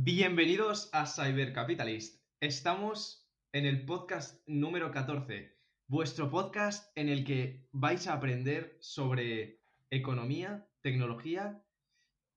Bienvenidos 0.00 0.90
a 0.92 1.06
Cybercapitalist. 1.06 2.22
Estamos 2.38 3.28
en 3.50 3.66
el 3.66 3.84
podcast 3.84 4.40
número 4.46 4.92
14, 4.92 5.58
vuestro 5.88 6.30
podcast 6.30 6.96
en 6.96 7.08
el 7.08 7.24
que 7.24 7.66
vais 7.72 8.06
a 8.06 8.12
aprender 8.12 8.78
sobre 8.78 9.60
economía, 9.90 10.68
tecnología, 10.82 11.64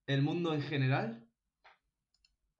el 0.07 0.23
mundo 0.23 0.55
en 0.55 0.63
general, 0.63 1.29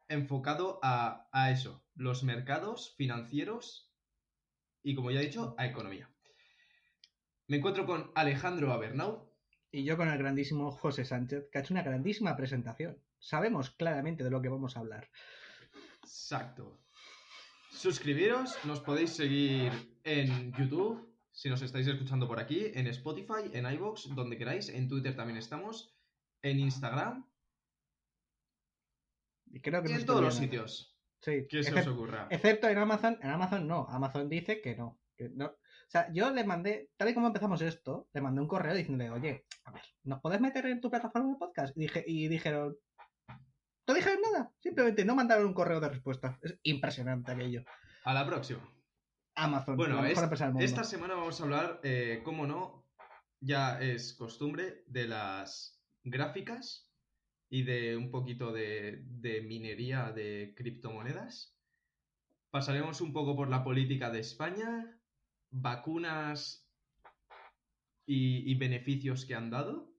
enfocado 0.07 0.79
a, 0.83 1.27
a 1.31 1.49
eso, 1.49 1.83
los 1.95 2.23
mercados 2.23 2.93
financieros 2.95 3.91
y, 4.83 4.93
como 4.93 5.09
ya 5.09 5.19
he 5.19 5.25
dicho, 5.25 5.55
a 5.57 5.65
economía. 5.65 6.11
Me 7.47 7.57
encuentro 7.57 7.87
con 7.87 8.11
Alejandro 8.13 8.71
Abernau. 8.71 9.31
Y 9.71 9.83
yo 9.83 9.97
con 9.97 10.09
el 10.09 10.19
grandísimo 10.19 10.69
José 10.69 11.05
Sánchez, 11.05 11.49
que 11.51 11.57
ha 11.57 11.61
hecho 11.61 11.73
una 11.73 11.81
grandísima 11.81 12.35
presentación. 12.35 13.01
Sabemos 13.21 13.69
claramente 13.69 14.23
de 14.23 14.31
lo 14.31 14.41
que 14.41 14.49
vamos 14.49 14.75
a 14.75 14.79
hablar. 14.79 15.07
Exacto. 16.03 16.79
Suscribiros, 17.71 18.57
nos 18.65 18.81
podéis 18.81 19.11
seguir 19.11 19.71
en 20.03 20.51
YouTube, 20.53 21.15
si 21.31 21.49
nos 21.49 21.61
estáis 21.61 21.87
escuchando 21.87 22.27
por 22.27 22.39
aquí, 22.39 22.71
en 22.73 22.87
Spotify, 22.87 23.49
en 23.53 23.71
iVoox, 23.71 24.13
donde 24.15 24.37
queráis, 24.37 24.69
en 24.69 24.87
Twitter 24.89 25.15
también 25.15 25.37
estamos, 25.37 25.95
en 26.41 26.59
Instagram 26.59 27.29
Y 29.45 29.61
creo 29.61 29.83
que 29.83 29.89
y 29.89 29.93
no 29.93 29.99
en 29.99 30.05
todos 30.05 30.21
los 30.21 30.35
sitios 30.35 30.97
Sí. 31.21 31.45
que 31.47 31.61
se 31.61 31.79
os 31.79 31.87
ocurra. 31.87 32.27
Excepto 32.31 32.67
en 32.67 32.79
Amazon. 32.79 33.19
En 33.21 33.29
Amazon 33.29 33.67
no. 33.67 33.85
Amazon 33.87 34.27
dice 34.27 34.59
que 34.59 34.75
no. 34.75 34.99
Que 35.15 35.29
no. 35.29 35.45
O 35.45 35.89
sea, 35.91 36.11
yo 36.11 36.31
le 36.31 36.43
mandé, 36.43 36.89
tal 36.97 37.09
y 37.09 37.13
como 37.13 37.27
empezamos 37.27 37.61
esto, 37.61 38.07
le 38.13 38.21
mandé 38.21 38.41
un 38.41 38.47
correo 38.47 38.73
diciéndole, 38.73 39.11
oye, 39.11 39.45
a 39.65 39.71
ver, 39.71 39.83
¿nos 40.03 40.19
puedes 40.21 40.41
meter 40.41 40.65
en 40.65 40.81
tu 40.81 40.89
plataforma 40.89 41.33
de 41.33 41.37
podcast? 41.37 41.77
Y, 41.77 41.81
dije, 41.81 42.03
y 42.07 42.27
dijeron, 42.27 42.75
no 43.91 43.95
dijeron 43.97 44.21
nada. 44.21 44.51
Simplemente 44.59 45.03
no 45.05 45.15
mandaron 45.15 45.45
un 45.47 45.53
correo 45.53 45.79
de 45.79 45.89
respuesta. 45.89 46.39
Es 46.41 46.57
impresionante 46.63 47.31
aquello. 47.31 47.63
A 48.05 48.13
la 48.13 48.25
próxima. 48.25 48.61
Amazon, 49.35 49.77
Bueno, 49.77 50.03
es- 50.05 50.17
esta 50.59 50.83
semana 50.83 51.15
vamos 51.15 51.39
a 51.39 51.43
hablar, 51.43 51.79
eh, 51.83 52.21
cómo 52.23 52.45
no, 52.45 52.85
ya 53.39 53.81
es 53.81 54.13
costumbre, 54.13 54.83
de 54.87 55.07
las 55.07 55.81
gráficas 56.03 56.91
y 57.49 57.63
de 57.63 57.95
un 57.97 58.11
poquito 58.11 58.51
de, 58.51 59.03
de 59.05 59.41
minería 59.41 60.11
de 60.11 60.53
criptomonedas. 60.55 61.57
Pasaremos 62.49 62.99
un 63.01 63.13
poco 63.13 63.35
por 63.35 63.49
la 63.49 63.63
política 63.63 64.09
de 64.09 64.19
España, 64.19 64.99
vacunas 65.49 66.69
y, 68.05 68.49
y 68.51 68.55
beneficios 68.55 69.25
que 69.25 69.35
han 69.35 69.49
dado 69.49 69.93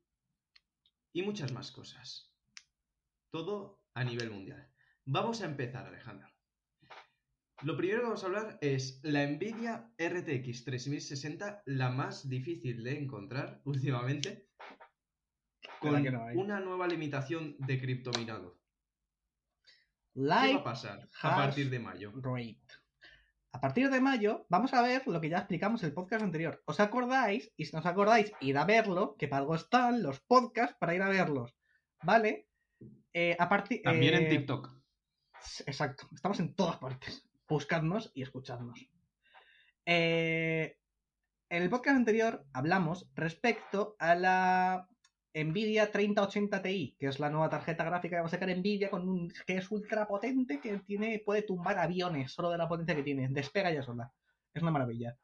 y 1.15 1.23
muchas 1.23 1.53
más 1.53 1.73
cosas. 1.73 2.33
Todo 3.31 3.82
a 3.95 4.05
nivel 4.05 4.31
mundial. 4.31 4.69
Vamos 5.05 5.43
a 5.43 5.47
empezar, 5.47 5.87
Alejandro. 5.87 6.29
Lo 7.63 7.77
primero 7.77 8.01
que 8.01 8.05
vamos 8.07 8.23
a 8.25 8.27
hablar 8.27 8.59
es 8.61 8.99
la 9.03 9.25
Nvidia 9.25 9.93
RTX 9.97 10.65
3060, 10.65 11.63
la 11.67 11.91
más 11.91 12.29
difícil 12.29 12.83
de 12.83 12.99
encontrar 12.99 13.61
últimamente, 13.65 14.49
con 15.81 16.05
una 16.35 16.61
nueva 16.61 16.89
limitación 16.89 17.57
de 17.59 17.81
criptominado. 17.81 18.59
¿Qué 20.15 20.21
va 20.21 20.55
a 20.55 20.65
pasar 20.65 21.09
a 21.23 21.37
partir 21.37 21.71
de 21.71 21.79
mayo? 21.79 22.13
rate. 22.17 22.61
A 23.53 23.61
partir 23.61 23.91
de 23.91 24.01
mayo 24.01 24.47
vamos 24.49 24.73
a 24.75 24.83
ver 24.83 25.07
lo 25.07 25.21
que 25.21 25.29
ya 25.29 25.39
explicamos 25.39 25.83
en 25.83 25.91
el 25.91 25.95
podcast 25.95 26.23
anterior. 26.23 26.63
¿Os 26.67 26.81
acordáis? 26.81 27.53
Y 27.57 27.67
si 27.67 27.73
no 27.73 27.81
os 27.81 27.87
acordáis, 27.87 28.33
id 28.41 28.57
a 28.57 28.65
verlo, 28.65 29.17
que 29.17 29.29
para 29.29 29.41
algo 29.41 29.55
están 29.55 30.03
los 30.03 30.21
podcasts 30.21 30.77
para 30.79 30.95
ir 30.95 31.03
a 31.03 31.09
verlos. 31.09 31.55
¿Vale? 32.03 32.49
Eh, 33.13 33.37
a 33.39 33.49
partir 33.49 33.83
También 33.83 34.15
en 34.15 34.23
eh, 34.25 34.29
TikTok. 34.29 34.71
Exacto, 35.67 36.09
estamos 36.15 36.41
en 36.41 36.55
todas 36.55 36.79
partes. 36.79 37.29
Buscadnos 37.49 38.11
y 38.15 38.23
escuchadnos. 38.23 38.89
Eh, 39.85 40.79
en 41.51 41.63
el 41.63 41.69
podcast 41.69 41.97
anterior 41.97 42.47
hablamos 42.53 43.11
respecto 43.15 43.97
a 43.99 44.15
la 44.15 44.89
Nvidia 45.35 45.91
3080 45.91 46.63
Ti, 46.63 46.97
que 46.99 47.07
es 47.07 47.21
la 47.21 47.29
nueva 47.29 47.51
tarjeta 47.51 47.85
gráfica 47.85 48.17
que 48.17 48.21
va 48.21 48.27
a 48.27 48.31
sacar 48.31 48.57
Nvidia 48.57 48.91
con 48.91 49.09
un 49.09 49.31
que 49.47 49.57
es 49.57 49.71
ultra 49.71 50.07
potente, 50.07 50.61
que 50.61 50.79
tiene, 50.81 51.23
puede 51.25 51.43
tumbar 51.43 51.79
aviones 51.79 52.33
solo 52.33 52.51
de 52.51 52.59
la 52.59 52.69
potencia 52.69 52.95
que 52.95 53.03
tiene. 53.03 53.29
Despega 53.29 53.73
ya 53.73 53.83
sola. 53.83 54.11
Es 54.55 54.63
una 54.63 54.71
maravilla. 54.71 55.19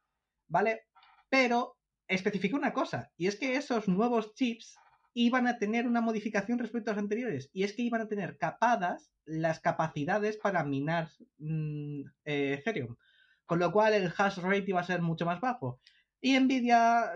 ¿Vale? 0.48 0.88
Pero 1.28 1.78
especificó 2.06 2.56
una 2.56 2.72
cosa, 2.72 3.12
y 3.16 3.26
es 3.26 3.36
que 3.36 3.56
esos 3.56 3.86
nuevos 3.86 4.34
chips 4.34 4.78
iban 5.20 5.48
a 5.48 5.58
tener 5.58 5.86
una 5.88 6.00
modificación 6.00 6.60
respecto 6.60 6.90
a 6.90 6.94
los 6.94 7.02
anteriores, 7.02 7.50
y 7.52 7.64
es 7.64 7.72
que 7.72 7.82
iban 7.82 8.00
a 8.00 8.08
tener 8.08 8.38
capadas 8.38 9.10
las 9.24 9.58
capacidades 9.58 10.36
para 10.36 10.62
minar 10.64 11.10
mm, 11.38 12.02
eh, 12.24 12.54
Ethereum, 12.60 12.96
con 13.44 13.58
lo 13.58 13.72
cual 13.72 13.94
el 13.94 14.12
hash 14.16 14.38
rate 14.38 14.66
iba 14.68 14.80
a 14.80 14.84
ser 14.84 15.02
mucho 15.02 15.26
más 15.26 15.40
bajo. 15.40 15.80
Y 16.20 16.38
Nvidia 16.38 17.14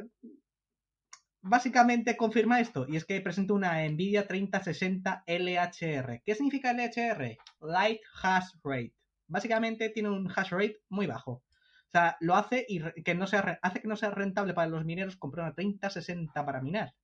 básicamente 1.43 2.17
confirma 2.17 2.61
esto, 2.61 2.87
y 2.89 2.97
es 2.97 3.05
que 3.05 3.21
presenta 3.21 3.55
una 3.55 3.89
Nvidia 3.89 4.27
3060 4.27 5.23
LHR. 5.27 6.23
¿Qué 6.25 6.35
significa 6.35 6.73
LHR? 6.73 7.39
Light 7.61 8.01
Hash 8.21 8.51
Rate. 8.65 8.95
Básicamente 9.29 9.91
tiene 9.91 10.11
un 10.11 10.29
hash 10.29 10.51
rate 10.51 10.81
muy 10.89 11.07
bajo. 11.07 11.33
O 11.33 11.91
sea, 11.93 12.17
lo 12.21 12.35
hace 12.35 12.67
y 12.69 12.81
que 13.03 13.15
no 13.15 13.29
sea, 13.29 13.61
hace 13.63 13.81
que 13.81 13.89
no 13.89 13.97
sea 13.97 14.11
rentable 14.11 14.55
para 14.55 14.69
los 14.69 14.85
mineros 14.85 15.17
comprar 15.17 15.47
una 15.47 15.55
3060 15.55 16.45
para 16.45 16.61
minar. 16.61 16.95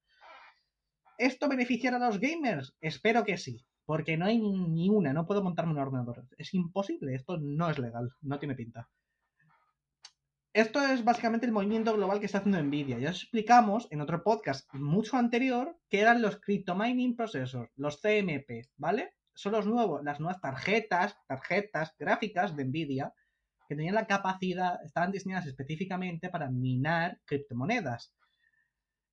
¿Esto 1.19 1.49
beneficiará 1.49 1.97
a 1.97 2.07
los 2.07 2.21
gamers? 2.21 2.75
Espero 2.81 3.25
que 3.25 3.37
sí. 3.37 3.65
Porque 3.85 4.17
no 4.17 4.27
hay 4.27 4.39
ni 4.39 4.89
una, 4.89 5.13
no 5.13 5.27
puedo 5.27 5.43
montarme 5.43 5.73
un 5.73 5.79
ordenador. 5.79 6.25
Es 6.37 6.55
imposible, 6.55 7.15
esto 7.15 7.39
no 7.39 7.69
es 7.71 7.79
legal, 7.79 8.11
no 8.21 8.39
tiene 8.39 8.55
pinta. 8.55 8.89
Esto 10.53 10.81
es 10.81 11.05
básicamente 11.05 11.47
el 11.47 11.53
movimiento 11.53 11.95
global 11.95 12.21
que 12.21 12.27
está 12.27 12.39
haciendo 12.39 12.63
Nvidia. 12.63 12.99
Ya 12.99 13.11
os 13.11 13.23
explicamos 13.23 13.89
en 13.91 14.01
otro 14.01 14.23
podcast 14.23 14.73
mucho 14.75 15.17
anterior 15.17 15.79
que 15.89 16.01
eran 16.01 16.23
los 16.23 16.41
Crypto 16.41 16.75
Mining 16.75 17.17
Processors, 17.17 17.71
los 17.77 18.01
CMP, 18.01 18.69
¿vale? 18.77 19.15
Son 19.35 19.53
los 19.53 19.67
nuevos, 19.67 20.05
las 20.05 20.21
nuevas 20.21 20.41
tarjetas, 20.41 21.17
tarjetas 21.27 21.95
gráficas 21.99 22.57
de 22.57 22.65
Nvidia 22.65 23.15
que 23.69 23.77
tenían 23.77 23.95
la 23.95 24.07
capacidad, 24.07 24.83
estaban 24.85 25.13
diseñadas 25.13 25.47
específicamente 25.47 26.31
para 26.31 26.51
minar 26.51 27.21
criptomonedas. 27.25 28.13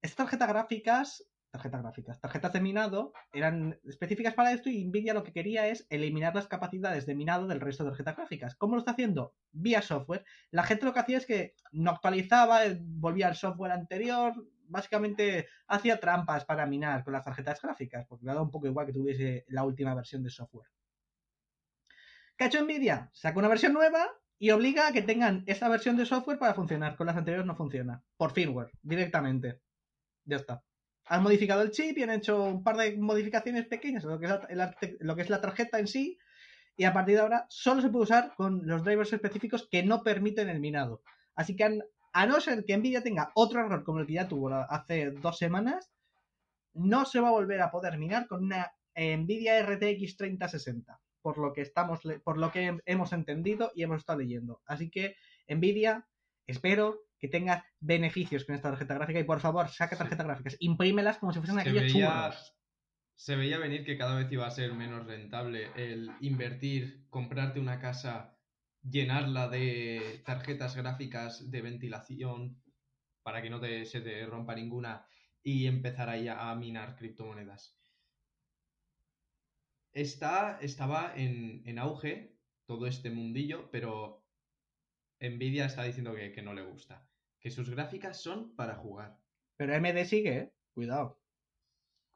Estas 0.02 0.18
tarjetas 0.18 0.50
gráficas, 0.50 1.26
tarjetas 1.56 1.82
gráficas, 1.82 2.20
tarjetas 2.20 2.54
de 2.54 2.62
minado, 2.62 3.14
eran 3.32 3.80
específicas 3.86 4.34
para 4.34 4.52
esto 4.52 4.70
y 4.70 4.86
Nvidia 4.86 5.14
lo 5.14 5.24
que 5.24 5.32
quería 5.32 5.68
es 5.68 5.88
eliminar 5.90 6.36
las 6.36 6.48
capacidades 6.48 7.06
de 7.06 7.16
minado 7.16 7.48
del 7.48 7.62
resto 7.62 7.84
de 7.84 7.92
tarjetas 7.92 8.18
gráficas. 8.18 8.56
¿Cómo 8.56 8.76
lo 8.76 8.80
está 8.80 8.92
haciendo? 8.92 9.34
Vía 9.52 9.82
software. 9.82 10.26
La 10.52 10.64
gente 10.64 10.86
lo 10.86 10.94
que 10.94 11.00
hacía 11.00 11.18
es 11.18 11.26
que 11.26 11.56
no 11.72 11.92
actualizaba, 11.92 12.66
eh, 12.66 12.78
volvía 12.82 13.28
al 13.28 13.36
software 13.36 13.72
anterior, 13.72 14.34
básicamente 14.68 15.48
hacía 15.68 16.00
trampas 16.00 16.44
para 16.44 16.66
minar 16.66 17.04
con 17.04 17.14
las 17.14 17.24
tarjetas 17.24 17.62
gráficas, 17.62 18.06
porque 18.06 18.26
le 18.26 18.32
daba 18.32 18.42
un 18.42 18.52
poco 18.52 18.68
igual 18.68 18.86
que 18.86 18.94
tuviese 18.94 19.46
la 19.48 19.64
última 19.64 19.96
versión 19.96 20.24
de 20.24 20.30
software. 20.30 20.70
¿Qué 22.38 22.44
ha 22.44 22.48
hecho 22.48 22.62
Nvidia? 22.62 23.10
Saca 23.14 23.40
una 23.40 23.48
versión 23.48 23.72
nueva 23.72 24.10
y 24.38 24.52
obliga 24.52 24.88
a 24.88 24.92
que 24.92 25.02
tengan 25.02 25.44
esa 25.48 25.70
versión 25.70 25.96
de 25.96 26.06
software 26.06 26.38
para 26.38 26.54
funcionar. 26.54 26.98
Con 26.98 27.08
las 27.08 27.16
anteriores 27.16 27.48
no 27.48 27.56
funciona. 27.56 28.04
Por 28.18 28.34
firmware, 28.34 28.72
directamente. 28.82 29.62
Ya 30.26 30.36
está. 30.38 30.62
Han 31.08 31.24
modificado 31.24 31.62
el 31.62 31.72
chip 31.72 31.98
y 31.98 32.04
han 32.04 32.10
hecho 32.12 32.44
un 32.44 32.64
par 32.64 32.78
de 32.78 32.98
modificaciones 32.98 33.66
pequeñas 33.68 34.04
en 34.04 34.10
lo 34.12 34.20
que 35.16 35.22
es 35.22 35.30
la, 35.30 35.42
tarjeta 35.42 35.80
en 35.80 35.88
sí. 35.88 36.18
Y 36.78 36.84
a 36.84 36.94
partir 36.94 37.16
de 37.16 37.22
ahora 37.22 37.46
solo 37.50 37.82
se 37.82 37.90
puede 37.90 38.04
usar 38.04 38.34
con 38.36 38.66
los 38.66 38.84
drivers 38.84 39.14
específicos 39.14 39.68
que 39.70 39.84
no 39.84 40.04
permiten 40.04 40.50
el 40.50 40.60
minado. 40.60 41.04
Así 41.36 41.56
que 41.56 41.80
a 42.14 42.26
no 42.26 42.42
ser 42.42 42.66
que 42.66 42.78
Nvidia 42.78 43.04
tenga 43.04 43.32
otro 43.36 43.62
error 43.62 43.84
como 43.84 44.00
el 44.00 44.08
que 44.08 44.14
ya 44.14 44.28
tuvo 44.28 44.54
hace 44.54 45.12
dos 45.12 45.38
semanas, 45.38 45.92
no 46.74 47.06
se 47.06 47.20
va 47.20 47.30
a 47.30 47.32
volver 47.32 47.62
a 47.62 47.72
poder 47.72 47.98
minar 47.98 48.28
con 48.28 48.44
una 48.44 48.74
Nvidia 48.96 49.62
RTX 49.66 50.18
3060 50.18 51.00
por 51.26 51.40
lo 51.40 51.54
que 51.54 51.62
estamos 51.62 52.02
por 52.24 52.38
lo 52.38 52.52
que 52.52 52.78
hemos 52.86 53.12
entendido 53.12 53.72
y 53.74 53.82
hemos 53.82 53.98
estado 53.98 54.20
leyendo. 54.20 54.62
Así 54.68 54.92
que 54.92 55.16
Nvidia, 55.48 56.08
espero 56.46 57.05
que 57.20 57.28
tengas 57.30 57.64
beneficios 57.80 58.46
con 58.46 58.56
esta 58.56 58.70
tarjeta 58.72 58.96
gráfica 58.96 59.20
y 59.20 59.24
por 59.26 59.40
favor, 59.42 59.70
saca 59.70 59.98
tarjetas 59.98 60.26
gráficas, 60.28 60.58
imprímelas 60.60 61.18
como 61.18 61.32
si 61.34 61.40
fuesen 61.40 61.58
Se 61.58 61.62
aquellos 61.62 61.84
veía, 61.84 61.88
churros. 61.88 62.56
se 63.16 63.36
veía 63.36 63.58
venir 63.60 63.86
que 63.86 63.98
cada 63.98 64.16
vez 64.16 64.32
iba 64.32 64.46
a 64.48 64.52
ser 64.52 64.74
menos 64.74 65.06
rentable 65.06 65.72
el 65.76 66.18
invertir, 66.22 67.08
comprarte 67.10 67.60
una 67.60 67.80
casa, 67.80 68.38
llenarla 68.82 69.50
de 69.50 70.22
tarjetas 70.26 70.76
gráficas 70.76 71.50
de 71.52 71.62
ventilación 71.62 72.64
para 73.24 73.42
que 73.42 73.50
no 73.50 73.60
te, 73.60 73.86
se 73.86 74.02
te 74.02 74.26
rompa 74.26 74.56
ninguna 74.56 75.08
y 75.44 75.68
empezar 75.68 76.10
ahí 76.10 76.28
a, 76.28 76.52
a 76.52 76.56
minar 76.56 76.96
criptomonedas. 76.96 77.80
Está, 79.94 80.60
estaba 80.62 81.14
en, 81.16 81.64
en 81.66 81.80
auge 81.80 82.38
todo 82.66 82.86
este 82.88 83.10
mundillo, 83.10 83.72
pero 83.72 84.25
Nvidia 85.20 85.66
está 85.66 85.84
diciendo 85.84 86.14
que, 86.14 86.32
que 86.32 86.42
no 86.42 86.54
le 86.54 86.64
gusta. 86.64 87.08
Que 87.40 87.52
sus 87.52 87.70
gráficas 87.70 88.22
son 88.22 88.56
para 88.56 88.76
jugar. 88.76 89.18
Pero 89.58 89.76
AMD 89.76 90.04
sigue, 90.06 90.38
¿eh? 90.38 90.54
Cuidado. 90.74 91.20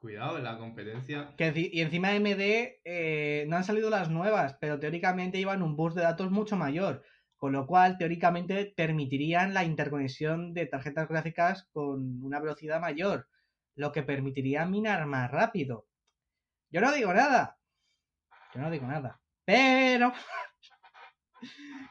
Cuidado, 0.00 0.38
la 0.38 0.56
competencia. 0.56 1.34
Que 1.36 1.52
y 1.54 1.80
encima 1.82 2.08
AMD 2.08 2.40
eh, 2.84 3.44
no 3.48 3.56
han 3.56 3.64
salido 3.64 3.90
las 3.90 4.08
nuevas, 4.08 4.56
pero 4.58 4.80
teóricamente 4.80 5.36
llevan 5.36 5.62
un 5.62 5.76
bus 5.76 5.94
de 5.94 6.02
datos 6.02 6.30
mucho 6.30 6.56
mayor. 6.56 7.04
Con 7.36 7.52
lo 7.52 7.66
cual, 7.66 7.98
teóricamente, 7.98 8.72
permitirían 8.74 9.52
la 9.52 9.64
interconexión 9.64 10.54
de 10.54 10.66
tarjetas 10.66 11.08
gráficas 11.08 11.68
con 11.72 12.22
una 12.22 12.40
velocidad 12.40 12.80
mayor. 12.80 13.28
Lo 13.74 13.92
que 13.92 14.02
permitiría 14.02 14.64
minar 14.66 15.06
más 15.06 15.30
rápido. 15.30 15.86
Yo 16.70 16.80
no 16.80 16.92
digo 16.92 17.12
nada. 17.12 17.58
Yo 18.54 18.60
no 18.60 18.70
digo 18.70 18.86
nada. 18.86 19.20
Pero. 19.44 20.12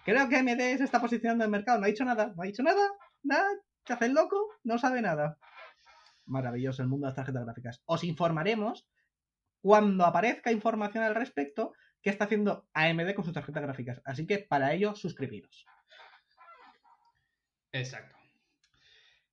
Creo 0.06 0.30
que 0.30 0.38
AMD 0.38 0.78
se 0.78 0.84
está 0.84 1.00
posicionando 1.00 1.44
en 1.44 1.48
el 1.48 1.52
mercado. 1.52 1.80
No 1.80 1.86
ha 1.86 1.90
dicho 1.90 2.06
nada. 2.06 2.34
No 2.36 2.44
ha 2.44 2.46
dicho 2.46 2.64
nada. 2.64 2.82
Nada. 3.24 3.48
Se 3.86 3.94
hace 3.94 4.06
el 4.06 4.14
loco. 4.14 4.38
No 4.64 4.78
sabe 4.78 5.02
nada. 5.02 5.38
Maravilloso 6.26 6.82
el 6.82 6.90
mundo 6.90 7.06
de 7.06 7.10
las 7.10 7.16
tarjetas 7.16 7.44
gráficas. 7.44 7.82
Os 7.86 8.04
informaremos 8.04 8.88
cuando 9.62 10.06
aparezca 10.06 10.52
información 10.52 11.04
al 11.04 11.16
respecto 11.16 11.74
qué 12.02 12.10
está 12.10 12.26
haciendo 12.26 12.68
AMD 12.74 13.14
con 13.14 13.26
sus 13.26 13.34
tarjetas 13.34 13.64
gráficas. 13.64 14.02
Así 14.06 14.26
que 14.26 14.40
para 14.40 14.74
ello, 14.74 14.96
suscribiros. 14.96 15.66
Exacto. 17.72 18.16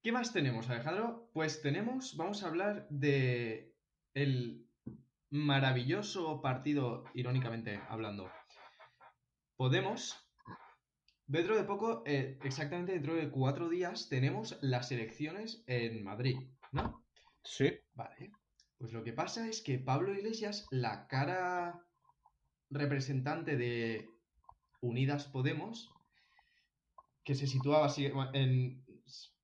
¿Qué 0.02 0.12
más 0.12 0.32
tenemos, 0.32 0.68
Alejandro? 0.70 1.30
Pues 1.32 1.62
tenemos, 1.62 2.16
vamos 2.16 2.42
a 2.42 2.48
hablar 2.48 2.86
de 2.90 3.74
el 4.14 4.66
maravilloso 5.30 6.40
partido, 6.40 7.04
irónicamente 7.14 7.80
hablando, 7.88 8.30
Podemos. 9.56 10.25
Dentro 11.26 11.56
de 11.56 11.64
poco, 11.64 12.02
eh, 12.06 12.38
exactamente 12.44 12.92
dentro 12.92 13.14
de 13.14 13.30
cuatro 13.30 13.68
días, 13.68 14.08
tenemos 14.08 14.58
las 14.62 14.92
elecciones 14.92 15.64
en 15.66 16.04
Madrid, 16.04 16.36
¿no? 16.72 17.04
Sí. 17.42 17.72
Vale. 17.94 18.30
Pues 18.78 18.92
lo 18.92 19.02
que 19.02 19.12
pasa 19.12 19.48
es 19.48 19.60
que 19.62 19.78
Pablo 19.78 20.12
Iglesias, 20.14 20.66
la 20.70 21.06
cara 21.08 21.84
representante 22.70 23.56
de 23.56 24.08
Unidas 24.80 25.26
Podemos, 25.26 25.90
que 27.24 27.34
se 27.34 27.46
situaba 27.46 27.86
así 27.86 28.10
en... 28.34 28.84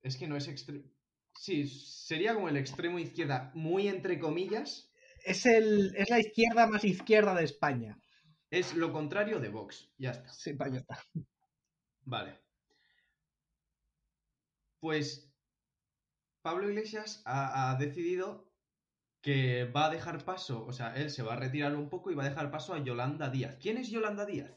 Es 0.02 0.16
que 0.16 0.28
no 0.28 0.36
es 0.36 0.48
extremo... 0.48 0.84
Sí, 1.34 1.66
sería 1.66 2.34
como 2.34 2.48
el 2.48 2.56
extremo 2.58 2.98
izquierda, 2.98 3.50
muy 3.54 3.88
entre 3.88 4.18
comillas, 4.18 4.92
Es, 5.24 5.46
el, 5.46 5.94
es 5.96 6.10
la 6.10 6.20
izquierda 6.20 6.66
más 6.66 6.84
izquierda 6.84 7.34
de 7.34 7.44
España. 7.44 7.98
es 8.50 8.74
lo 8.74 8.92
contrario 8.92 9.40
de 9.40 9.48
Vox. 9.48 9.90
Ya 9.98 10.10
está. 10.10 10.28
Sí, 10.32 10.52
vaya 10.52 10.78
está. 10.80 10.98
Vale. 12.04 12.38
Pues 14.80 15.32
Pablo 16.42 16.68
Iglesias 16.68 17.22
ha, 17.24 17.70
ha 17.70 17.76
decidido 17.76 18.50
que 19.22 19.64
va 19.64 19.86
a 19.86 19.90
dejar 19.90 20.24
paso, 20.24 20.64
o 20.66 20.72
sea, 20.72 20.94
él 20.96 21.10
se 21.10 21.22
va 21.22 21.34
a 21.34 21.36
retirar 21.36 21.76
un 21.76 21.88
poco 21.88 22.10
y 22.10 22.14
va 22.14 22.24
a 22.24 22.28
dejar 22.28 22.50
paso 22.50 22.74
a 22.74 22.82
Yolanda 22.82 23.30
Díaz. 23.30 23.56
¿Quién 23.60 23.76
es 23.78 23.88
Yolanda 23.90 24.26
Díaz? 24.26 24.50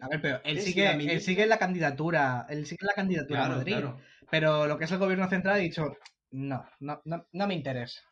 A 0.00 0.08
ver, 0.08 0.20
pero 0.20 0.40
él 0.44 0.60
sigue, 0.60 0.88
él 0.90 1.20
sigue 1.20 1.42
en 1.44 1.48
la 1.48 1.58
candidatura. 1.58 2.46
Él 2.48 2.66
sigue 2.66 2.82
en 2.82 2.86
la 2.88 2.94
candidatura 2.94 3.40
a 3.40 3.44
Claro, 3.46 3.58
Madrid. 3.58 3.72
claro. 3.72 4.00
Pero 4.30 4.66
lo 4.66 4.78
que 4.78 4.84
es 4.84 4.92
el 4.92 4.98
gobierno 4.98 5.28
central 5.28 5.54
ha 5.54 5.58
dicho, 5.58 5.96
no, 6.30 6.64
no, 6.80 7.00
no, 7.04 7.26
no 7.32 7.46
me 7.46 7.54
interesa. 7.54 8.02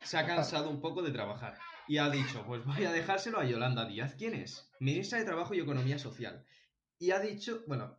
Se 0.00 0.16
ha 0.16 0.26
cansado 0.26 0.70
un 0.70 0.80
poco 0.80 1.02
de 1.02 1.10
trabajar 1.10 1.58
y 1.88 1.98
ha 1.98 2.08
dicho, 2.08 2.44
pues 2.46 2.64
voy 2.64 2.84
a 2.84 2.92
dejárselo 2.92 3.38
a 3.40 3.44
Yolanda 3.44 3.84
Díaz. 3.84 4.14
¿Quién 4.16 4.34
es? 4.34 4.70
Ministra 4.78 5.18
de 5.18 5.24
Trabajo 5.24 5.54
y 5.54 5.60
Economía 5.60 5.98
Social. 5.98 6.44
Y 7.00 7.10
ha 7.10 7.18
dicho, 7.18 7.64
bueno, 7.66 7.98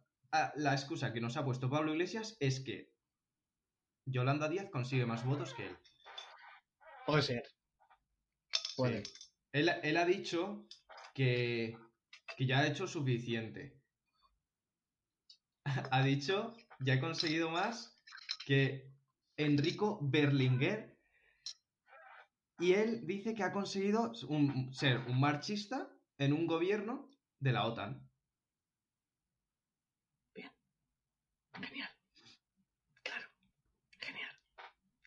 la 0.56 0.72
excusa 0.74 1.12
que 1.12 1.20
nos 1.20 1.36
ha 1.36 1.44
puesto 1.44 1.70
Pablo 1.70 1.92
Iglesias 1.92 2.38
es 2.40 2.62
que 2.62 2.94
Yolanda 4.06 4.48
Díaz 4.48 4.70
consigue 4.70 5.06
más 5.06 5.26
votos 5.26 5.54
que 5.54 5.68
él. 5.68 5.78
Puede 7.06 7.22
ser. 7.24 7.44
Puede. 8.76 9.06
Sí. 9.06 9.12
Él, 9.54 9.70
él 9.84 9.98
ha 9.98 10.06
dicho 10.06 10.68
que, 11.14 11.78
que 12.38 12.46
ya 12.46 12.60
ha 12.60 12.68
hecho 12.68 12.88
suficiente. 12.88 13.82
ha 15.92 16.04
dicho, 16.04 16.56
ya 16.80 16.96
he 16.96 17.00
conseguido 17.00 17.50
más 17.50 18.02
que 18.46 18.92
Enrico 19.38 20.00
Berlinguer. 20.02 20.98
Y 22.60 22.74
él 22.74 23.08
dice 23.08 23.34
que 23.34 23.44
ha 23.44 23.52
conseguido 23.52 24.12
un- 24.28 24.74
ser 24.74 25.00
un 25.08 25.20
marchista 25.20 25.90
en 26.20 26.34
un 26.34 26.46
gobierno 26.46 27.10
de 27.40 27.52
la 27.54 27.66
OTAN. 27.66 28.11
Genial. 31.54 31.90
Claro. 33.04 33.28
Genial. 34.00 34.32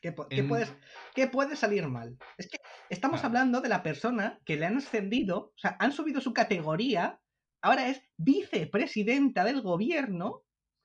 ¿Qué, 0.00 0.12
po- 0.12 0.29
qué 0.29 0.44
puedes, 0.44 0.75
qué 1.14 1.26
puede 1.29 1.56
salir 1.56 1.87
mal? 1.88 2.19
Es 2.37 2.49
que 2.49 2.58
estamos 2.91 3.20
Claro. 3.20 3.29
hablando 3.29 3.61
de 3.61 3.69
la 3.69 3.82
persona 3.82 4.41
que 4.44 4.56
le 4.56 4.67
han 4.67 4.76
ascendido, 4.79 5.52
o 5.55 5.58
sea, 5.58 5.76
han 5.81 5.93
subido 5.93 6.20
su 6.20 6.32
categoría, 6.32 7.20
ahora 7.62 7.88
es 7.88 8.02
vicepresidenta 8.17 9.44
del 9.44 9.62
gobierno, 9.62 10.44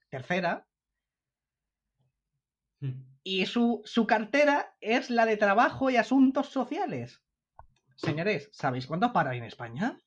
tercera, 0.09 0.65
Hmm. 2.81 3.17
y 3.23 3.45
su, 3.45 3.81
su 3.83 4.07
cartera 4.07 4.77
es 4.79 5.09
la 5.09 5.25
de 5.25 5.35
trabajo 5.35 5.89
y 5.89 5.97
asuntos 5.97 6.47
sociales. 6.47 7.21
Señores, 7.97 8.49
¿sabéis 8.53 8.87
cuánto 8.87 9.11
para 9.11 9.35
en 9.35 9.43
España? 9.43 9.99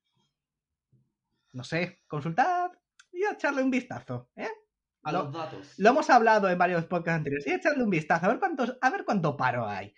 No 1.53 1.65
sé, 1.65 2.01
consultad 2.07 2.71
y 3.13 3.27
echarle 3.27 3.63
un 3.63 3.71
vistazo, 3.71 4.31
¿eh? 4.37 4.49
A 5.05 5.13
Lo- 5.13 5.25
los 5.25 5.33
datos. 5.33 5.75
Lo 5.79 5.91
hemos 5.91 6.09
hablado 6.11 6.49
en 6.49 6.59
varios 6.59 6.85
podcasts 6.85 7.19
anteriores. 7.19 7.47
Y 7.47 7.53
echarle 7.53 7.83
un 7.85 7.91
vistazo, 7.91 8.27
a 8.27 8.29
ver 8.29 8.39
cuántos, 8.39 8.77
a 8.81 8.91
ver 8.91 9.05
cuánto 9.05 9.37
paro 9.37 9.67
hay. 9.69 9.95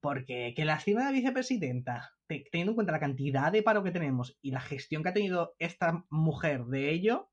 Porque 0.00 0.54
que 0.56 0.64
la 0.64 0.78
cima 0.80 1.06
de 1.06 1.12
vicepresidenta, 1.12 2.14
te- 2.26 2.44
teniendo 2.50 2.72
en 2.72 2.74
cuenta 2.76 2.92
la 2.92 3.00
cantidad 3.00 3.52
de 3.52 3.62
paro 3.62 3.82
que 3.82 3.90
tenemos 3.90 4.38
y 4.40 4.50
la 4.52 4.60
gestión 4.60 5.02
que 5.02 5.10
ha 5.10 5.14
tenido 5.14 5.54
esta 5.58 6.04
mujer 6.08 6.64
de 6.64 6.90
ello, 6.90 7.30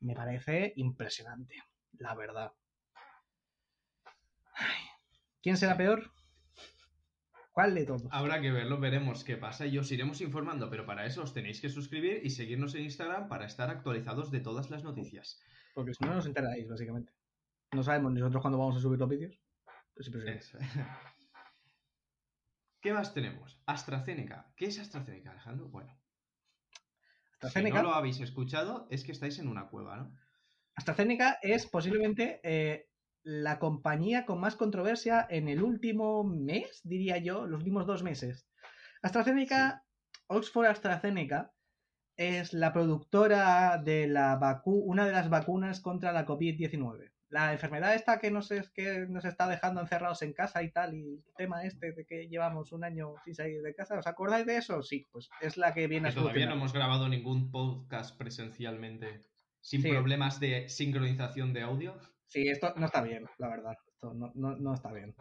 me 0.00 0.14
parece 0.14 0.74
impresionante. 0.76 1.56
La 1.92 2.14
verdad. 2.14 2.52
Ay, 4.54 4.82
¿Quién 5.42 5.56
será 5.56 5.76
peor? 5.76 6.10
¿Cuál 7.52 7.74
de 7.74 7.84
todos? 7.86 8.02
Habrá 8.10 8.40
que 8.40 8.50
verlo, 8.52 8.78
veremos 8.78 9.24
qué 9.24 9.36
pasa 9.36 9.66
y 9.66 9.76
os 9.78 9.90
iremos 9.90 10.20
informando, 10.20 10.70
pero 10.70 10.86
para 10.86 11.06
eso 11.06 11.22
os 11.22 11.34
tenéis 11.34 11.60
que 11.60 11.68
suscribir 11.68 12.20
y 12.22 12.30
seguirnos 12.30 12.74
en 12.74 12.82
Instagram 12.84 13.28
para 13.28 13.46
estar 13.46 13.70
actualizados 13.70 14.30
de 14.30 14.40
todas 14.40 14.70
las 14.70 14.84
noticias. 14.84 15.40
Porque 15.74 15.94
si 15.94 16.04
no, 16.04 16.12
no 16.12 16.18
os 16.18 16.26
enteráis, 16.26 16.68
básicamente. 16.68 17.12
No 17.72 17.82
sabemos 17.82 18.12
nosotros 18.12 18.42
cuándo 18.42 18.58
vamos 18.58 18.76
a 18.76 18.80
subir 18.80 18.98
los 18.98 19.08
vídeos. 19.08 19.38
Eso. 19.96 20.58
¿Qué 22.80 22.92
más 22.92 23.12
tenemos? 23.12 23.60
AstraZeneca. 23.66 24.52
¿Qué 24.56 24.66
es 24.66 24.78
AstraZeneca, 24.78 25.30
Alejandro? 25.32 25.68
Bueno, 25.68 25.96
AstraZeneca, 27.34 27.78
si 27.78 27.82
no 27.82 27.90
lo 27.90 27.94
habéis 27.94 28.20
escuchado, 28.20 28.86
es 28.90 29.04
que 29.04 29.12
estáis 29.12 29.38
en 29.38 29.48
una 29.48 29.68
cueva, 29.68 29.96
¿no? 29.96 30.16
AstraZeneca 30.74 31.38
es 31.42 31.66
posiblemente 31.66 32.40
eh, 32.42 32.88
la 33.22 33.58
compañía 33.58 34.24
con 34.24 34.40
más 34.40 34.56
controversia 34.56 35.26
en 35.28 35.48
el 35.48 35.62
último 35.62 36.24
mes, 36.24 36.80
diría 36.84 37.18
yo, 37.18 37.46
los 37.46 37.58
últimos 37.58 37.86
dos 37.86 38.02
meses. 38.02 38.48
AstraZeneca, 39.02 39.84
Oxford 40.26 40.66
AstraZeneca, 40.66 41.52
es 42.20 42.52
la 42.52 42.70
productora 42.74 43.78
de 43.78 44.06
la 44.06 44.36
vacu 44.36 44.72
una 44.84 45.06
de 45.06 45.12
las 45.12 45.30
vacunas 45.30 45.80
contra 45.80 46.12
la 46.12 46.26
COVID-19. 46.26 47.10
La 47.30 47.52
enfermedad 47.52 47.94
esta 47.94 48.18
que 48.18 48.30
nos, 48.30 48.50
es, 48.50 48.68
que 48.70 49.06
nos 49.08 49.24
está 49.24 49.48
dejando 49.48 49.80
encerrados 49.80 50.20
en 50.20 50.34
casa 50.34 50.62
y 50.62 50.70
tal, 50.70 50.94
y 50.94 51.14
el 51.26 51.34
tema 51.36 51.64
este 51.64 51.92
de 51.92 52.04
que 52.04 52.28
llevamos 52.28 52.72
un 52.72 52.84
año 52.84 53.14
sin 53.24 53.34
salir 53.34 53.62
de 53.62 53.74
casa, 53.74 53.98
¿os 53.98 54.06
acordáis 54.06 54.44
de 54.44 54.56
eso? 54.58 54.82
Sí, 54.82 55.06
pues 55.10 55.30
es 55.40 55.56
la 55.56 55.72
que 55.72 55.86
viene 55.86 56.08
Que 56.12 56.18
a 56.18 56.22
todavía 56.22 56.44
no 56.46 56.52
hemos 56.56 56.74
grabado 56.74 57.08
ningún 57.08 57.50
podcast 57.50 58.18
presencialmente 58.18 59.20
sin 59.62 59.80
Sí. 59.80 59.88
problemas 59.90 60.40
de 60.40 60.68
sincronización 60.68 61.54
de 61.54 61.62
audio. 61.62 61.98
Sí, 62.26 62.48
esto 62.48 62.74
no 62.76 62.84
está 62.86 63.00
bien, 63.00 63.24
la 63.38 63.48
verdad. 63.48 63.76
Esto 63.94 64.12
no, 64.12 64.30
no, 64.34 64.56
no 64.56 64.74
está 64.74 64.92
bien. 64.92 65.14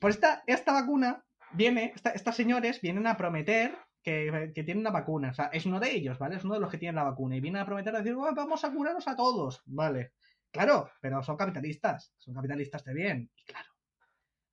Pues 0.00 0.16
esta, 0.16 0.42
esta 0.46 0.72
vacuna 0.72 1.24
viene, 1.52 1.92
esta- 1.94 2.10
estas 2.10 2.36
señores 2.36 2.80
vienen 2.82 3.06
a 3.06 3.16
prometer 3.16 3.78
que, 4.04 4.52
que 4.54 4.62
tienen 4.62 4.82
una 4.82 4.90
vacuna. 4.90 5.30
O 5.30 5.34
sea, 5.34 5.46
es 5.46 5.66
uno 5.66 5.80
de 5.80 5.90
ellos, 5.92 6.18
¿vale? 6.18 6.36
Es 6.36 6.44
uno 6.44 6.54
de 6.54 6.60
los 6.60 6.70
que 6.70 6.78
tienen 6.78 6.94
la 6.94 7.02
vacuna. 7.04 7.34
Y 7.36 7.40
vienen 7.40 7.62
a 7.62 7.66
prometer 7.66 7.94
a 7.96 7.98
decir, 7.98 8.14
"Bueno, 8.14 8.36
vamos 8.36 8.62
a 8.64 8.70
curarnos 8.72 9.08
a 9.08 9.16
todos. 9.16 9.62
Vale. 9.66 10.12
Claro, 10.52 10.88
pero 11.00 11.20
son 11.24 11.36
capitalistas. 11.36 12.14
Son 12.18 12.34
capitalistas 12.34 12.84
de 12.84 12.94
bien. 12.94 13.30
Y 13.34 13.42
claro. 13.44 13.70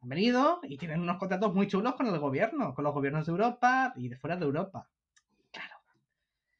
Han 0.01 0.09
venido 0.09 0.59
y 0.63 0.77
tienen 0.77 1.01
unos 1.01 1.17
contratos 1.17 1.53
muy 1.53 1.67
chulos 1.67 1.93
con 1.93 2.07
el 2.07 2.17
gobierno, 2.17 2.73
con 2.73 2.83
los 2.83 2.93
gobiernos 2.93 3.25
de 3.27 3.31
Europa 3.33 3.93
y 3.95 4.09
de 4.09 4.17
fuera 4.17 4.35
de 4.35 4.45
Europa. 4.45 4.89
Claro. 5.51 5.75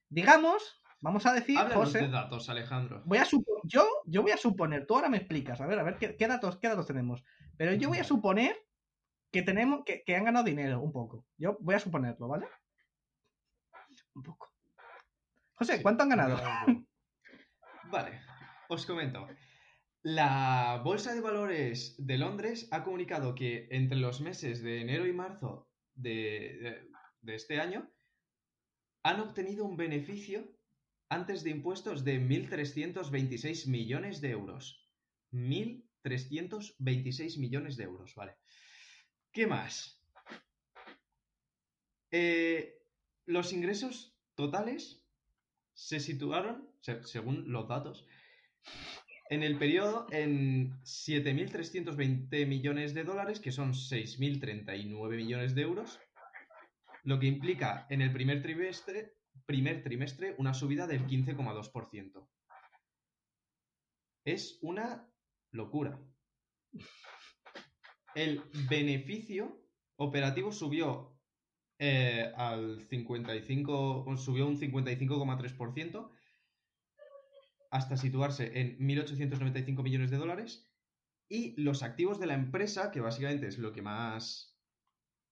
Digamos, 0.10 0.84
vamos 1.00 1.26
a 1.26 1.34
decir, 1.34 1.58
Háblanos 1.58 1.86
José, 1.86 2.02
de 2.02 2.10
datos, 2.10 2.50
Alejandro. 2.50 3.02
voy 3.06 3.18
a 3.18 3.26
supo- 3.26 3.62
yo, 3.64 3.84
yo 4.06 4.22
voy 4.22 4.32
a 4.32 4.38
suponer, 4.38 4.86
tú 4.86 4.96
ahora 4.96 5.10
me 5.10 5.18
explicas, 5.18 5.60
a 5.60 5.66
ver, 5.66 5.80
a 5.80 5.84
ver 5.84 5.98
qué, 5.98 6.16
qué 6.18 6.28
datos, 6.28 6.58
qué 6.60 6.68
datos 6.68 6.86
tenemos. 6.86 7.24
Pero 7.58 7.74
yo 7.74 7.90
voy 7.90 7.98
a 7.98 8.04
suponer 8.04 8.56
que 9.32 9.42
tenemos, 9.42 9.84
que, 9.86 10.04
que 10.04 10.16
han 10.16 10.26
ganado 10.26 10.46
dinero 10.46 10.82
un 10.82 10.92
poco. 10.92 11.26
Yo 11.38 11.58
voy 11.62 11.74
a 11.76 11.80
suponerlo, 11.80 12.28
¿vale? 12.28 12.48
Un 14.16 14.24
poco. 14.24 14.52
José, 15.54 15.78
Sí, 15.78 15.84
¿cuánto 15.84 16.04
han 16.04 16.10
ganado? 16.10 16.38
Vale, 17.92 18.22
os 18.70 18.86
comento. 18.86 19.28
La 20.04 20.82
Bolsa 20.84 21.14
de 21.14 21.22
Valores 21.22 21.96
de 22.00 22.18
Londres 22.18 22.68
ha 22.72 22.84
comunicado 22.84 23.36
que 23.36 23.68
entre 23.72 23.98
los 24.00 24.22
meses 24.22 24.64
de 24.64 24.82
enero 24.82 25.06
y 25.06 25.14
marzo 25.14 25.70
de, 25.94 26.58
de- 26.62 26.88
de 27.22 27.36
este 27.36 27.60
año 27.60 27.88
han 29.04 29.20
obtenido 29.20 29.66
un 29.66 29.78
beneficio 29.78 30.58
antes 31.10 31.44
de 31.44 31.52
impuestos 31.52 32.04
de 32.04 32.20
1.326 32.20 33.68
millones 33.68 34.22
de 34.22 34.30
euros. 34.32 34.90
1.326 35.32 37.38
millones 37.38 37.78
de 37.78 37.84
euros, 37.84 38.16
vale. 38.16 38.38
¿Qué 39.32 39.46
más? 39.48 40.02
Eh, 42.12 42.81
los 43.26 43.54
ingresos 43.54 44.16
totales 44.36 45.04
se 45.74 46.00
situaron, 46.00 46.70
se- 46.82 47.04
según 47.04 47.52
los 47.52 47.68
datos, 47.68 48.06
en 49.30 49.44
el 49.44 49.58
periodo 49.58 50.08
en 50.12 50.72
7.320 50.84 52.46
millones 52.46 52.94
de 52.94 53.04
dólares, 53.04 53.40
que 53.40 53.52
son 53.52 53.74
6.039 53.74 55.16
millones 55.16 55.56
de 55.56 55.62
euros, 55.62 56.00
lo 57.04 57.20
que 57.20 57.28
implica 57.28 57.88
en 57.90 58.02
el 58.02 58.12
primer 58.12 58.42
trimestre, 58.42 59.16
primer 59.46 59.84
trimestre 59.84 60.36
una 60.38 60.54
subida 60.54 60.86
del 60.86 61.06
15,2%. 61.08 62.28
Es 64.26 64.60
una 64.62 65.10
locura. 65.52 66.00
El 68.14 68.44
beneficio 68.70 69.66
operativo 69.96 70.52
subió 70.52 71.18
eh, 71.84 72.32
al 72.38 72.80
55, 72.80 74.06
subió 74.16 74.46
un 74.46 74.56
55,3% 74.56 76.12
hasta 77.72 77.98
situarse 77.98 78.60
en 78.60 78.78
1.895 78.78 79.82
millones 79.82 80.12
de 80.12 80.18
dólares. 80.18 80.72
Y 81.28 81.60
los 81.60 81.82
activos 81.82 82.20
de 82.20 82.28
la 82.28 82.36
empresa, 82.36 82.92
que 82.92 83.02
básicamente 83.02 83.48
es 83.48 83.58
lo 83.58 83.74
que 83.74 83.82
más 83.82 84.60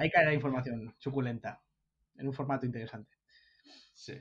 Ahí 0.02 0.10
cae 0.10 0.24
la 0.24 0.34
información 0.34 0.94
suculenta. 0.98 1.62
En 2.16 2.26
un 2.26 2.34
formato 2.34 2.66
interesante. 2.66 3.16
Sí. 3.94 4.14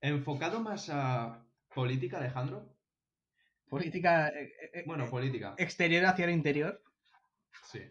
Enfocado 0.00 0.60
más 0.60 0.88
a 0.90 1.46
política, 1.74 2.18
Alejandro. 2.18 2.76
Política 3.68 4.28
eh, 4.28 4.52
eh, 4.74 4.84
Bueno, 4.86 5.08
política. 5.08 5.54
exterior 5.56 6.04
hacia 6.06 6.24
el 6.24 6.32
interior. 6.32 6.82
Sí. 7.62 7.82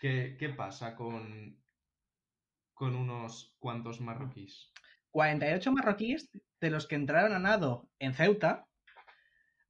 ¿Qué, 0.00 0.36
qué 0.38 0.48
pasa 0.50 0.96
con, 0.96 1.62
con 2.74 2.96
unos 2.96 3.54
cuantos 3.60 4.00
marroquíes? 4.00 4.72
48 5.12 5.70
marroquíes 5.70 6.30
de 6.60 6.70
los 6.70 6.88
que 6.88 6.96
entraron 6.96 7.32
a 7.32 7.38
nado 7.38 7.88
en 8.00 8.12
Ceuta 8.14 8.66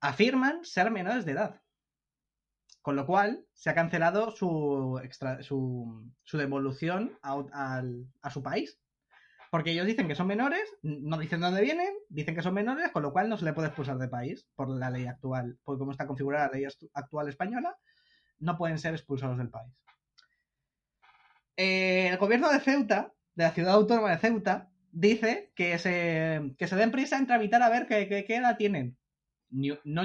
afirman 0.01 0.65
ser 0.65 0.91
menores 0.91 1.27
de 1.27 1.33
edad. 1.33 1.61
Con 2.85 2.97
lo 2.97 3.07
cual 3.07 3.47
se 3.55 3.71
ha 3.71 3.75
cancelado 3.75 4.31
su, 4.31 5.01
extra- 5.03 5.43
su, 5.43 6.13
su 6.23 6.37
devolución 6.37 7.19
a, 7.23 7.83
a 8.21 8.31
su 8.31 8.43
país. 8.43 8.79
Porque 9.51 9.71
ellos 9.71 9.87
dicen 9.87 10.07
que 10.07 10.15
son 10.15 10.27
menores, 10.27 10.69
no 10.83 11.17
dicen 11.17 11.41
dónde 11.41 11.63
vienen, 11.63 11.95
dicen 12.11 12.35
que 12.35 12.43
son 12.43 12.53
menores, 12.53 12.91
con 12.93 13.03
lo 13.03 13.13
cual 13.15 13.31
no 13.31 13.39
se 13.39 13.47
le 13.47 13.55
puede 13.55 13.69
expulsar 13.69 13.97
del 13.97 14.11
país 14.11 14.47
por 14.55 14.69
la 14.69 14.91
ley 14.91 15.07
actual. 15.07 15.57
Por 15.65 15.79
cómo 15.79 15.93
está 15.93 16.07
configurada 16.07 16.49
la 16.49 16.53
ley 16.59 16.67
actual 16.93 17.29
española, 17.31 17.75
no 18.39 18.59
pueden 18.59 18.79
ser 18.79 18.93
expulsados 18.93 19.39
del 19.39 19.49
país. 19.49 19.73
Eh, 21.57 22.09
el 22.09 22.19
gobierno 22.19 22.53
de 22.53 22.61
Ceuta, 22.61 23.15
de 23.35 23.45
la 23.45 23.53
ciudad 23.53 23.75
autónoma 23.75 24.11
de 24.11 24.19
Ceuta, 24.19 24.71
dice 24.93 25.53
que 25.57 25.79
se, 25.79 26.53
que 26.59 26.67
se 26.67 26.77
den 26.77 26.91
prisa 26.91 27.17
en 27.17 27.27
tramitar 27.27 27.63
a 27.63 27.71
ver 27.71 27.87
qué, 27.87 28.09
qué- 28.09 28.27
qué 28.27 28.37
edad 28.37 28.59
tienen. 28.59 28.99
No, 29.85 30.03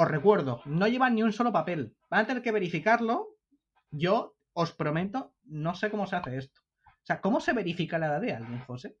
os 0.00 0.06
recuerdo, 0.06 0.62
no 0.64 0.86
llevan 0.86 1.16
ni 1.16 1.24
un 1.24 1.32
solo 1.32 1.52
papel. 1.52 1.96
Van 2.08 2.20
a 2.20 2.26
tener 2.28 2.40
que 2.40 2.52
verificarlo. 2.52 3.36
Yo 3.90 4.36
os 4.52 4.72
prometo, 4.72 5.34
no 5.42 5.74
sé 5.74 5.90
cómo 5.90 6.06
se 6.06 6.14
hace 6.14 6.36
esto. 6.36 6.60
O 6.86 7.02
sea, 7.02 7.20
¿cómo 7.20 7.40
se 7.40 7.52
verifica 7.52 7.98
la 7.98 8.06
edad 8.06 8.20
de 8.20 8.32
alguien, 8.32 8.60
José? 8.60 8.96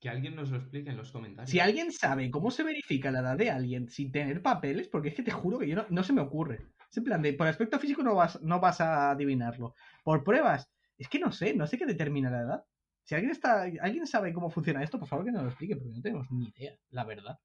Que 0.00 0.08
alguien 0.08 0.34
nos 0.34 0.50
lo 0.50 0.56
explique 0.56 0.88
en 0.88 0.96
los 0.96 1.12
comentarios. 1.12 1.50
Si 1.50 1.60
alguien 1.60 1.92
sabe 1.92 2.30
cómo 2.30 2.50
se 2.50 2.62
verifica 2.62 3.10
la 3.10 3.20
edad 3.20 3.36
de 3.36 3.50
alguien 3.50 3.90
sin 3.90 4.10
tener 4.10 4.40
papeles, 4.40 4.88
porque 4.88 5.10
es 5.10 5.14
que 5.14 5.22
te 5.22 5.30
juro 5.30 5.58
que 5.58 5.68
yo 5.68 5.76
no, 5.76 5.84
no 5.90 6.02
se 6.02 6.14
me 6.14 6.22
ocurre. 6.22 6.70
Es 6.90 6.96
en 6.96 7.04
plan 7.04 7.20
de, 7.20 7.34
por 7.34 7.46
aspecto 7.46 7.78
físico 7.78 8.02
no 8.02 8.14
vas, 8.14 8.40
no 8.40 8.60
vas 8.60 8.80
a 8.80 9.10
adivinarlo. 9.10 9.74
Por 10.02 10.24
pruebas, 10.24 10.72
es 10.96 11.08
que 11.08 11.18
no 11.18 11.32
sé, 11.32 11.54
no 11.54 11.66
sé 11.66 11.76
qué 11.76 11.84
determina 11.84 12.30
la 12.30 12.40
edad. 12.40 12.64
Si 13.02 13.14
alguien 13.14 13.32
está, 13.32 13.64
alguien 13.64 14.06
sabe 14.06 14.32
cómo 14.32 14.48
funciona 14.48 14.82
esto, 14.82 14.98
por 14.98 15.08
favor 15.08 15.26
que 15.26 15.32
nos 15.32 15.42
lo 15.42 15.48
explique, 15.50 15.76
porque 15.76 15.92
no 15.92 16.00
tenemos 16.00 16.30
ni 16.30 16.48
idea, 16.48 16.78
la 16.88 17.04
verdad. 17.04 17.38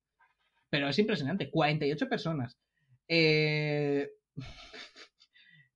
Pero 0.70 0.90
es 0.90 1.00
impresionante, 1.00 1.50
48 1.50 2.10
personas. 2.10 2.58
Eh... 3.08 4.10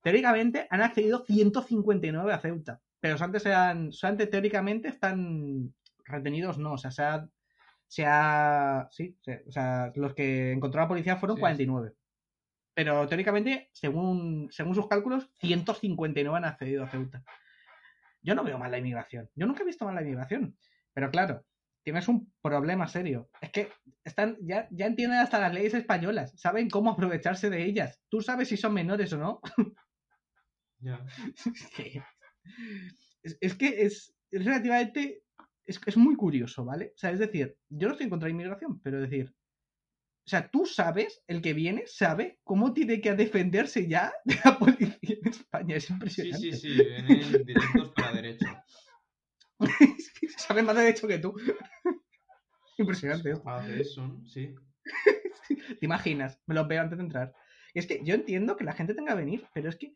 Teóricamente 0.01 0.67
han 0.69 0.81
accedido 0.81 1.23
159 1.25 2.33
a 2.33 2.39
Ceuta, 2.39 2.81
pero 2.99 3.17
antes 3.23 3.45
eran, 3.45 3.91
solamente 3.91 4.25
teóricamente 4.27 4.87
están 4.87 5.73
retenidos, 6.05 6.57
no, 6.57 6.73
o 6.73 6.77
sea, 6.77 6.89
se 6.89 7.03
ha, 7.03 7.27
se 7.87 8.05
ha 8.07 8.87
sí, 8.89 9.15
se- 9.21 9.43
o 9.47 9.51
sea, 9.51 9.91
los 9.95 10.15
que 10.15 10.53
encontró 10.53 10.81
la 10.81 10.87
policía 10.87 11.17
fueron 11.17 11.37
Sí, 11.37 11.41
49. 11.41 11.93
Pero 12.73 13.07
teóricamente, 13.07 13.69
según, 13.73 14.47
según 14.49 14.73
sus 14.73 14.87
cálculos, 14.87 15.29
159 15.39 16.35
han 16.37 16.45
accedido 16.45 16.83
a 16.83 16.89
Ceuta. 16.89 17.23
Yo 18.23 18.33
no 18.33 18.43
veo 18.43 18.57
mal 18.57 18.71
la 18.71 18.77
inmigración. 18.79 19.29
Yo 19.35 19.45
nunca 19.45 19.61
he 19.61 19.65
visto 19.65 19.85
mal 19.85 19.93
la 19.93 20.01
inmigración. 20.01 20.57
Pero 20.93 21.11
claro, 21.11 21.43
tienes 21.83 22.07
un 22.07 22.31
problema 22.41 22.87
serio. 22.87 23.29
Es 23.41 23.51
que 23.51 23.69
están, 24.03 24.37
ya, 24.41 24.67
ya 24.71 24.85
entienden 24.85 25.19
hasta 25.19 25.39
las 25.39 25.53
leyes 25.53 25.73
españolas. 25.73 26.33
Saben 26.39 26.69
cómo 26.69 26.91
aprovecharse 26.91 27.49
de 27.49 27.63
ellas. 27.65 28.01
Tú 28.09 28.21
sabes 28.21 28.49
si 28.49 28.57
son 28.57 28.73
menores 28.73 29.11
o 29.13 29.17
no. 29.17 29.41
Ya. 30.79 31.05
es, 33.23 33.37
es 33.39 33.55
que 33.55 33.83
es, 33.83 34.13
es 34.31 34.45
relativamente. 34.45 35.23
Es, 35.65 35.79
es 35.85 35.97
muy 35.97 36.15
curioso, 36.15 36.65
¿vale? 36.65 36.91
O 36.95 36.97
sea, 36.97 37.11
es 37.11 37.19
decir, 37.19 37.55
yo 37.69 37.87
no 37.87 37.93
estoy 37.93 38.05
en 38.05 38.09
contra 38.09 38.27
de 38.27 38.31
inmigración, 38.31 38.81
pero 38.81 39.03
es 39.03 39.09
decir. 39.09 39.33
O 40.23 40.29
sea, 40.29 40.49
tú 40.49 40.65
sabes, 40.67 41.23
el 41.27 41.41
que 41.41 41.53
viene 41.53 41.83
sabe 41.87 42.39
cómo 42.43 42.73
tiene 42.73 43.01
que 43.01 43.13
defenderse 43.15 43.87
ya 43.87 44.13
de 44.23 44.35
la 44.45 44.57
policía 44.59 45.17
en 45.21 45.27
España. 45.29 45.75
Es 45.75 45.85
Sí, 45.85 45.93
impresionante. 45.93 46.51
sí, 46.53 46.53
sí, 46.53 46.73
vienen 46.75 47.43
directos 47.45 47.89
para 47.95 48.13
derecho. 48.13 48.45
Saben 50.37 50.65
más 50.65 50.75
derecho 50.75 51.07
que 51.07 51.19
tú. 51.19 51.33
Impresionante. 52.77 53.31
Capaces 53.33 53.93
son, 53.93 54.25
sí. 54.27 54.55
¿Te 55.79 55.85
imaginas? 55.85 56.39
Me 56.47 56.55
lo 56.55 56.67
veo 56.67 56.81
antes 56.81 56.97
de 56.97 57.03
entrar. 57.03 57.33
Es 57.73 57.85
que 57.87 58.01
yo 58.03 58.15
entiendo 58.15 58.57
que 58.57 58.63
la 58.63 58.73
gente 58.73 58.93
tenga 58.93 59.13
que 59.13 59.19
venir, 59.19 59.47
pero 59.53 59.69
es 59.69 59.75
que. 59.75 59.95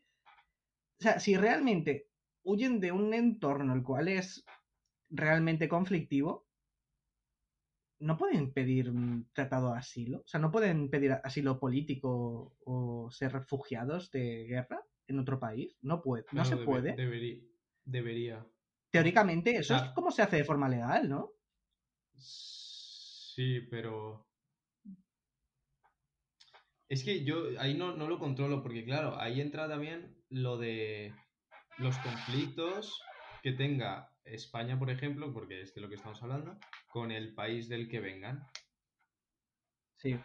O 0.98 1.02
sea, 1.02 1.20
si 1.20 1.36
realmente 1.36 2.08
huyen 2.42 2.80
de 2.80 2.92
un 2.92 3.12
entorno 3.12 3.74
el 3.74 3.82
cual 3.82 4.08
es 4.08 4.44
realmente 5.10 5.68
conflictivo, 5.68 6.46
no 7.98 8.16
pueden 8.16 8.52
pedir 8.52 8.90
un 8.90 9.28
tratado 9.32 9.72
de 9.72 9.78
asilo. 9.78 10.18
O 10.18 10.26
sea, 10.26 10.40
no 10.40 10.50
pueden 10.50 10.90
pedir 10.90 11.12
asilo 11.24 11.58
político 11.58 12.56
o 12.64 13.10
ser 13.10 13.32
refugiados 13.32 14.10
de 14.10 14.44
guerra 14.46 14.82
en 15.06 15.18
otro 15.18 15.38
país. 15.38 15.76
No 15.82 16.02
puede. 16.02 16.24
No 16.32 16.44
se 16.44 16.54
debe- 16.56 16.64
puede. 16.64 16.96
debería. 17.84 18.46
Teóricamente, 18.96 19.56
eso 19.56 19.74
Ah. 19.74 19.84
es 19.86 19.92
como 19.92 20.10
se 20.10 20.22
hace 20.22 20.36
de 20.36 20.44
forma 20.44 20.68
legal, 20.68 21.08
¿no? 21.08 21.32
Sí, 22.14 23.60
pero. 23.70 24.26
Es 26.88 27.02
que 27.04 27.24
yo 27.24 27.58
ahí 27.58 27.74
no, 27.74 27.96
no 27.96 28.08
lo 28.08 28.18
controlo, 28.18 28.62
porque 28.62 28.84
claro, 28.84 29.18
ahí 29.20 29.40
entra 29.40 29.68
también 29.68 30.22
lo 30.30 30.56
de 30.56 31.12
los 31.78 31.98
conflictos 31.98 33.02
que 33.42 33.52
tenga 33.52 34.08
España, 34.24 34.78
por 34.78 34.90
ejemplo, 34.90 35.32
porque 35.32 35.62
es 35.62 35.74
de 35.74 35.80
lo 35.80 35.88
que 35.88 35.96
estamos 35.96 36.22
hablando, 36.22 36.58
con 36.88 37.10
el 37.10 37.34
país 37.34 37.68
del 37.68 37.88
que 37.88 38.00
vengan. 38.00 38.46
Sí. 39.96 40.16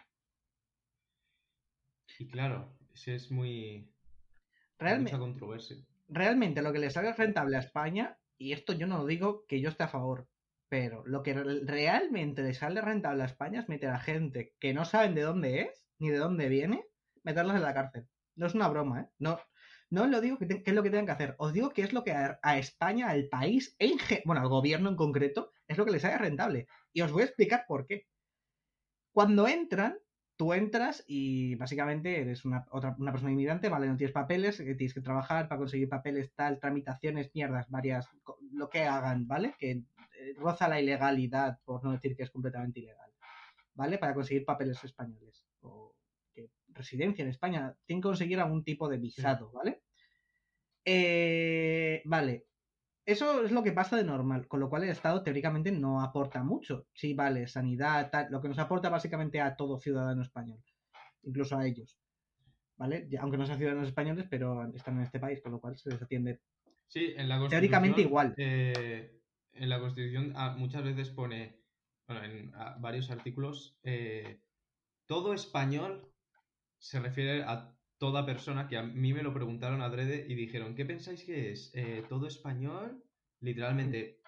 Y 2.18 2.28
claro, 2.28 2.78
ese 2.94 3.16
es 3.16 3.30
muy... 3.30 3.92
Realmente, 4.78 5.12
Mucha 5.12 5.20
controversia. 5.20 5.76
realmente 6.08 6.62
lo 6.62 6.72
que 6.72 6.78
le 6.78 6.90
sale 6.90 7.12
rentable 7.12 7.56
a 7.56 7.60
España, 7.60 8.16
y 8.42 8.52
esto 8.52 8.72
yo 8.72 8.86
no 8.86 8.98
lo 8.98 9.06
digo 9.06 9.44
que 9.46 9.60
yo 9.60 9.68
esté 9.68 9.84
a 9.84 9.88
favor, 9.88 10.28
pero 10.68 11.04
lo 11.06 11.22
que 11.22 11.34
re- 11.34 11.60
realmente 11.64 12.42
le 12.42 12.54
sale 12.54 12.80
rentable 12.80 13.22
a 13.22 13.26
España 13.26 13.60
es 13.60 13.68
meter 13.68 13.90
a 13.90 14.00
gente 14.00 14.54
que 14.58 14.74
no 14.74 14.84
saben 14.84 15.14
de 15.14 15.22
dónde 15.22 15.60
es 15.62 15.88
ni 15.98 16.10
de 16.10 16.18
dónde 16.18 16.48
viene, 16.48 16.84
meterlos 17.22 17.54
en 17.56 17.62
la 17.62 17.74
cárcel. 17.74 18.08
No 18.34 18.46
es 18.46 18.54
una 18.54 18.68
broma, 18.68 19.02
¿eh? 19.02 19.06
No, 19.18 19.38
no 19.90 20.06
lo 20.06 20.20
digo 20.20 20.38
que, 20.38 20.48
que 20.48 20.62
es 20.70 20.74
lo 20.74 20.82
que 20.82 20.90
tengan 20.90 21.06
que 21.06 21.12
hacer, 21.12 21.34
os 21.38 21.52
digo 21.52 21.70
que 21.70 21.82
es 21.82 21.92
lo 21.92 22.02
que 22.02 22.12
a, 22.12 22.40
a 22.42 22.58
España, 22.58 23.10
al 23.10 23.28
país, 23.28 23.76
en 23.78 23.92
bueno, 24.24 24.40
al 24.42 24.48
gobierno 24.48 24.88
en 24.90 24.96
concreto, 24.96 25.52
es 25.68 25.78
lo 25.78 25.84
que 25.84 25.92
les 25.92 26.02
sale 26.02 26.18
rentable. 26.18 26.66
Y 26.92 27.02
os 27.02 27.12
voy 27.12 27.22
a 27.22 27.26
explicar 27.26 27.64
por 27.68 27.86
qué. 27.86 28.08
Cuando 29.12 29.46
entran, 29.46 29.98
tú 30.36 30.52
entras 30.52 31.04
y 31.06 31.54
básicamente 31.56 32.20
eres 32.20 32.44
una, 32.44 32.66
otra, 32.70 32.94
una 32.98 33.12
persona 33.12 33.32
inmigrante, 33.32 33.68
¿vale? 33.68 33.86
No 33.86 33.96
tienes 33.96 34.12
papeles, 34.12 34.58
eh, 34.60 34.74
tienes 34.74 34.94
que 34.94 35.00
trabajar 35.00 35.48
para 35.48 35.58
conseguir 35.58 35.88
papeles, 35.88 36.32
tal, 36.34 36.58
tramitaciones, 36.58 37.30
mierdas, 37.34 37.68
varias, 37.70 38.08
lo 38.52 38.68
que 38.68 38.82
hagan, 38.84 39.26
¿vale? 39.26 39.54
Que 39.58 39.70
eh, 39.70 40.34
roza 40.36 40.68
la 40.68 40.80
ilegalidad, 40.80 41.58
por 41.64 41.84
no 41.84 41.92
decir 41.92 42.16
que 42.16 42.22
es 42.24 42.30
completamente 42.30 42.80
ilegal, 42.80 43.12
¿vale? 43.74 43.98
Para 43.98 44.14
conseguir 44.14 44.44
papeles 44.44 44.82
españoles 44.84 45.46
o 45.60 45.94
que 46.32 46.50
residencia 46.68 47.22
en 47.22 47.30
España, 47.30 47.76
tienen 47.84 48.00
que 48.00 48.08
conseguir 48.08 48.40
algún 48.40 48.64
tipo 48.64 48.88
de 48.88 48.98
visado, 48.98 49.50
¿vale? 49.52 49.82
Eh, 50.84 52.02
vale, 52.04 52.46
eso 53.04 53.44
es 53.44 53.50
lo 53.50 53.62
que 53.62 53.72
pasa 53.72 53.96
de 53.96 54.04
normal, 54.04 54.46
con 54.46 54.60
lo 54.60 54.68
cual 54.68 54.84
el 54.84 54.90
Estado 54.90 55.22
teóricamente 55.22 55.72
no 55.72 56.00
aporta 56.00 56.42
mucho. 56.42 56.86
Sí, 56.92 57.14
vale, 57.14 57.48
sanidad, 57.48 58.10
tal, 58.10 58.28
lo 58.30 58.40
que 58.40 58.48
nos 58.48 58.58
aporta 58.58 58.88
básicamente 58.88 59.40
a 59.40 59.56
todo 59.56 59.78
ciudadano 59.78 60.22
español, 60.22 60.62
incluso 61.22 61.56
a 61.56 61.66
ellos. 61.66 61.98
¿Vale? 62.76 63.08
Aunque 63.20 63.36
no 63.36 63.46
sean 63.46 63.58
ciudadanos 63.58 63.88
españoles, 63.88 64.26
pero 64.28 64.64
están 64.74 64.96
en 64.96 65.02
este 65.02 65.20
país, 65.20 65.40
con 65.42 65.52
lo 65.52 65.60
cual 65.60 65.76
se 65.76 65.90
les 65.90 66.02
atiende. 66.02 66.40
Sí, 66.88 67.14
en 67.16 67.28
la 67.28 67.38
Constitución. 67.38 67.50
Teóricamente 67.50 68.00
igual. 68.02 68.34
eh, 68.36 69.20
en 69.52 69.68
la 69.68 69.80
Constitución 69.80 70.32
ah, 70.36 70.54
muchas 70.56 70.82
veces 70.82 71.10
pone, 71.10 71.60
bueno, 72.06 72.24
en 72.24 72.52
ah, 72.54 72.76
varios 72.80 73.10
artículos, 73.10 73.78
eh, 73.82 74.40
todo 75.06 75.34
español 75.34 76.08
se 76.78 77.00
refiere 77.00 77.42
a 77.44 77.74
toda 78.02 78.26
persona, 78.26 78.66
que 78.66 78.76
a 78.76 78.82
mí 78.82 79.12
me 79.12 79.22
lo 79.22 79.32
preguntaron 79.32 79.80
adrede 79.80 80.26
y 80.28 80.34
dijeron, 80.34 80.74
¿qué 80.74 80.84
pensáis 80.84 81.22
que 81.22 81.52
es? 81.52 81.70
Eh, 81.72 82.04
¿Todo 82.08 82.26
español? 82.26 83.00
Literalmente, 83.38 84.20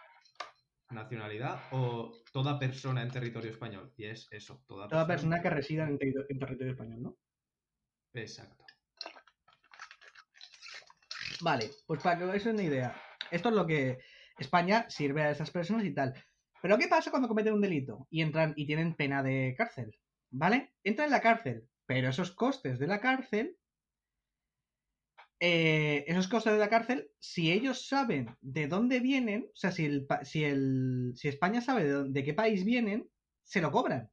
nacionalidad 0.90 1.60
o 1.72 2.12
toda 2.32 2.56
persona 2.56 3.02
en 3.02 3.10
territorio 3.10 3.50
español. 3.50 3.92
Y 3.96 4.04
es 4.04 4.28
eso, 4.30 4.62
toda, 4.68 4.86
Toda 4.86 5.08
persona 5.08 5.42
que 5.42 5.50
resida 5.50 5.88
en 5.88 5.98
territorio 5.98 6.70
español, 6.70 7.02
¿no? 7.02 7.18
Exacto. 8.12 8.64
Vale, 11.40 11.68
pues 11.84 12.00
para 12.00 12.16
que 12.16 12.22
os 12.22 12.28
hagáis 12.28 12.46
una 12.46 12.62
idea, 12.62 12.94
esto 13.32 13.48
es 13.48 13.56
lo 13.56 13.66
que 13.66 13.98
España 14.38 14.88
sirve 14.88 15.22
a 15.22 15.30
esas 15.32 15.50
personas 15.50 15.84
y 15.84 15.92
tal. 15.92 16.14
Pero 16.62 16.78
¿qué 16.78 16.86
pasa 16.86 17.10
cuando 17.10 17.26
cometen 17.26 17.54
un 17.54 17.60
delito 17.60 18.06
y 18.08 18.22
entran 18.22 18.54
y 18.54 18.66
tienen 18.66 18.94
pena 18.94 19.24
de 19.24 19.52
cárcel? 19.58 19.98
¿Vale? 20.30 20.74
Entran 20.84 21.06
en 21.06 21.12
la 21.12 21.20
cárcel, 21.20 21.68
pero 21.86 22.08
esos 22.08 22.30
costes 22.30 22.78
de 22.78 22.86
la 22.86 23.00
cárcel, 23.00 23.58
eh, 25.40 26.04
esos 26.08 26.28
costes 26.28 26.52
de 26.54 26.58
la 26.58 26.68
cárcel, 26.70 27.10
si 27.18 27.52
ellos 27.52 27.86
saben 27.88 28.36
de 28.40 28.68
dónde 28.68 29.00
vienen, 29.00 29.46
o 29.52 29.56
sea, 29.56 29.72
si, 29.72 29.84
el, 29.86 30.06
si, 30.22 30.44
el, 30.44 31.12
si 31.16 31.28
España 31.28 31.60
sabe 31.60 31.84
de, 31.84 31.92
dó- 31.94 32.08
de 32.12 32.24
qué 32.24 32.34
país 32.34 32.64
vienen, 32.64 33.08
se 33.42 33.60
lo 33.60 33.70
cobran. 33.72 34.10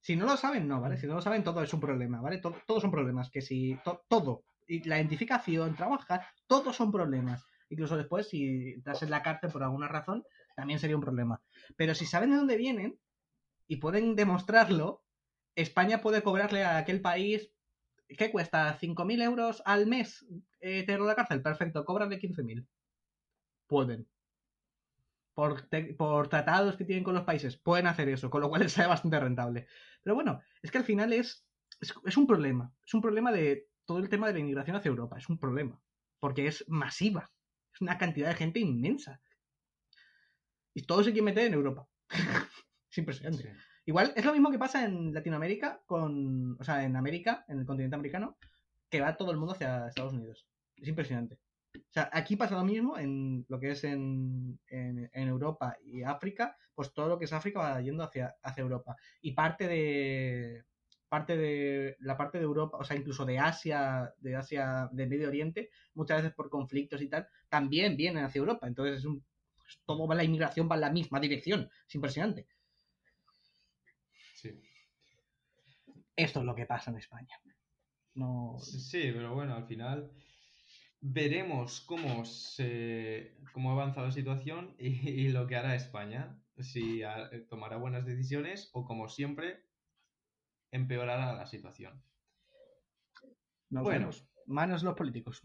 Si 0.00 0.16
no 0.16 0.26
lo 0.26 0.36
saben, 0.36 0.68
no, 0.68 0.80
¿vale? 0.80 0.96
Si 0.98 1.06
no 1.06 1.14
lo 1.14 1.22
saben, 1.22 1.42
todo 1.44 1.62
es 1.62 1.72
un 1.72 1.80
problema, 1.80 2.20
¿vale? 2.20 2.38
Todo, 2.38 2.56
todos 2.66 2.82
son 2.82 2.90
problemas. 2.90 3.30
Que 3.30 3.40
si. 3.40 3.76
to- 3.84 4.04
todo. 4.08 4.44
Y 4.66 4.86
la 4.88 4.96
identificación, 4.98 5.74
trabajar, 5.76 6.26
todos 6.46 6.76
son 6.76 6.92
problemas. 6.92 7.44
Incluso 7.70 7.96
después, 7.96 8.28
si 8.28 8.74
estás 8.76 9.02
en 9.02 9.10
la 9.10 9.22
cárcel 9.22 9.50
por 9.50 9.62
alguna 9.62 9.88
razón, 9.88 10.22
también 10.56 10.78
sería 10.78 10.96
un 10.96 11.02
problema. 11.02 11.42
Pero 11.76 11.94
si 11.94 12.06
saben 12.06 12.30
de 12.30 12.36
dónde 12.36 12.56
vienen 12.56 12.98
y 13.68 13.76
pueden 13.78 14.16
demostrarlo, 14.16 15.04
España 15.56 16.00
puede 16.02 16.22
cobrarle 16.22 16.64
a 16.64 16.78
aquel 16.78 17.00
país. 17.02 17.52
¿Qué 18.08 18.30
cuesta? 18.30 18.78
¿5.000 18.78 19.22
euros 19.22 19.62
al 19.64 19.86
mes 19.86 20.26
eh, 20.60 20.82
tenerlo 20.84 21.04
en 21.04 21.08
la 21.08 21.16
cárcel? 21.16 21.42
Perfecto, 21.42 21.84
cóbrale 21.84 22.20
15.000. 22.20 22.66
Pueden. 23.66 24.08
Por, 25.34 25.68
por 25.96 26.28
tratados 26.28 26.76
que 26.76 26.84
tienen 26.84 27.02
con 27.02 27.14
los 27.14 27.24
países, 27.24 27.56
pueden 27.56 27.86
hacer 27.86 28.08
eso, 28.08 28.30
con 28.30 28.40
lo 28.40 28.48
cual 28.48 28.68
sale 28.70 28.88
bastante 28.88 29.18
rentable. 29.18 29.66
Pero 30.02 30.14
bueno, 30.14 30.40
es 30.62 30.70
que 30.70 30.78
al 30.78 30.84
final 30.84 31.12
es, 31.12 31.46
es, 31.80 31.94
es 32.04 32.16
un 32.16 32.26
problema. 32.26 32.72
Es 32.86 32.94
un 32.94 33.00
problema 33.00 33.32
de 33.32 33.68
todo 33.84 33.98
el 33.98 34.08
tema 34.08 34.28
de 34.28 34.34
la 34.34 34.38
inmigración 34.40 34.76
hacia 34.76 34.90
Europa. 34.90 35.18
Es 35.18 35.28
un 35.28 35.38
problema. 35.38 35.80
Porque 36.20 36.46
es 36.46 36.64
masiva. 36.68 37.32
Es 37.72 37.80
una 37.80 37.98
cantidad 37.98 38.28
de 38.28 38.36
gente 38.36 38.60
inmensa. 38.60 39.20
Y 40.74 40.82
todo 40.82 41.02
se 41.02 41.12
quiere 41.12 41.24
meter 41.24 41.46
en 41.46 41.54
Europa. 41.54 41.88
es 42.90 42.98
impresionante. 42.98 43.54
Igual 43.86 44.12
es 44.16 44.24
lo 44.24 44.32
mismo 44.32 44.50
que 44.50 44.58
pasa 44.58 44.84
en 44.84 45.12
Latinoamérica, 45.12 45.82
con, 45.86 46.56
o 46.58 46.64
sea, 46.64 46.84
en 46.84 46.96
América, 46.96 47.44
en 47.48 47.58
el 47.58 47.66
continente 47.66 47.96
americano, 47.96 48.36
que 48.88 49.00
va 49.00 49.16
todo 49.16 49.30
el 49.30 49.36
mundo 49.36 49.54
hacia 49.54 49.88
Estados 49.88 50.14
Unidos. 50.14 50.46
Es 50.76 50.88
impresionante. 50.88 51.38
O 51.74 51.92
sea, 51.92 52.08
aquí 52.12 52.36
pasa 52.36 52.54
lo 52.54 52.64
mismo 52.64 52.98
en 52.98 53.44
lo 53.48 53.58
que 53.58 53.72
es 53.72 53.84
en, 53.84 54.58
en, 54.68 55.28
Europa 55.28 55.76
y 55.82 56.02
África, 56.02 56.56
pues 56.74 56.92
todo 56.92 57.08
lo 57.08 57.18
que 57.18 57.24
es 57.24 57.32
África 57.32 57.58
va 57.58 57.80
yendo 57.80 58.04
hacia, 58.04 58.36
hacia 58.42 58.62
Europa. 58.62 58.96
Y 59.20 59.32
parte 59.32 59.66
de 59.66 60.64
parte 61.08 61.36
de 61.36 61.96
la 62.00 62.16
parte 62.16 62.38
de 62.38 62.44
Europa, 62.44 62.78
o 62.78 62.84
sea, 62.84 62.96
incluso 62.96 63.24
de 63.24 63.38
Asia, 63.38 64.12
de 64.18 64.34
Asia, 64.34 64.88
de 64.90 65.06
Medio 65.06 65.28
Oriente, 65.28 65.70
muchas 65.94 66.18
veces 66.18 66.34
por 66.34 66.50
conflictos 66.50 67.00
y 67.02 67.08
tal, 67.08 67.28
también 67.48 67.96
vienen 67.96 68.24
hacia 68.24 68.40
Europa. 68.40 68.66
Entonces 68.66 68.98
es 68.98 69.04
un, 69.04 69.24
pues, 69.56 69.80
todo 69.84 70.08
va 70.08 70.14
la 70.16 70.24
inmigración 70.24 70.68
va 70.68 70.74
en 70.74 70.80
la 70.80 70.90
misma 70.90 71.20
dirección. 71.20 71.70
Es 71.86 71.94
impresionante. 71.94 72.48
Sí. 74.34 74.60
Esto 76.16 76.40
es 76.40 76.46
lo 76.46 76.54
que 76.54 76.66
pasa 76.66 76.90
en 76.90 76.98
España. 76.98 77.40
No. 78.14 78.56
Sí, 78.60 79.10
pero 79.12 79.34
bueno, 79.34 79.54
al 79.54 79.66
final 79.66 80.12
veremos 81.00 81.80
cómo 81.80 82.24
se 82.24 83.36
cómo 83.52 83.72
avanza 83.72 84.02
la 84.02 84.12
situación 84.12 84.74
y, 84.78 85.08
y 85.08 85.28
lo 85.28 85.46
que 85.46 85.56
hará 85.56 85.74
España. 85.74 86.40
Si 86.58 87.02
ha- 87.02 87.30
tomará 87.48 87.76
buenas 87.76 88.06
decisiones 88.06 88.70
o, 88.72 88.84
como 88.84 89.08
siempre, 89.08 89.64
empeorará 90.70 91.34
la 91.34 91.46
situación. 91.46 92.00
Bueno. 93.70 93.88
vemos. 93.88 94.28
Manos 94.46 94.82
los 94.84 94.94
políticos. 94.94 95.42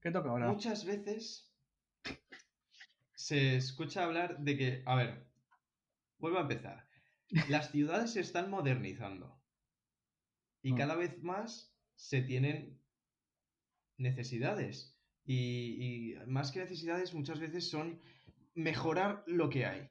¿Qué 0.00 0.10
toca 0.10 0.30
ahora? 0.30 0.48
Muchas 0.48 0.84
veces 0.84 1.54
se 3.14 3.56
escucha 3.56 4.04
hablar 4.04 4.38
de 4.38 4.56
que, 4.56 4.82
a 4.86 4.94
ver, 4.96 5.26
vuelvo 6.18 6.38
a 6.38 6.42
empezar. 6.42 6.86
Las 7.28 7.70
ciudades 7.70 8.12
se 8.12 8.20
están 8.20 8.50
modernizando 8.50 9.42
y 10.62 10.72
Mm. 10.72 10.76
cada 10.76 10.96
vez 10.96 11.22
más 11.22 11.76
se 11.94 12.22
tienen 12.22 12.82
necesidades. 13.98 14.98
Y, 15.24 16.12
y 16.12 16.26
más 16.26 16.52
que 16.52 16.60
necesidades, 16.60 17.14
muchas 17.14 17.40
veces 17.40 17.68
son 17.70 18.00
mejorar 18.54 19.24
lo 19.26 19.48
que 19.50 19.66
hay. 19.66 19.88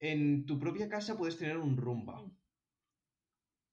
En 0.00 0.44
tu 0.46 0.58
propia 0.58 0.88
casa 0.88 1.16
puedes 1.16 1.38
tener 1.38 1.56
un 1.56 1.76
rumba 1.76 2.24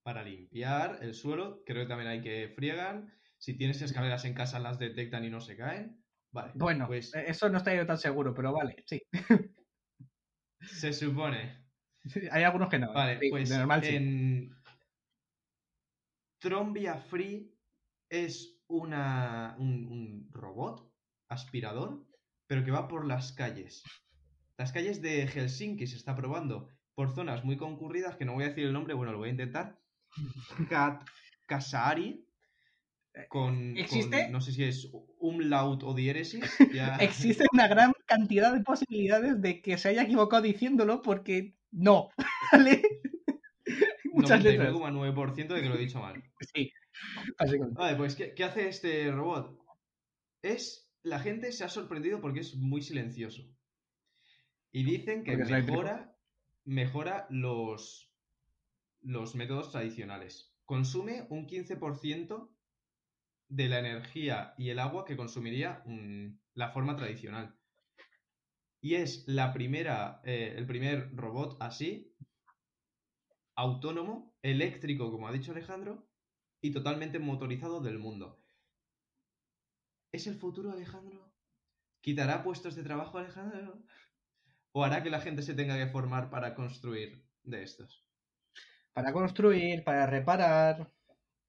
para 0.03 0.23
limpiar 0.23 0.99
el 1.01 1.13
suelo. 1.13 1.63
Creo 1.65 1.83
que 1.83 1.89
también 1.89 2.09
hay 2.09 2.21
que 2.21 2.49
friegan. 2.55 3.13
Si 3.37 3.57
tienes 3.57 3.81
escaleras 3.81 4.25
en 4.25 4.33
casa, 4.33 4.59
las 4.59 4.79
detectan 4.79 5.25
y 5.25 5.29
no 5.29 5.41
se 5.41 5.57
caen. 5.57 6.05
Vale. 6.31 6.53
Bueno, 6.53 6.87
pues 6.87 7.13
eso 7.15 7.49
no 7.49 7.57
está 7.57 7.75
yo 7.75 7.85
tan 7.85 7.97
seguro, 7.97 8.33
pero 8.33 8.53
vale, 8.53 8.83
sí. 8.85 9.01
se 10.61 10.93
supone. 10.93 11.64
Sí, 12.07 12.21
Hay 12.31 12.43
algunos 12.43 12.69
que 12.69 12.79
no. 12.79 12.87
¿eh? 12.91 12.93
Vale, 12.93 13.19
Sí, 13.19 13.29
pues 13.29 13.49
de 13.49 13.57
normal 13.57 13.83
sí. 13.83 14.49
Trombia 16.39 16.95
Free 16.97 17.51
es 18.09 18.59
una, 18.67 19.55
un, 19.59 19.85
un 19.85 20.29
robot 20.31 20.91
aspirador, 21.29 22.05
pero 22.47 22.63
que 22.63 22.71
va 22.71 22.87
por 22.87 23.05
las 23.05 23.31
calles. 23.33 23.83
Las 24.57 24.71
calles 24.71 25.01
de 25.01 25.27
Helsinki 25.27 25.87
se 25.87 25.95
está 25.97 26.15
probando 26.15 26.69
por 26.93 27.13
zonas 27.13 27.43
muy 27.43 27.57
concurridas, 27.57 28.15
que 28.15 28.25
no 28.25 28.33
voy 28.33 28.45
a 28.45 28.49
decir 28.49 28.65
el 28.65 28.73
nombre, 28.73 28.93
bueno, 28.93 29.11
lo 29.11 29.17
voy 29.17 29.29
a 29.29 29.31
intentar. 29.31 29.79
Kat 30.69 31.03
Kasari, 31.47 32.25
con, 33.29 33.77
¿Existe? 33.77 34.23
con- 34.23 34.31
no 34.31 34.41
sé 34.41 34.51
si 34.51 34.63
es 34.63 34.89
umlaut 35.19 35.83
o 35.83 35.93
diéresis. 35.93 36.43
ya- 36.73 36.97
Existe 36.97 37.45
una 37.53 37.67
gran 37.67 37.93
cantidad 38.05 38.53
de 38.53 38.61
posibilidades 38.63 39.41
de 39.41 39.61
que 39.61 39.77
se 39.77 39.89
haya 39.89 40.03
equivocado 40.03 40.43
diciéndolo 40.43 41.01
porque 41.01 41.55
no. 41.75 42.09
¿Vale? 42.51 42.81
Muchas 44.13 44.43
letras. 44.43 44.73
99,9% 44.73 45.53
de 45.53 45.61
que 45.61 45.69
lo 45.69 45.75
he 45.75 45.79
dicho 45.79 45.99
mal. 45.99 46.23
Sí. 46.53 46.71
Vale, 47.73 47.97
pues 47.97 48.15
¿qué, 48.15 48.33
qué 48.33 48.43
hace 48.43 48.69
este 48.69 49.11
robot? 49.11 49.57
Es. 50.41 50.83
La 51.03 51.19
gente 51.19 51.51
se 51.51 51.63
ha 51.63 51.69
sorprendido 51.69 52.19
porque 52.19 52.39
es 52.39 52.55
muy 52.55 52.81
silencioso. 52.81 53.43
Y 54.71 54.83
dicen 54.83 55.23
que 55.23 55.37
Porque 55.37 55.53
mejora, 55.53 56.17
mejora 56.63 57.27
los, 57.29 58.11
los 59.01 59.35
métodos 59.35 59.71
tradicionales. 59.71 60.55
Consume 60.65 61.27
un 61.29 61.47
15% 61.47 62.49
de 63.49 63.69
la 63.69 63.79
energía 63.79 64.55
y 64.57 64.69
el 64.69 64.79
agua 64.79 65.05
que 65.05 65.15
consumiría 65.15 65.83
la 66.55 66.71
forma 66.71 66.95
tradicional. 66.95 67.55
Y 68.85 68.93
es 68.93 69.27
la 69.27 69.51
primera, 69.51 70.21
eh, 70.25 70.53
el 70.55 70.67
primer 70.67 71.09
robot 71.15 71.57
así, 71.59 72.15
autónomo, 73.55 74.35
eléctrico, 74.43 75.11
como 75.11 75.27
ha 75.27 75.31
dicho 75.31 75.53
Alejandro, 75.53 76.07
y 76.61 76.71
totalmente 76.71 77.17
motorizado 77.17 77.81
del 77.81 77.97
mundo. 77.97 78.39
¿Es 80.11 80.27
el 80.27 80.35
futuro, 80.35 80.71
Alejandro? 80.71 81.33
¿Quitará 81.99 82.43
puestos 82.43 82.75
de 82.75 82.83
trabajo, 82.83 83.17
Alejandro? 83.17 83.81
¿O 84.71 84.83
hará 84.83 85.01
que 85.01 85.09
la 85.09 85.19
gente 85.19 85.41
se 85.41 85.55
tenga 85.55 85.75
que 85.77 85.91
formar 85.91 86.29
para 86.29 86.53
construir 86.53 87.25
de 87.41 87.63
estos? 87.63 88.05
Para 88.93 89.11
construir, 89.11 89.83
para 89.83 90.05
reparar, 90.05 90.93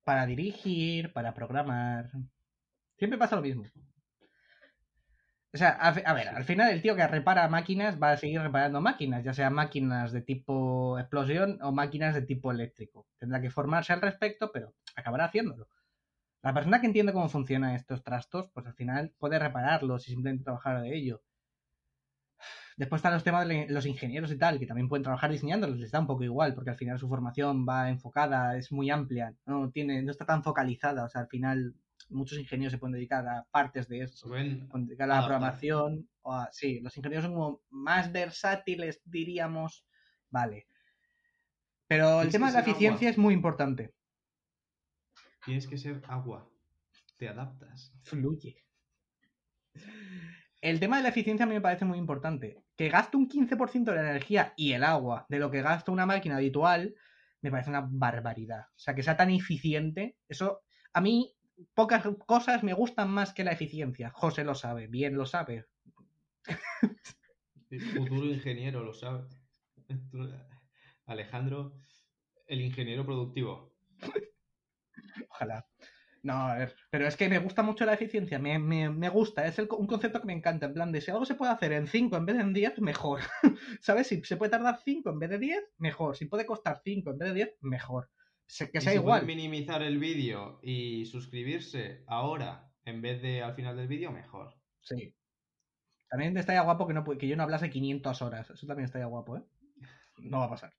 para 0.05 0.25
dirigir, 0.25 1.13
para 1.13 1.35
programar. 1.35 2.11
Siempre 2.97 3.19
pasa 3.19 3.37
lo 3.37 3.43
mismo. 3.43 3.65
O 5.57 5.59
sea, 5.59 5.71
a, 5.71 5.89
a, 5.89 6.13
ver, 6.13 6.29
al 6.29 6.45
final 6.45 6.71
el 6.71 6.83
tío 6.83 6.95
que 6.95 7.07
repara 7.07 7.49
máquinas 7.49 7.97
va 8.01 8.11
a 8.13 8.17
seguir 8.19 8.43
reparando 8.43 8.83
máquinas, 8.83 9.25
ya 9.25 9.33
sean 9.33 9.55
máquinas 9.55 10.13
de 10.13 10.21
tipo 10.21 10.99
explosión 10.99 11.59
o 11.63 11.73
máquinas 11.73 12.15
de 12.15 12.21
tipo 12.21 12.53
eléctrico. 12.53 13.07
Tendrá 13.19 13.41
que 13.41 13.49
formarse 13.49 13.95
al 13.95 14.03
respecto, 14.03 14.53
pero 14.53 14.75
acabará 14.95 15.25
haciéndolo. 15.25 15.67
La 16.43 16.53
persona 16.53 16.79
que 16.81 16.89
entiende 16.89 17.15
cómo 17.15 17.31
funcionan 17.31 17.75
estos 17.75 18.03
trastos, 18.03 18.51
pues 18.53 18.67
al 18.67 18.75
final 18.75 19.15
puede 19.19 19.39
repararlos 19.39 20.07
y 20.07 20.11
simplemente 20.11 20.45
trabajar 20.45 20.83
de 20.83 20.95
ello. 20.95 21.23
Después 22.77 22.99
están 22.99 23.15
los 23.15 23.25
temas 23.25 23.49
de 23.49 23.67
los 23.71 23.87
ingenieros 23.87 24.31
y 24.31 24.37
tal, 24.37 24.59
que 24.59 24.67
también 24.67 24.91
pueden 24.91 25.05
trabajar 25.05 25.31
diseñándolos, 25.31 25.79
les 25.79 25.91
da 25.91 26.01
un 26.01 26.07
poco 26.07 26.25
igual, 26.25 26.55
porque 26.55 26.69
al 26.69 26.77
final 26.77 26.99
su 26.99 27.09
formación 27.09 27.65
va 27.67 27.89
enfocada, 27.89 28.59
es 28.59 28.71
muy 28.73 28.91
amplia, 28.91 29.35
no, 29.47 29.71
tiene, 29.71 30.03
no 30.03 30.11
está 30.11 30.27
tan 30.27 30.43
focalizada, 30.43 31.05
o 31.05 31.09
sea, 31.09 31.23
al 31.23 31.29
final 31.29 31.75
muchos 32.09 32.39
ingenieros 32.39 32.73
se 32.73 32.79
pueden 32.79 32.95
dedicar 32.95 33.27
a 33.27 33.47
partes 33.51 33.89
de 33.89 34.01
eso, 34.01 34.29
pueden 34.29 34.69
dedicar 34.87 35.11
a 35.11 35.21
la 35.21 35.27
programación, 35.27 36.09
o 36.23 36.33
a, 36.33 36.51
sí, 36.53 36.81
los 36.81 36.97
ingenieros 36.97 37.25
son 37.25 37.35
como 37.35 37.63
más 37.71 38.13
versátiles, 38.13 39.01
diríamos, 39.05 39.85
vale. 40.31 40.67
Pero 41.89 42.23
el 42.23 42.31
tema 42.31 42.49
de 42.49 42.55
la 42.55 42.61
eficiencia 42.61 43.09
es 43.09 43.19
muy 43.19 43.35
importante. 43.35 43.95
Tienes 45.45 45.67
que 45.67 45.79
ser 45.79 46.03
agua, 46.09 46.49
te 47.17 47.29
adaptas. 47.29 47.93
Fluye. 48.03 48.65
El 50.61 50.81
tema 50.81 50.97
de 50.97 51.05
la 51.05 51.11
eficiencia 51.11 51.45
a 51.45 51.49
mí 51.49 51.55
me 51.55 51.61
parece 51.61 51.85
muy 51.85 51.99
importante. 51.99 52.65
Que 52.77 52.89
gaste 52.89 53.17
un 53.17 53.29
15% 53.29 53.85
de 53.85 53.95
la 53.95 54.11
energía 54.11 54.53
y 54.57 54.73
el 54.73 54.83
agua 54.83 55.27
de 55.29 55.39
lo 55.39 55.51
que 55.51 55.63
gasta 55.63 55.93
una 55.93 56.07
máquina 56.07 56.37
habitual, 56.37 56.95
me 57.41 57.51
parece 57.51 57.71
una 57.71 57.87
barbaridad. 57.89 58.67
O 58.71 58.79
sea, 58.79 58.95
que 58.95 59.05
sea 59.05 59.17
tan 59.17 59.31
eficiente, 59.31 60.17
eso 60.29 60.63
a 60.93 61.01
mí 61.01 61.36
pocas 61.75 62.05
cosas 62.27 62.63
me 62.63 62.75
gustan 62.75 63.11
más 63.11 63.33
que 63.33 63.45
la 63.45 63.53
eficiencia. 63.53 64.11
José 64.11 64.45
lo 64.45 64.55
sabe, 64.55 64.87
bien 64.87 65.17
lo 65.17 65.27
sabe. 65.27 65.67
El 67.71 67.81
futuro 67.81 68.27
ingeniero 68.27 68.83
lo 68.83 68.95
sabe. 68.95 69.27
Alejandro, 71.07 71.75
el 72.47 72.61
ingeniero 72.61 73.05
productivo. 73.05 73.75
Ojalá. 75.31 75.67
No, 76.23 76.49
a 76.49 76.57
ver, 76.57 76.75
pero 76.91 77.07
es 77.07 77.17
que 77.17 77.29
me 77.29 77.39
gusta 77.39 77.63
mucho 77.63 77.85
la 77.85 77.95
eficiencia, 77.95 78.41
me, 78.41 78.59
me, 78.59 79.09
gusta, 79.09 79.47
es 79.47 79.61
un 79.61 79.87
concepto 79.87 80.21
que 80.21 80.27
me 80.27 80.33
encanta, 80.33 80.67
en 80.67 80.75
plan 80.75 80.91
de 80.91 81.01
si 81.01 81.13
algo 81.13 81.25
se 81.25 81.37
puede 81.37 81.53
hacer 81.53 81.71
en 81.71 81.87
5 81.87 82.17
en 82.17 82.27
vez 82.27 82.37
de 82.37 82.43
en 82.43 82.53
10, 82.53 82.81
mejor. 82.81 83.21
¿Sabes? 83.81 84.09
Si 84.09 84.21
se 84.25 84.37
puede 84.37 84.51
tardar 84.51 84.81
5 84.85 85.09
en 85.11 85.21
vez 85.21 85.31
de 85.31 85.39
10, 85.39 85.65
mejor. 85.79 86.17
Si 86.17 86.25
puede 86.25 86.45
costar 86.45 86.81
5 86.83 87.11
en 87.11 87.19
vez 87.19 87.29
de 87.29 87.35
10, 87.35 87.57
mejor. 87.61 88.11
Que 88.73 88.81
sea 88.81 88.95
igual. 88.95 89.27
minimizar 89.27 89.83
el 89.83 89.99
vídeo 89.99 90.61
y 90.63 91.07
suscribirse 91.07 92.05
ahora 92.07 92.71
en 92.85 93.03
vez 93.03 93.21
de 93.21 93.43
al 93.43 93.55
final 93.55 93.77
del 93.77 93.89
vídeo, 93.89 94.13
mejor. 94.13 94.55
Sí. 94.81 95.15
También 96.09 96.37
estaría 96.37 96.63
guapo 96.63 96.87
que, 96.87 96.95
no, 96.95 97.05
que 97.05 97.27
yo 97.27 97.37
no 97.37 97.43
hablase 97.43 97.71
500 97.71 98.23
horas. 98.23 98.51
Eso 98.51 98.67
también 98.67 98.85
estaría 98.85 99.07
guapo, 99.07 99.39
¿eh? 99.39 99.43
No 100.19 100.39
va 100.39 100.45
a 100.45 100.51
pasar. 100.51 100.73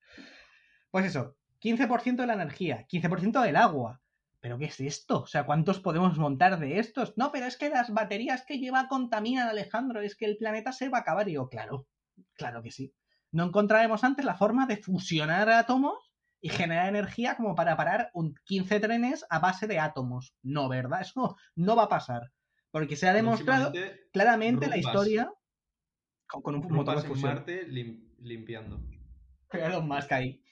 Pues 0.90 1.06
eso, 1.06 1.36
15% 1.62 2.16
de 2.16 2.28
la 2.28 2.34
energía, 2.34 2.88
15% 2.88 3.42
del 3.44 3.58
agua. 3.58 4.02
¿pero 4.40 4.58
qué 4.58 4.66
es 4.66 4.80
esto? 4.80 5.24
O 5.24 5.28
sea, 5.28 5.46
¿cuántos 5.46 5.80
podemos 5.80 6.18
montar 6.18 6.60
de 6.60 6.80
estos? 6.80 7.18
No, 7.18 7.32
pero 7.32 7.46
es 7.46 7.58
que 7.58 7.70
las 7.70 7.92
baterías 7.92 8.46
que 8.46 8.60
lleva 8.60 8.88
contaminan, 8.88 9.48
Alejandro, 9.50 10.02
es 10.02 10.16
que 10.16 10.26
el 10.26 10.38
planeta 10.38 10.72
se 10.72 10.90
va 10.90 11.00
a 11.00 11.02
acabar. 11.02 11.28
Y 11.28 11.34
yo, 11.34 11.50
claro, 11.50 11.88
claro 12.34 12.62
que 12.62 12.72
sí. 12.72 12.94
No 13.32 13.46
encontraremos 13.46 14.04
antes 14.04 14.24
la 14.24 14.36
forma 14.36 14.66
de 14.66 14.78
fusionar 14.78 15.50
átomos 15.50 16.07
y 16.42 16.50
generar 16.50 16.90
energía 16.90 17.36
como 17.36 17.56
para 17.56 17.76
parar 17.76 18.12
un 18.14 18.36
15 18.46 18.80
trenes 18.80 19.26
a 19.30 19.40
base 19.40 19.68
de 19.68 19.80
átomos. 19.80 20.36
No, 20.44 20.70
¿verdad? 20.70 21.02
Eso 21.02 21.36
no 21.56 21.76
va 21.76 21.84
a 21.84 21.90
pasar. 21.90 22.32
Porque 22.72 22.96
se 22.96 23.08
ha 23.08 23.14
demostrado 23.14 23.72
claramente 24.12 24.68
la 24.68 24.78
historia 24.78 25.32
con, 26.28 26.56
un 26.56 26.72
motor 26.72 27.02
de 27.02 27.08
fusión. 27.08 27.36
Marte 27.36 27.68
limpiando. 28.20 28.80
Pero 29.50 29.82
más 29.82 30.06
que 30.06 30.14
ahí. 30.14 30.44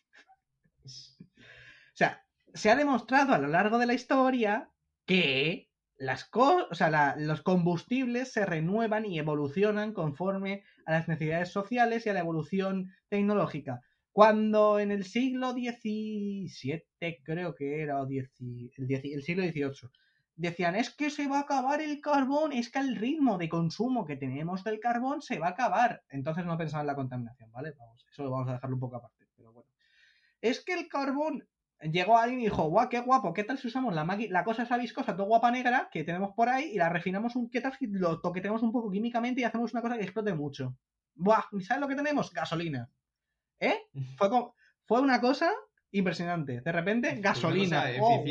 O 0.86 1.98
sea, 1.98 2.26
se 2.54 2.72
ha 2.72 2.76
demostrado 2.76 3.34
a 3.34 3.38
lo 3.38 3.48
largo 3.48 3.78
de 3.78 3.86
la 3.86 3.94
historia 3.94 4.70
que 5.06 5.70
las 5.98 6.30
o 6.34 6.74
sea, 6.74 7.16
los 7.18 7.42
combustibles 7.42 8.32
se 8.32 8.46
renuevan 8.46 9.06
y 9.06 9.20
evolucionan 9.20 9.94
conforme 9.94 10.64
a 10.86 10.94
las 10.94 11.08
necesidades 11.08 11.50
sociales 11.50 12.06
y 12.06 12.10
a 12.10 12.14
la 12.14 12.20
evolución 12.20 12.92
tecnológica. 13.10 13.82
Cuando 14.16 14.80
en 14.80 14.92
el 14.92 15.04
siglo 15.04 15.52
XVII, 15.52 16.86
creo 17.22 17.54
que 17.54 17.82
era, 17.82 18.02
o 18.02 18.08
el, 18.08 18.32
siglo 19.22 19.44
XVIII, 19.44 19.90
decían, 20.38 20.78
es 20.78 20.90
que 20.96 21.10
se 21.10 21.28
va 21.28 21.40
a 21.40 21.42
acabar 21.42 21.82
el 21.82 22.00
carbón, 22.00 22.54
es 22.54 22.72
que 22.72 22.80
el 22.80 22.96
ritmo 22.96 23.38
de 23.38 23.50
consumo 23.50 24.06
que 24.06 24.16
tenemos 24.16 24.64
del 24.64 24.80
carbón 24.80 25.22
se 25.22 25.38
va 25.38 25.48
a 25.48 25.50
acabar. 25.50 26.02
Entonces 26.08 26.46
no 26.46 26.58
pensaban 26.58 26.86
en 26.86 26.88
la 26.88 26.96
contaminación, 26.96 27.52
¿vale? 27.52 27.74
Vamos, 27.78 28.06
eso 28.10 28.24
lo 28.24 28.32
vamos 28.32 28.48
a 28.48 28.54
dejarlo 28.54 28.78
un 28.78 28.80
poco 28.80 28.96
aparte, 28.96 29.28
pero 29.36 29.52
bueno. 29.52 29.70
Es 30.40 30.64
que 30.64 30.76
el 30.76 30.88
carbón 30.88 31.46
llegó 31.82 32.18
alguien 32.18 32.40
y 32.40 32.44
dijo, 32.44 32.70
guau, 32.70 32.88
qué 32.88 33.02
guapo, 33.02 33.34
¿qué 33.34 33.44
tal 33.44 33.58
si 33.58 33.68
usamos 33.68 33.94
la, 33.94 34.06
la 34.30 34.46
cosa 34.46 34.64
esa 34.64 34.78
viscosa, 34.78 35.18
todo 35.18 35.28
guapa 35.28 35.52
negra, 35.52 35.90
que 35.92 36.06
tenemos 36.06 36.32
por 36.38 36.48
ahí, 36.48 36.72
y 36.72 36.78
la 36.78 36.88
refinamos 36.88 37.36
un, 37.36 37.50
¿qué 37.50 37.60
tal 37.60 37.74
si 37.78 37.88
lo 37.88 38.22
toquetemos 38.22 38.64
un 38.64 38.72
poco 38.72 38.90
químicamente 38.90 39.42
y 39.42 39.44
hacemos 39.44 39.74
una 39.74 39.82
cosa 39.82 39.98
que 39.98 40.04
explote 40.04 40.34
mucho? 40.34 40.78
Buah, 41.16 41.44
¿sabes 41.60 41.82
lo 41.82 41.90
que 41.90 41.96
tenemos? 41.96 42.32
Gasolina. 42.32 42.90
¿Eh? 43.60 43.78
Fue, 44.18 44.30
fue 44.86 45.02
una 45.02 45.20
cosa 45.22 45.52
impresionante. 45.92 46.62
De 46.62 46.72
repente, 46.72 47.16
gasolina. 47.20 47.86
Oh, 48.00 48.24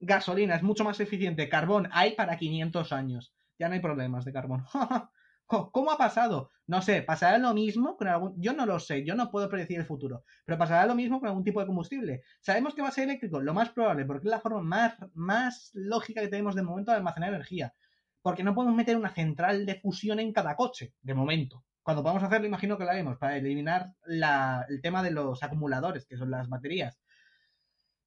gasolina, 0.00 0.56
es 0.56 0.62
mucho 0.62 0.84
más 0.84 1.00
eficiente. 1.00 1.48
Carbón 1.48 1.88
hay 1.92 2.12
para 2.12 2.36
500 2.36 2.92
años. 2.92 3.34
Ya 3.58 3.68
no 3.68 3.74
hay 3.74 3.80
problemas 3.80 4.24
de 4.24 4.32
carbón. 4.32 4.64
¿Cómo 5.46 5.90
ha 5.90 5.98
pasado? 5.98 6.50
No 6.68 6.80
sé, 6.80 7.02
pasará 7.02 7.36
lo 7.38 7.52
mismo 7.52 7.96
con 7.96 8.06
algún... 8.06 8.40
Yo 8.40 8.52
no 8.52 8.66
lo 8.66 8.78
sé, 8.78 9.04
yo 9.04 9.16
no 9.16 9.32
puedo 9.32 9.48
predecir 9.48 9.80
el 9.80 9.84
futuro, 9.84 10.22
pero 10.44 10.56
pasará 10.56 10.86
lo 10.86 10.94
mismo 10.94 11.18
con 11.18 11.28
algún 11.28 11.42
tipo 11.42 11.58
de 11.58 11.66
combustible. 11.66 12.22
¿Sabemos 12.40 12.72
que 12.72 12.82
va 12.82 12.88
a 12.88 12.92
ser 12.92 13.04
eléctrico? 13.04 13.40
Lo 13.40 13.52
más 13.52 13.70
probable, 13.70 14.04
porque 14.04 14.28
es 14.28 14.30
la 14.30 14.40
forma 14.40 14.62
más, 14.62 14.94
más 15.12 15.72
lógica 15.74 16.20
que 16.20 16.28
tenemos 16.28 16.54
de 16.54 16.62
momento 16.62 16.92
de 16.92 16.98
almacenar 16.98 17.30
energía. 17.30 17.74
Porque 18.22 18.44
no 18.44 18.54
podemos 18.54 18.76
meter 18.76 18.96
una 18.96 19.12
central 19.12 19.66
de 19.66 19.80
fusión 19.80 20.20
en 20.20 20.32
cada 20.32 20.54
coche, 20.54 20.94
de 21.02 21.14
momento. 21.14 21.64
Cuando 21.82 22.02
podamos 22.02 22.22
hacerlo, 22.22 22.46
imagino 22.46 22.76
que 22.76 22.84
lo 22.84 22.90
haremos, 22.90 23.18
para 23.18 23.36
eliminar 23.36 23.94
el 24.06 24.80
tema 24.82 25.02
de 25.02 25.10
los 25.10 25.42
acumuladores, 25.42 26.06
que 26.06 26.16
son 26.16 26.30
las 26.30 26.48
baterías. 26.48 26.98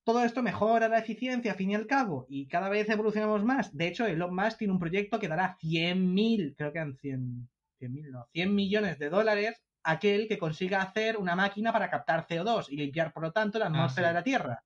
Todo 0.04 0.24
esto 0.24 0.44
mejora 0.44 0.90
la 0.90 1.00
eficiencia, 1.00 1.52
al 1.52 1.58
fin 1.58 1.72
y 1.72 1.76
al 1.76 1.88
cabo, 1.88 2.26
y 2.30 2.48
cada 2.48 2.70
vez 2.70 2.90
evolucionamos 2.90 3.44
más. 3.44 3.76
De 3.76 3.88
hecho, 3.88 4.06
Elon 4.06 4.36
Musk 4.36 4.58
tiene 4.58 4.74
un 4.74 4.80
proyecto 4.80 5.20
que 5.20 5.30
dará 5.30 5.58
100.000, 5.60 6.56
creo 6.58 6.72
que 6.74 6.78
eran 6.80 6.96
100, 6.98 7.50
100, 7.80 8.12
no, 8.12 8.28
100 8.34 8.54
millones 8.54 9.00
de 9.00 9.10
dólares 9.10 9.64
aquel 9.84 10.28
que 10.28 10.38
consiga 10.38 10.82
hacer 10.82 11.18
una 11.18 11.36
máquina 11.36 11.72
para 11.72 11.90
captar 11.90 12.26
CO2 12.28 12.68
y 12.70 12.78
limpiar, 12.78 13.14
por 13.14 13.24
lo 13.24 13.32
tanto, 13.32 13.60
la 13.60 13.66
ah, 13.66 13.70
atmósfera 13.70 14.10
de 14.10 14.14
la 14.14 14.24
Tierra. 14.24 14.64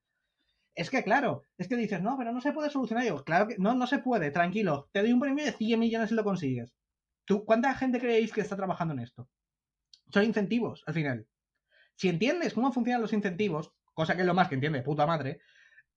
Es 0.76 0.90
que, 0.92 1.04
claro, 1.04 1.42
es 1.58 1.68
que 1.68 1.76
dices, 1.76 2.02
no, 2.02 2.18
pero 2.18 2.32
no 2.32 2.40
se 2.40 2.52
puede 2.52 2.70
solucionar. 2.70 3.06
Yo, 3.06 3.24
claro 3.24 3.48
que 3.48 3.56
no, 3.58 3.74
no 3.74 3.88
se 3.88 3.98
puede, 3.98 4.30
tranquilo. 4.32 4.90
Te 4.92 5.02
doy 5.02 5.12
un 5.12 5.20
premio 5.20 5.44
de 5.44 5.52
100 5.52 5.80
millones 5.80 6.10
si 6.10 6.16
lo 6.16 6.24
consigues. 6.24 6.72
¿Tú, 7.28 7.44
¿Cuánta 7.44 7.76
gente 7.76 8.00
creéis 8.00 8.32
que 8.32 8.40
está 8.40 8.56
trabajando 8.56 8.94
en 8.94 9.02
esto? 9.02 9.28
Son 10.14 10.24
incentivos, 10.24 10.82
al 10.88 10.94
final. 10.94 11.28
Si 11.94 12.08
entiendes 12.08 12.54
cómo 12.54 12.72
funcionan 12.72 13.02
los 13.02 13.12
incentivos, 13.12 13.74
cosa 13.94 14.16
que 14.16 14.22
es 14.22 14.28
lo 14.28 14.34
más 14.34 14.48
que 14.48 14.56
entiende, 14.56 14.82
puta 14.82 15.06
madre, 15.06 15.42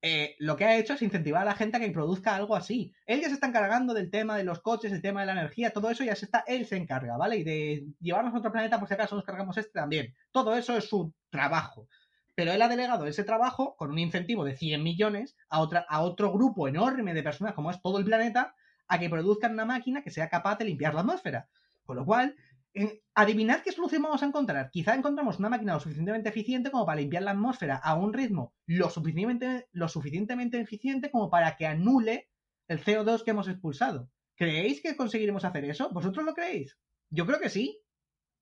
eh, 0.02 0.34
lo 0.40 0.56
que 0.56 0.64
ha 0.64 0.76
hecho 0.76 0.94
es 0.94 1.02
incentivar 1.02 1.42
a 1.42 1.44
la 1.44 1.54
gente 1.54 1.76
a 1.76 1.80
que 1.80 1.90
produzca 1.92 2.34
algo 2.34 2.56
así. 2.56 2.92
Él 3.06 3.20
ya 3.20 3.28
se 3.28 3.34
está 3.34 3.46
encargando 3.46 3.94
del 3.94 4.10
tema 4.10 4.36
de 4.36 4.42
los 4.42 4.60
coches, 4.60 4.90
el 4.90 5.02
tema 5.02 5.20
de 5.20 5.26
la 5.26 5.32
energía, 5.32 5.72
todo 5.72 5.88
eso 5.88 6.02
ya 6.02 6.16
se 6.16 6.24
está, 6.24 6.42
él 6.48 6.66
se 6.66 6.76
encarga, 6.76 7.16
¿vale? 7.16 7.36
Y 7.36 7.44
de 7.44 7.86
llevarnos 8.00 8.34
a 8.34 8.38
otro 8.38 8.50
planeta 8.50 8.80
por 8.80 8.88
si 8.88 8.94
acaso 8.94 9.14
nos 9.14 9.24
cargamos 9.24 9.56
este 9.56 9.70
también. 9.70 10.12
Todo 10.32 10.56
eso 10.56 10.76
es 10.76 10.88
su 10.88 11.14
trabajo. 11.30 11.86
Pero 12.34 12.50
él 12.50 12.60
ha 12.60 12.68
delegado 12.68 13.06
ese 13.06 13.22
trabajo 13.22 13.76
con 13.76 13.92
un 13.92 14.00
incentivo 14.00 14.44
de 14.44 14.56
100 14.56 14.82
millones 14.82 15.36
a, 15.48 15.60
otra, 15.60 15.86
a 15.88 16.00
otro 16.00 16.32
grupo 16.32 16.66
enorme 16.66 17.14
de 17.14 17.22
personas, 17.22 17.54
como 17.54 17.70
es 17.70 17.80
todo 17.80 17.98
el 17.98 18.04
planeta, 18.04 18.56
a 18.90 18.98
que 18.98 19.08
produzcan 19.08 19.52
una 19.54 19.64
máquina 19.64 20.02
que 20.02 20.10
sea 20.10 20.28
capaz 20.28 20.58
de 20.58 20.66
limpiar 20.66 20.92
la 20.94 21.00
atmósfera. 21.00 21.48
Con 21.84 21.96
lo 21.96 22.04
cual, 22.04 22.36
En- 22.72 23.00
Adivinad 23.16 23.62
qué 23.64 23.72
solución 23.72 24.02
vamos 24.02 24.22
a 24.22 24.26
encontrar. 24.26 24.70
Quizá 24.70 24.94
encontramos 24.94 25.40
una 25.40 25.48
máquina 25.48 25.74
lo 25.74 25.80
suficientemente 25.80 26.28
eficiente 26.28 26.70
como 26.70 26.86
para 26.86 27.00
limpiar 27.00 27.24
la 27.24 27.32
atmósfera 27.32 27.74
a 27.76 27.96
un 27.96 28.12
ritmo 28.12 28.54
lo 28.66 28.88
suficientemente, 28.90 29.68
lo 29.72 29.88
suficientemente 29.88 30.60
eficiente 30.60 31.10
como 31.10 31.28
para 31.30 31.56
que 31.56 31.66
anule 31.66 32.28
el 32.68 32.78
CO2 32.78 33.24
que 33.24 33.32
hemos 33.32 33.48
expulsado. 33.48 34.08
¿Creéis 34.36 34.80
que 34.82 34.94
conseguiremos 34.96 35.44
hacer 35.44 35.64
eso? 35.64 35.90
¿Vosotros 35.90 36.24
lo 36.24 36.32
creéis? 36.32 36.78
Yo 37.10 37.26
creo 37.26 37.40
que 37.40 37.48
sí. 37.50 37.80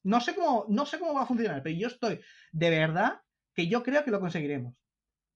No 0.04 0.20
sé 0.20 0.34
cómo, 0.34 0.66
no 0.68 0.84
sé 0.84 0.98
cómo 0.98 1.14
va 1.14 1.22
a 1.22 1.26
funcionar, 1.26 1.62
pero 1.62 1.74
yo 1.78 1.87
estoy 1.88 2.20
de 2.52 2.68
verdad 2.70 3.22
que 3.54 3.66
yo 3.66 3.82
creo 3.82 4.04
que 4.04 4.11
lo 4.11 4.20
conseguiremos. 4.20 4.74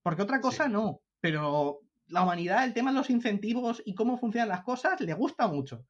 Porque 0.03 0.20
otra 0.22 0.42
cosa 0.42 0.66
Sí. 0.66 0.70
no. 0.72 1.01
Pero 1.22 1.81
la 2.09 2.23
humanidad, 2.23 2.65
el 2.65 2.75
tema 2.75 2.91
de 2.91 2.99
los 2.99 3.11
incentivos 3.11 3.83
y 3.85 3.95
cómo 3.95 4.19
funcionan 4.19 4.49
las 4.49 4.62
cosas, 4.62 5.01
le 5.01 5.15
gusta 5.15 5.47
mucho. 5.49 5.87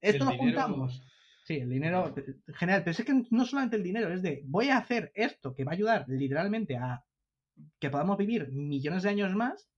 Esto 0.00 0.24
lo 0.24 0.30
dinero- 0.32 0.62
juntamos. 0.62 1.02
Sí, 1.44 1.58
el 1.58 1.70
dinero 1.70 2.12
general, 2.54 2.82
pero 2.82 2.90
es 2.90 3.04
que 3.04 3.22
no 3.30 3.44
solamente 3.44 3.76
el 3.76 3.84
dinero, 3.84 4.12
es 4.12 4.20
de 4.22 4.42
voy 4.46 4.68
a 4.68 4.78
hacer 4.78 5.12
esto 5.14 5.54
que 5.54 5.62
va 5.62 5.72
a 5.72 5.74
ayudar 5.74 6.04
literalmente 6.08 6.76
a 6.76 7.04
que 7.78 7.88
podamos 7.88 8.18
vivir 8.18 8.50
millones 8.50 9.04
de 9.04 9.10
años 9.10 9.34
más 9.34 9.68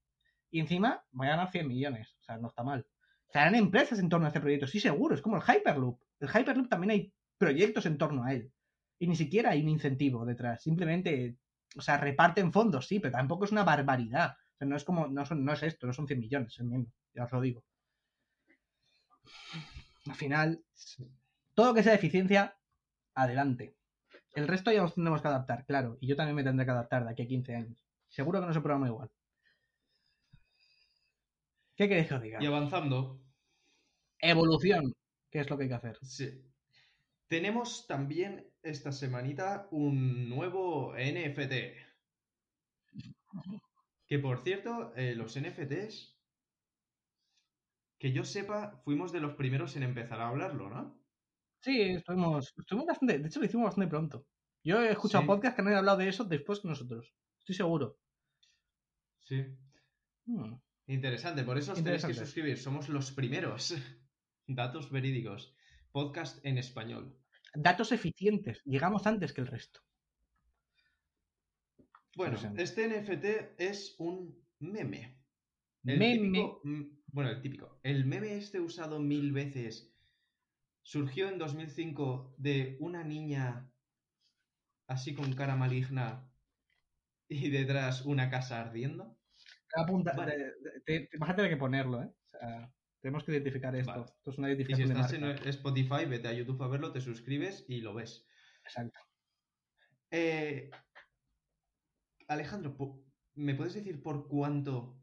y 0.50 0.60
encima 0.60 1.04
voy 1.10 1.26
a 1.26 1.30
ganar 1.32 1.50
100 1.50 1.68
millones. 1.68 2.16
O 2.20 2.22
sea, 2.22 2.38
no 2.38 2.48
está 2.48 2.62
mal. 2.62 2.86
Se 3.30 3.38
harán 3.38 3.54
empresas 3.54 3.98
en 3.98 4.08
torno 4.08 4.24
a 4.24 4.28
este 4.30 4.40
proyecto, 4.40 4.66
sí, 4.66 4.80
seguro. 4.80 5.14
Es 5.14 5.20
como 5.20 5.36
el 5.36 5.42
Hyperloop. 5.42 6.00
El 6.20 6.28
Hyperloop 6.30 6.68
también 6.70 6.90
hay 6.92 7.12
proyectos 7.36 7.84
en 7.84 7.98
torno 7.98 8.24
a 8.24 8.32
él. 8.32 8.50
Y 8.98 9.06
ni 9.06 9.14
siquiera 9.14 9.50
hay 9.50 9.60
un 9.62 9.68
incentivo 9.68 10.24
detrás. 10.24 10.62
Simplemente, 10.62 11.36
o 11.76 11.82
sea, 11.82 11.98
reparten 11.98 12.50
fondos, 12.50 12.86
sí, 12.86 12.98
pero 12.98 13.12
tampoco 13.12 13.44
es 13.44 13.52
una 13.52 13.62
barbaridad. 13.64 14.36
O 14.58 14.60
sea, 14.60 14.66
no 14.66 14.76
es 14.76 14.82
como, 14.82 15.06
no, 15.06 15.24
son, 15.24 15.44
no 15.44 15.52
es 15.52 15.62
esto, 15.62 15.86
no 15.86 15.92
son 15.92 16.08
100 16.08 16.18
millones, 16.18 16.58
es 16.58 16.64
menos. 16.64 16.88
Ya 17.14 17.24
os 17.24 17.32
lo 17.32 17.40
digo. 17.40 17.64
Al 20.06 20.14
final, 20.16 20.64
todo 21.54 21.68
lo 21.68 21.74
que 21.74 21.84
sea 21.84 21.94
eficiencia, 21.94 22.58
adelante. 23.14 23.76
El 24.34 24.48
resto 24.48 24.72
ya 24.72 24.82
nos 24.82 24.94
tendremos 24.94 25.22
que 25.22 25.28
adaptar, 25.28 25.64
claro. 25.64 25.96
Y 26.00 26.08
yo 26.08 26.16
también 26.16 26.34
me 26.34 26.42
tendré 26.42 26.64
que 26.64 26.72
adaptar 26.72 27.04
de 27.04 27.12
aquí 27.12 27.22
a 27.22 27.28
15 27.28 27.54
años. 27.54 27.84
Seguro 28.08 28.40
que 28.40 28.46
no 28.46 28.52
se 28.52 28.60
programa 28.60 28.88
igual. 28.88 29.10
¿Qué 31.76 31.88
queréis 31.88 32.08
que 32.08 32.14
os 32.14 32.22
diga? 32.22 32.42
Y 32.42 32.46
avanzando, 32.46 33.20
Evolución. 34.20 34.92
¿Qué 35.30 35.40
es 35.40 35.50
lo 35.50 35.56
que 35.56 35.64
hay 35.64 35.68
que 35.68 35.74
hacer? 35.74 35.98
sí. 36.02 36.44
Tenemos 37.28 37.86
también 37.86 38.50
esta 38.62 38.90
semanita 38.90 39.68
un 39.70 40.30
nuevo 40.30 40.94
NFT. 40.96 41.52
Que 44.08 44.18
por 44.18 44.42
cierto, 44.42 44.92
eh, 44.96 45.14
los 45.14 45.36
NFTs, 45.38 46.18
que 47.98 48.12
yo 48.12 48.24
sepa, 48.24 48.80
fuimos 48.84 49.12
de 49.12 49.20
los 49.20 49.34
primeros 49.34 49.76
en 49.76 49.82
empezar 49.82 50.20
a 50.20 50.28
hablarlo, 50.28 50.70
¿no? 50.70 50.98
Sí, 51.60 51.80
estuvimos, 51.82 52.54
estuvimos 52.56 52.86
bastante. 52.86 53.18
De 53.18 53.26
hecho, 53.26 53.40
lo 53.40 53.46
hicimos 53.46 53.64
bastante 53.66 53.90
pronto. 53.90 54.26
Yo 54.64 54.80
he 54.82 54.90
escuchado 54.92 55.22
Sí. 55.22 55.26
podcasts 55.26 55.56
que 55.56 55.62
no 55.62 55.70
han 55.70 55.76
hablado 55.76 55.98
de 55.98 56.08
eso 56.08 56.24
después 56.24 56.60
que 56.60 56.68
nosotros. 56.68 57.14
Estoy 57.40 57.54
seguro. 57.54 57.98
Sí. 59.20 59.44
Hmm. 60.26 60.54
Interesante, 60.86 61.42
por 61.44 61.58
eso 61.58 61.72
os 61.72 61.82
tenéis 61.82 62.04
que 62.04 62.14
suscribir. 62.14 62.56
Somos 62.58 62.88
los 62.88 63.10
primeros. 63.12 63.74
Datos 64.46 64.90
verídicos. 64.90 65.54
Podcast 65.92 66.44
en 66.46 66.56
español. 66.58 67.18
Datos 67.54 67.92
eficientes. 67.92 68.62
Llegamos 68.64 69.06
antes 69.06 69.32
que 69.32 69.40
el 69.42 69.48
resto. 69.48 69.80
Bueno, 72.18 72.36
este 72.56 72.88
NFT 72.88 73.54
es 73.58 73.94
un 74.00 74.44
meme. 74.58 75.22
El 75.84 75.98
Meme. 76.00 76.18
típico- 76.40 76.60
mm, 76.64 76.82
bueno, 77.12 77.30
el 77.30 77.40
típico. 77.40 77.78
El 77.84 78.04
meme 78.06 78.36
este 78.36 78.58
usado 78.60 78.98
mil 78.98 79.30
veces 79.32 79.94
surgió 80.82 81.28
en 81.28 81.38
2005 81.38 82.34
de 82.36 82.76
una 82.80 83.04
niña 83.04 83.72
así 84.88 85.14
con 85.14 85.32
cara 85.34 85.54
maligna 85.54 86.28
y 87.28 87.50
detrás 87.50 88.04
una 88.04 88.28
casa 88.30 88.60
ardiendo. 88.62 89.16
Apunta, 89.76 90.12
Vale. 90.16 90.54
te- 90.84 91.06
te- 91.06 91.18
vas 91.18 91.30
a 91.30 91.36
tener 91.36 91.50
que 91.52 91.56
ponerlo, 91.56 92.02
¿eh? 92.02 92.06
O 92.24 92.28
sea, 92.30 92.74
tenemos 93.00 93.22
que 93.22 93.30
identificar 93.30 93.76
esto. 93.76 93.92
Vale. 93.92 94.04
Esto 94.06 94.30
es 94.32 94.38
una 94.38 94.48
Y 94.48 94.50
si 94.50 94.56
identificación 94.56 94.88
de 94.88 94.94
estás 95.00 95.20
marca. 95.20 95.42
en 95.42 95.48
Spotify, 95.50 96.04
vete 96.08 96.26
a 96.26 96.32
YouTube 96.32 96.62
a 96.64 96.68
verlo, 96.68 96.90
te 96.90 97.00
suscribes 97.00 97.64
y 97.68 97.80
lo 97.80 97.94
ves. 97.94 98.26
Exacto. 98.64 98.98
Eh, 100.10 100.70
Alejandro, 102.28 102.76
¿me 103.34 103.54
puedes 103.54 103.74
decir 103.74 104.02
por 104.02 104.28
cuánto 104.28 105.00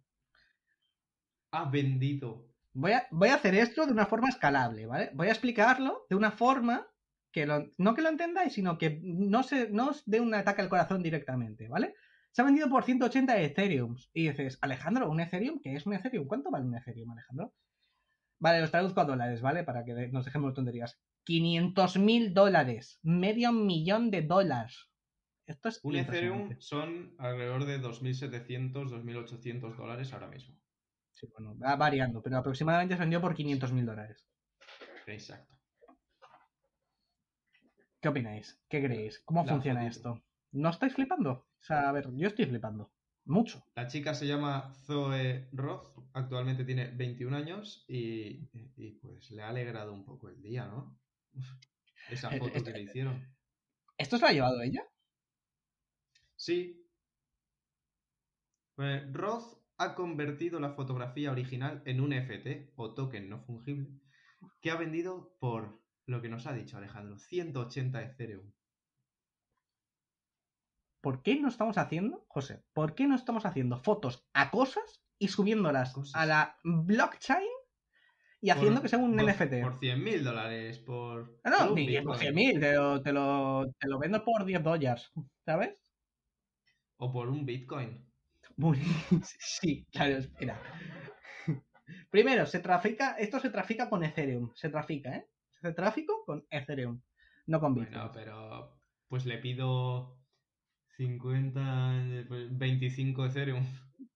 ha 1.52 1.70
vendido? 1.70 2.48
Voy 2.74 2.92
a, 2.92 3.08
voy 3.12 3.30
a 3.30 3.36
hacer 3.36 3.56
esto 3.56 3.86
de 3.86 3.92
una 3.94 4.06
forma 4.06 4.30
escalable, 4.30 4.86
¿vale? 4.86 5.12
Voy 5.14 5.28
a 5.28 5.32
explicarlo 5.32 6.06
de 6.10 6.16
una 6.16 6.32
forma 6.32 6.88
que 7.32 7.46
lo- 7.46 7.70
no 7.78 7.96
que 7.96 8.02
lo 8.02 8.10
entendáis, 8.10 8.54
sino 8.54 8.78
que 8.78 9.00
no, 9.04 9.44
se, 9.44 9.70
no 9.70 9.90
os 9.90 10.04
dé 10.06 10.20
un 10.20 10.34
ataque 10.34 10.62
al 10.62 10.70
corazón 10.70 11.02
directamente, 11.04 11.68
¿vale? 11.68 11.96
Se 12.32 12.42
ha 12.42 12.46
vendido 12.46 12.70
por 12.70 12.84
180 12.84 13.40
Ethereum. 13.42 13.96
Y 14.14 14.28
dices, 14.30 14.58
Alejandro, 14.62 15.10
¿un 15.10 15.20
Ethereum? 15.22 15.60
¿Qué 15.62 15.74
es 15.76 15.86
un 15.86 15.94
Ethereum? 15.94 16.28
¿Cuánto 16.28 16.52
vale 16.52 16.66
un 16.66 16.76
Ethereum, 16.76 17.12
Alejandro? 17.12 17.54
Vale, 18.40 18.62
los 18.62 18.72
traduzco 18.72 19.02
a 19.02 19.06
dólares, 19.06 19.42
¿vale? 19.42 19.64
Para 19.64 19.84
que 19.86 20.10
nos 20.10 20.26
dejemos 20.26 20.52
de 20.52 20.56
tonterías. 20.56 21.00
500 21.24 21.98
mil 21.98 22.34
dólares. 22.34 23.00
Medio 23.04 23.52
millón 23.54 24.12
de 24.12 24.22
dólares. 24.22 24.90
Esto 25.46 25.70
es 25.70 25.80
Un 25.84 25.96
Ethereum 25.96 26.56
son 26.60 27.14
alrededor 27.20 27.66
de 27.66 27.80
2.700, 27.80 28.90
2.800 28.90 29.76
dólares 29.78 30.12
ahora 30.14 30.28
mismo. 30.28 30.56
Sí, 31.12 31.28
bueno, 31.38 31.58
va 31.58 31.76
variando, 31.76 32.22
pero 32.22 32.38
aproximadamente 32.38 32.96
se 32.96 33.00
vendió 33.02 33.22
por 33.22 33.36
500 33.36 33.72
mil 33.72 33.86
dólares. 33.86 34.28
Exacto. 35.08 35.56
¿Qué 38.02 38.10
opináis? 38.10 38.60
¿Qué 38.70 38.84
creéis? 38.84 39.20
¿Cómo 39.26 39.44
La 39.46 39.54
funciona 39.54 39.82
fotito. 39.82 39.98
esto? 39.98 40.24
¿No 40.52 40.70
estáis 40.70 40.94
flipando? 40.94 41.32
O 41.32 41.64
sea, 41.64 41.90
a 41.90 41.92
ver, 41.92 42.10
yo 42.16 42.28
estoy 42.28 42.46
flipando. 42.46 42.92
Mucho. 43.26 43.64
La 43.76 43.88
chica 43.88 44.14
se 44.14 44.28
llama 44.28 44.72
Zoe 44.86 45.50
Roth, 45.52 45.98
actualmente 46.14 46.64
tiene 46.64 46.92
21 46.92 47.34
años 47.36 47.84
y, 47.88 48.48
y, 48.76 48.92
pues 49.02 49.32
le 49.32 49.42
ha 49.42 49.50
alegrado 49.50 49.94
un 49.94 50.06
poco 50.06 50.30
el 50.30 50.40
día, 50.42 50.66
¿no? 50.68 51.00
Esa 52.12 52.30
Eh, 52.36 52.38
foto 52.40 52.58
esto- 52.58 52.66
que 52.72 52.78
le 52.78 52.84
hicieron. 52.84 53.36
¿Esto 53.98 54.18
se 54.18 54.22
lo 54.22 54.28
ha 54.28 54.34
llevado 54.34 54.62
ella? 54.62 54.84
Sí. 56.46 56.88
Pues 58.76 59.12
Roth 59.12 59.58
ha 59.80 59.96
convertido 59.96 60.60
la 60.60 60.74
fotografía 60.76 61.32
original 61.32 61.82
en 61.86 62.02
un 62.02 62.14
FT 62.14 62.74
o 62.76 62.94
token 62.94 63.30
no 63.30 63.40
fungible 63.42 63.90
que 64.62 64.70
ha 64.70 64.76
vendido 64.76 65.36
por 65.40 65.82
lo 66.06 66.22
que 66.22 66.30
nos 66.30 66.46
ha 66.46 66.54
dicho 66.54 66.78
Alejandro, 66.78 67.18
180 67.18 68.04
Ethereum. 68.04 68.52
¿Por 71.02 71.24
qué 71.24 71.40
no 71.40 71.48
estamos 71.48 71.80
haciendo, 71.80 72.26
José? 72.28 72.64
¿Por 72.74 72.94
qué 72.94 73.08
no 73.08 73.16
estamos 73.16 73.48
haciendo 73.48 73.78
fotos 73.78 74.28
a 74.34 74.52
cosas 74.52 75.04
y 75.18 75.30
subiéndolas 75.30 75.94
Cosas. 75.94 76.14
a 76.14 76.28
la 76.28 76.58
blockchain 76.64 77.48
y 78.42 78.52
haciendo 78.52 78.76
Por- 78.76 78.82
que 78.84 78.90
sea 78.90 79.00
un 79.00 79.16
por- 79.16 79.26
NFT? 79.26 79.62
Por 79.64 79.80
100 79.80 80.04
mil 80.04 80.24
dólares, 80.24 80.78
por... 80.78 81.40
Ah, 81.44 81.50
no, 81.50 81.70
un 81.70 81.76
ni 81.76 82.00
por 82.02 82.18
100.000, 82.18 82.60
te 82.60 82.74
lo, 82.76 83.02
te, 83.02 83.12
lo, 83.12 83.66
te 83.80 83.88
lo 83.88 83.98
vendo 83.98 84.24
por 84.24 84.46
10 84.46 84.62
dólares, 84.62 85.12
¿sabes? 85.44 85.76
O 86.98 87.12
por 87.12 87.30
un 87.30 87.46
Bitcoin. 87.46 88.06
Sí, 89.40 89.86
claro, 89.92 90.18
espera. 90.18 90.62
Primero, 92.10 92.46
se 92.46 92.60
trafica, 92.60 93.16
esto 93.18 93.40
se 93.40 93.50
trafica 93.50 93.90
con 93.90 94.04
Ethereum, 94.04 94.52
se 94.56 94.70
trafica, 94.70 95.16
¿eh? 95.16 95.28
Se 95.50 95.68
hace 95.68 95.76
tráfico 95.76 96.24
con 96.26 96.46
Ethereum, 96.50 97.02
no 97.48 97.60
con 97.60 97.76
Bitcoin. 97.76 97.94
Bueno, 97.94 98.12
pero 98.14 98.78
pues 99.08 99.26
le 99.26 99.38
pido 99.40 100.18
50, 100.98 102.06
eh, 102.06 102.26
pues, 102.28 102.58
25 102.58 103.26
Ethereum. 103.26 103.66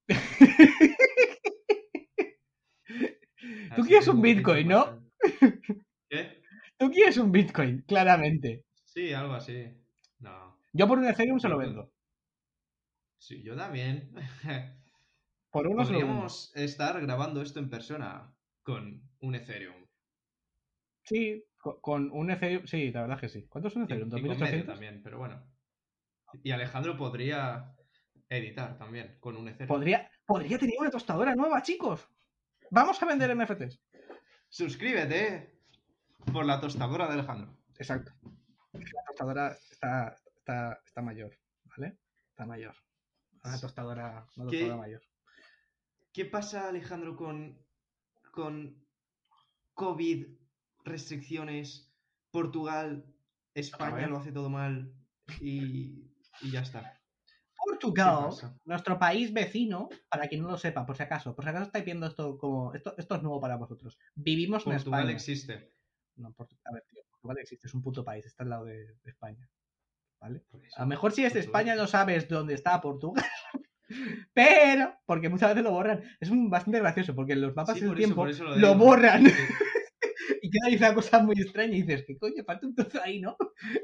Tú 3.76 3.84
quieres 3.84 4.08
un 4.08 4.22
Bitcoin, 4.22 4.68
¿no? 4.68 5.00
¿Qué? 6.10 6.42
Tú 6.78 6.90
quieres 6.90 7.18
un 7.18 7.32
Bitcoin, 7.32 7.84
claramente. 7.88 8.64
Sí, 8.86 9.14
algo 9.14 9.34
así. 9.34 9.68
No. 10.20 10.58
Yo 10.74 10.88
por 10.88 10.98
un 10.98 11.08
Ethereum 11.08 11.40
se 11.40 11.50
lo 11.50 11.58
vendo. 11.58 11.92
Sí, 13.20 13.44
yo 13.44 13.56
también. 13.56 14.12
Por 15.52 15.68
uno 15.68 15.86
se 15.86 15.92
lo 15.94 16.00
vendo. 16.00 16.14
Podríamos 16.14 16.52
estar 16.56 17.00
grabando 17.02 17.42
esto 17.42 17.60
en 17.60 17.70
persona 17.70 18.34
con 18.64 19.02
un 19.22 19.36
Ethereum. 19.36 19.86
Sí, 21.04 21.44
co- 21.58 21.82
con 21.82 22.12
un 22.12 22.30
Ethereum. 22.32 22.66
Sí, 22.68 22.92
la 22.92 23.02
verdad 23.02 23.18
es 23.18 23.22
que 23.22 23.30
sí. 23.40 23.48
¿Cuántos 23.48 23.74
son 23.74 23.84
Y, 23.84 23.86
Ethereum? 23.86 24.08
y 24.10 24.12
con 24.12 24.22
medio 24.40 24.64
¿2800? 24.64 24.66
también, 24.66 25.02
pero 25.04 25.18
bueno. 25.18 25.44
Y 26.44 26.52
Alejandro 26.52 26.96
podría 26.98 27.76
editar 28.30 28.78
también 28.78 29.18
con 29.20 29.36
un 29.38 29.48
Ethereum. 29.48 29.68
Podría, 29.68 30.10
podría 30.26 30.60
tener 30.60 30.76
una 30.80 30.92
tostadora 30.92 31.34
nueva, 31.36 31.62
chicos. 31.64 32.08
Vamos 32.72 33.02
a 33.02 33.06
vender 33.08 33.36
NFTs. 33.36 33.82
Suscríbete 34.50 35.60
por 36.32 36.46
la 36.46 36.60
tostadora 36.62 37.08
de 37.08 37.14
Alejandro. 37.14 37.58
Exacto. 37.80 38.12
La 38.74 39.04
tostadora 39.08 39.58
está, 39.72 40.16
está, 40.38 40.80
está 40.86 41.02
mayor, 41.02 41.36
¿vale? 41.66 41.98
Está 42.30 42.46
mayor. 42.46 42.76
Una 43.50 43.60
tostadora, 43.62 44.28
una 44.36 44.50
¿Qué? 44.50 44.58
tostadora 44.60 44.78
mayor. 44.78 45.02
¿Qué 46.14 46.26
pasa, 46.26 46.68
Alejandro, 46.70 47.16
con, 47.16 47.58
con 48.32 48.84
COVID, 49.74 50.28
restricciones, 50.84 51.94
Portugal, 52.32 53.06
España 53.54 54.08
lo 54.08 54.18
hace 54.18 54.32
todo 54.32 54.50
mal 54.50 54.94
y, 55.40 56.12
y 56.42 56.52
ya 56.52 56.62
está. 56.62 56.96
Portugal, 57.66 58.30
nuestro 58.66 58.98
país 58.98 59.34
vecino, 59.34 59.90
para 60.10 60.28
quien 60.28 60.42
no 60.42 60.50
lo 60.50 60.58
sepa, 60.58 60.86
por 60.86 60.96
si 60.96 61.04
acaso, 61.04 61.36
por 61.36 61.44
si 61.44 61.50
acaso 61.50 61.66
estáis 61.66 61.86
viendo 61.86 62.08
esto 62.08 62.38
como. 62.38 62.74
Esto, 62.74 62.96
esto 62.98 63.16
es 63.16 63.22
nuevo 63.22 63.40
para 63.42 63.58
vosotros. 63.58 63.98
Vivimos 64.16 64.66
en 64.66 64.74
Portugal 64.74 65.02
España. 65.02 65.16
existe. 65.16 65.74
No, 66.16 66.34
Portu- 66.34 66.58
a 66.64 66.74
ver, 66.74 66.86
tío, 66.90 67.04
Portugal 67.10 67.38
existe, 67.40 67.68
es 67.68 67.74
un 67.74 67.82
puto 67.82 68.04
país, 68.04 68.26
está 68.26 68.44
al 68.44 68.50
lado 68.50 68.66
de, 68.66 68.96
de 68.96 69.10
España. 69.12 69.50
A 70.22 70.82
lo 70.82 70.88
mejor 70.88 71.12
si 71.14 71.24
es 71.26 71.34
de. 71.34 71.40
España 71.40 71.76
no 71.76 71.88
sabes 71.88 72.28
dónde 72.28 72.54
está 72.54 72.80
Portugal. 72.82 73.24
Pero, 74.34 74.94
porque 75.06 75.30
muchas 75.30 75.50
veces 75.50 75.64
lo 75.64 75.72
borran. 75.72 76.04
Es 76.20 76.30
un- 76.30 76.50
bastante 76.50 76.80
gracioso, 76.80 77.16
porque 77.16 77.34
en 77.34 77.42
los 77.42 77.56
mapas 77.56 77.78
Sí, 77.78 77.86
del 77.86 77.96
tiempo 77.96 78.28
eso 78.28 78.44
lo 78.44 78.76
borran 78.76 79.24
y 80.42 80.50
queda 80.50 80.68
ahí 80.68 80.76
una 80.76 80.94
cosa 80.94 81.20
muy 81.24 81.36
extraña 81.42 81.76
y 81.76 81.82
dices, 81.82 82.04
¿qué 82.06 82.18
coño? 82.18 82.44
Falta 82.46 82.68
un 82.68 82.76
trozo 82.76 83.02
ahí, 83.04 83.20
¿no? 83.20 83.36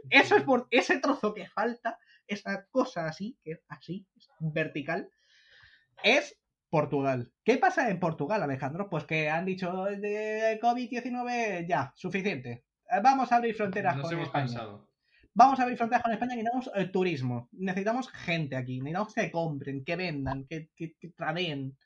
Eso 0.09 0.35
es 0.35 0.43
por 0.43 0.67
ese 0.69 0.99
trozo 0.99 1.33
que 1.33 1.47
falta, 1.47 1.97
esa 2.27 2.65
cosa 2.69 3.07
así, 3.07 3.37
que 3.43 3.51
es 3.53 3.63
así, 3.67 4.05
vertical, 4.39 5.09
es 6.03 6.37
Portugal. 6.69 7.31
¿Qué 7.43 7.57
pasa 7.57 7.89
en 7.89 7.99
Portugal, 7.99 8.43
Alejandro? 8.43 8.89
Pues 8.89 9.05
que 9.05 9.29
han 9.29 9.45
dicho 9.45 9.85
de 9.85 10.59
COVID-19 10.61 11.67
ya, 11.67 11.93
suficiente. 11.95 12.65
Eh, 12.91 12.99
Vamos 13.03 13.31
a 13.31 13.37
abrir 13.37 13.55
fronteras 13.55 13.95
Nos 13.97 14.03
con 14.05 14.13
hemos 14.13 14.27
España. 14.27 14.45
cansado. 14.45 14.84
Vamos 15.37 15.59
a 15.59 15.63
abrir 15.63 15.77
fronteras 15.77 16.01
con 16.01 16.13
España, 16.13 16.35
necesitamos 16.35 16.71
eh, 16.75 16.85
turismo, 16.85 17.49
necesitamos 17.51 18.09
gente 18.09 18.55
aquí, 18.55 18.79
necesitamos 18.79 19.13
que 19.13 19.31
compren, 19.31 19.83
que 19.83 19.97
vendan, 19.97 20.45
que, 20.45 20.69
que, 20.73 20.95
que 20.95 21.09
tradeen, 21.09 21.77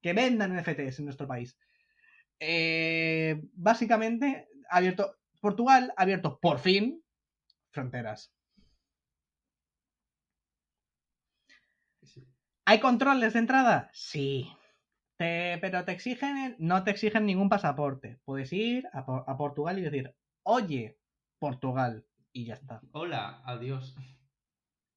que 0.00 0.14
vendan 0.14 0.56
NFTs 0.56 0.98
en 0.98 1.04
nuestro 1.04 1.28
país. 1.28 1.58
Eh, 2.40 3.38
básicamente, 3.52 4.48
abierto, 4.70 5.18
Portugal 5.42 5.92
ha 5.94 6.02
abierto 6.02 6.38
por 6.40 6.58
fin 6.58 7.04
fronteras. 7.70 8.32
¿Hay 12.64 12.80
controles 12.80 13.34
de 13.34 13.40
entrada? 13.40 13.90
Sí. 13.92 14.50
Pero 15.18 15.84
te 15.84 15.92
exigen, 15.92 16.56
no 16.58 16.82
te 16.82 16.92
exigen 16.92 17.26
ningún 17.26 17.50
pasaporte. 17.50 18.20
Puedes 18.24 18.54
ir 18.54 18.86
a, 18.94 19.00
a 19.00 19.36
Portugal 19.36 19.78
y 19.78 19.82
decir, 19.82 20.14
oye, 20.44 20.98
Portugal, 21.38 22.07
y 22.38 22.44
ya 22.44 22.54
está. 22.54 22.80
Hola, 22.92 23.42
adiós. 23.44 23.96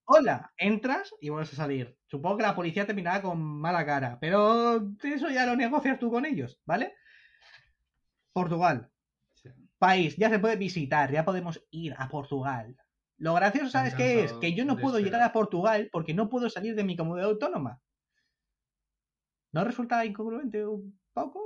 Hola, 0.05 0.51
entras 0.57 1.11
y 1.19 1.29
vuelves 1.29 1.53
a 1.53 1.55
salir. 1.55 1.97
Supongo 2.05 2.37
que 2.37 2.43
la 2.43 2.55
policía 2.55 2.85
te 2.85 2.93
mirará 2.93 3.21
con 3.23 3.41
mala 3.41 3.83
cara, 3.83 4.19
pero 4.19 4.75
eso 5.03 5.29
ya 5.29 5.45
lo 5.47 5.55
negocias 5.55 5.97
tú 5.97 6.11
con 6.11 6.25
ellos, 6.25 6.59
¿vale? 6.65 6.93
Portugal, 8.33 8.91
Sí. 9.33 9.49
país, 9.79 10.15
ya 10.17 10.29
se 10.29 10.37
puede 10.39 10.55
visitar, 10.55 11.11
ya 11.11 11.25
podemos 11.25 11.65
ir 11.71 11.95
a 11.97 12.07
Portugal. 12.09 12.77
Lo 13.17 13.33
gracioso, 13.33 13.69
¿sabes 13.69 13.95
qué 13.95 14.23
es? 14.23 14.33
Que 14.33 14.53
yo 14.53 14.65
no 14.65 14.75
puedo 14.77 14.97
esperar. 14.97 15.03
llegar 15.03 15.21
a 15.29 15.33
Portugal 15.33 15.89
porque 15.91 16.13
no 16.13 16.29
puedo 16.29 16.49
salir 16.49 16.75
de 16.75 16.83
mi 16.83 16.95
comunidad 16.95 17.29
autónoma. 17.29 17.81
¿No 19.53 19.63
resulta 19.63 20.05
incongruente 20.05 20.65
un 20.65 20.99
poco? 21.13 21.41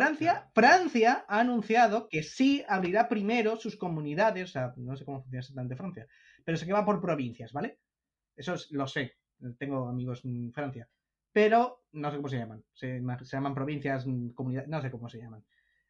Francia, 0.00 0.50
Francia 0.54 1.24
ha 1.28 1.40
anunciado 1.40 2.08
que 2.08 2.22
sí 2.22 2.64
abrirá 2.68 3.08
primero 3.08 3.56
sus 3.56 3.76
comunidades, 3.76 4.44
o 4.50 4.52
sea, 4.52 4.72
no 4.76 4.96
sé 4.96 5.04
cómo 5.04 5.22
funciona 5.22 5.40
exactamente 5.40 5.76
Francia, 5.76 6.06
pero 6.44 6.56
sé 6.58 6.66
que 6.66 6.72
va 6.72 6.84
por 6.84 7.00
provincias, 7.00 7.52
¿vale? 7.52 7.78
Eso 8.36 8.54
es- 8.54 8.70
lo 8.72 8.86
sé, 8.86 9.12
tengo 9.58 9.88
amigos 9.88 10.24
en 10.24 10.52
Francia, 10.52 10.88
pero 11.32 11.84
no 11.92 12.10
sé 12.10 12.16
cómo 12.16 12.28
se 12.28 12.38
llaman, 12.38 12.64
se, 12.74 13.00
ma- 13.00 13.18
se 13.18 13.36
llaman 13.36 13.54
provincias, 13.54 14.06
mm, 14.06 14.30
comunidades, 14.34 14.68
no 14.68 14.82
sé 14.82 14.90
cómo 14.90 15.08
se 15.08 15.18
llaman. 15.18 15.44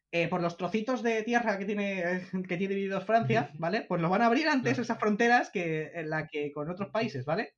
Eh, 0.09 0.29
por 0.29 0.41
los 0.41 0.55
trocitos 0.55 1.03
de 1.03 1.23
tierra 1.23 1.57
que 1.57 1.65
tiene, 1.65 2.01
que 2.47 2.57
tiene 2.57 2.75
divididos 2.75 3.03
Francia, 3.03 3.51
¿vale? 3.59 3.81
Pues 3.89 4.01
lo 4.01 4.09
van 4.09 4.21
a 4.21 4.27
abrir 4.27 4.47
antes 4.47 4.73
Claro. 4.75 4.83
esas 4.83 4.99
fronteras 4.99 5.49
que 5.51 5.91
en 5.93 6.09
la 6.09 6.27
que 6.27 6.51
con 6.53 6.69
otros 6.69 6.89
países, 6.91 7.25
¿vale? 7.25 7.55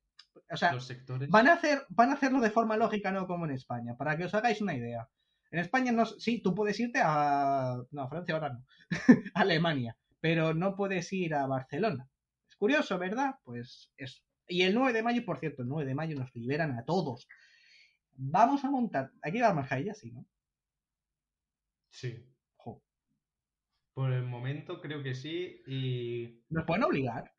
O 0.50 0.56
sea, 0.56 0.72
Los 0.72 0.86
sectores. 0.86 1.28
Van 1.28 1.46
a, 1.46 1.52
hacer, 1.54 1.82
van 1.90 2.10
a 2.10 2.14
hacerlo 2.14 2.40
de 2.40 2.50
forma 2.50 2.76
lógica, 2.76 3.12
no 3.12 3.26
como 3.28 3.44
en 3.44 3.52
España, 3.52 3.96
para 3.96 4.16
que 4.16 4.24
os 4.24 4.34
hagáis 4.34 4.60
una 4.60 4.74
idea. 4.74 5.08
En 5.52 5.58
España, 5.58 5.90
no, 5.92 6.06
sí, 6.06 6.40
tú 6.42 6.54
puedes 6.54 6.78
irte 6.78 7.00
a. 7.02 7.76
No, 7.90 8.02
a 8.02 8.08
Francia 8.08 8.34
ahora 8.34 8.50
no. 8.52 8.64
a 9.34 9.40
Alemania, 9.40 9.96
pero 10.20 10.54
no 10.54 10.76
puedes 10.76 11.12
ir 11.12 11.34
a 11.34 11.46
Barcelona. 11.46 12.08
Es 12.48 12.56
curioso, 12.56 12.98
¿verdad? 12.98 13.34
Pues 13.44 13.92
eso. 13.96 14.22
Y 14.46 14.62
el 14.62 14.74
9 14.74 14.92
de 14.92 15.02
mayo, 15.02 15.24
por 15.24 15.38
cierto, 15.38 15.62
el 15.62 15.68
9 15.68 15.86
de 15.88 15.94
mayo 15.94 16.16
nos 16.18 16.34
liberan 16.34 16.78
a 16.78 16.84
todos. 16.84 17.28
Vamos 18.16 18.64
a 18.64 18.70
montar. 18.70 19.10
Aquí 19.22 19.40
va 19.40 19.52
mascarilla, 19.54 19.94
sí, 19.94 20.12
¿no? 20.12 20.24
Sí. 21.90 22.24
Jo. 22.56 22.82
Por 23.94 24.12
el 24.12 24.24
momento 24.24 24.80
creo 24.80 25.02
que 25.02 25.14
sí. 25.14 25.62
Y. 25.66 26.42
¿Nos 26.48 26.64
pueden 26.64 26.84
obligar? 26.84 27.32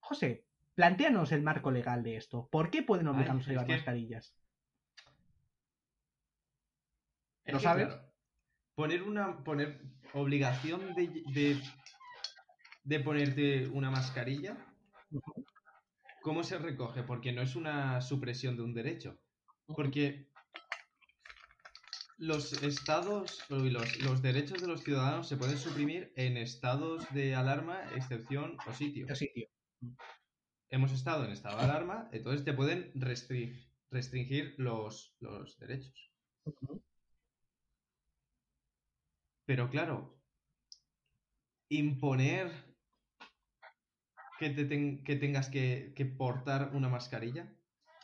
José, 0.00 0.44
planteanos 0.74 1.30
el 1.32 1.42
marco 1.42 1.70
legal 1.70 2.02
de 2.02 2.16
esto. 2.16 2.48
¿Por 2.50 2.70
qué 2.70 2.82
pueden 2.82 3.06
obligarnos 3.08 3.44
Ay, 3.46 3.50
a 3.50 3.52
llevar 3.52 3.66
que- 3.66 3.74
mascarillas? 3.74 4.34
Es 7.50 7.54
¿Lo 7.54 7.58
que, 7.58 7.64
sabes? 7.64 7.86
claro, 7.86 8.12
poner 8.74 9.02
una. 9.02 9.44
Poner 9.44 9.82
obligación 10.14 10.94
de, 10.94 11.08
de. 11.32 11.60
de 12.84 13.00
ponerte 13.00 13.66
una 13.68 13.90
mascarilla. 13.90 14.56
¿Cómo 16.22 16.42
se 16.44 16.58
recoge? 16.58 17.02
Porque 17.02 17.32
no 17.32 17.42
es 17.42 17.56
una 17.56 18.00
supresión 18.00 18.56
de 18.56 18.62
un 18.62 18.74
derecho. 18.74 19.18
Porque 19.66 20.28
los 22.18 22.52
estados 22.62 23.38
y 23.48 23.70
los, 23.70 23.98
los 24.02 24.20
derechos 24.20 24.60
de 24.60 24.66
los 24.68 24.82
ciudadanos 24.82 25.26
se 25.28 25.36
pueden 25.38 25.56
suprimir 25.56 26.12
en 26.16 26.36
estados 26.36 27.10
de 27.14 27.34
alarma, 27.34 27.80
excepción 27.94 28.58
o 28.66 28.72
sitio. 28.74 29.06
Yo 29.06 29.14
sí, 29.14 29.30
tío. 29.32 29.46
Hemos 30.68 30.92
estado 30.92 31.24
en 31.24 31.30
estado 31.32 31.56
de 31.58 31.64
alarma, 31.64 32.08
entonces 32.12 32.44
te 32.44 32.52
pueden 32.52 32.92
restri- 32.92 33.66
restringir 33.90 34.54
los, 34.58 35.16
los 35.20 35.58
derechos. 35.58 36.10
Ujú. 36.44 36.82
Pero 39.50 39.68
claro, 39.68 40.16
imponer 41.70 42.52
que, 44.38 44.50
te 44.50 44.64
ten- 44.64 45.02
que 45.02 45.16
tengas 45.16 45.48
que, 45.48 45.92
que 45.96 46.04
portar 46.06 46.70
una 46.72 46.88
mascarilla, 46.88 47.52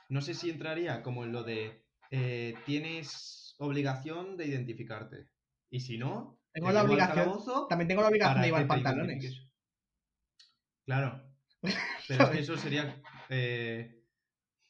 no 0.08 0.22
sé 0.22 0.34
si 0.34 0.50
entraría 0.50 1.04
como 1.04 1.22
en 1.22 1.30
lo 1.30 1.44
de 1.44 1.84
eh, 2.10 2.56
tienes 2.66 3.54
obligación 3.58 4.36
de 4.36 4.46
identificarte. 4.48 5.28
Y 5.70 5.78
si 5.78 5.98
no, 5.98 6.40
Tengo 6.52 6.66
te 6.66 6.72
la 6.74 6.82
obligación- 6.82 7.68
También 7.68 7.86
tengo 7.86 8.02
la 8.02 8.08
obligación 8.08 8.40
de 8.40 8.46
llevar 8.48 8.66
pantalones. 8.66 9.48
Claro. 10.84 11.32
Pero 12.08 12.24
es 12.24 12.30
que 12.30 12.38
eso 12.40 12.56
sería. 12.56 13.00
eh, 13.28 14.02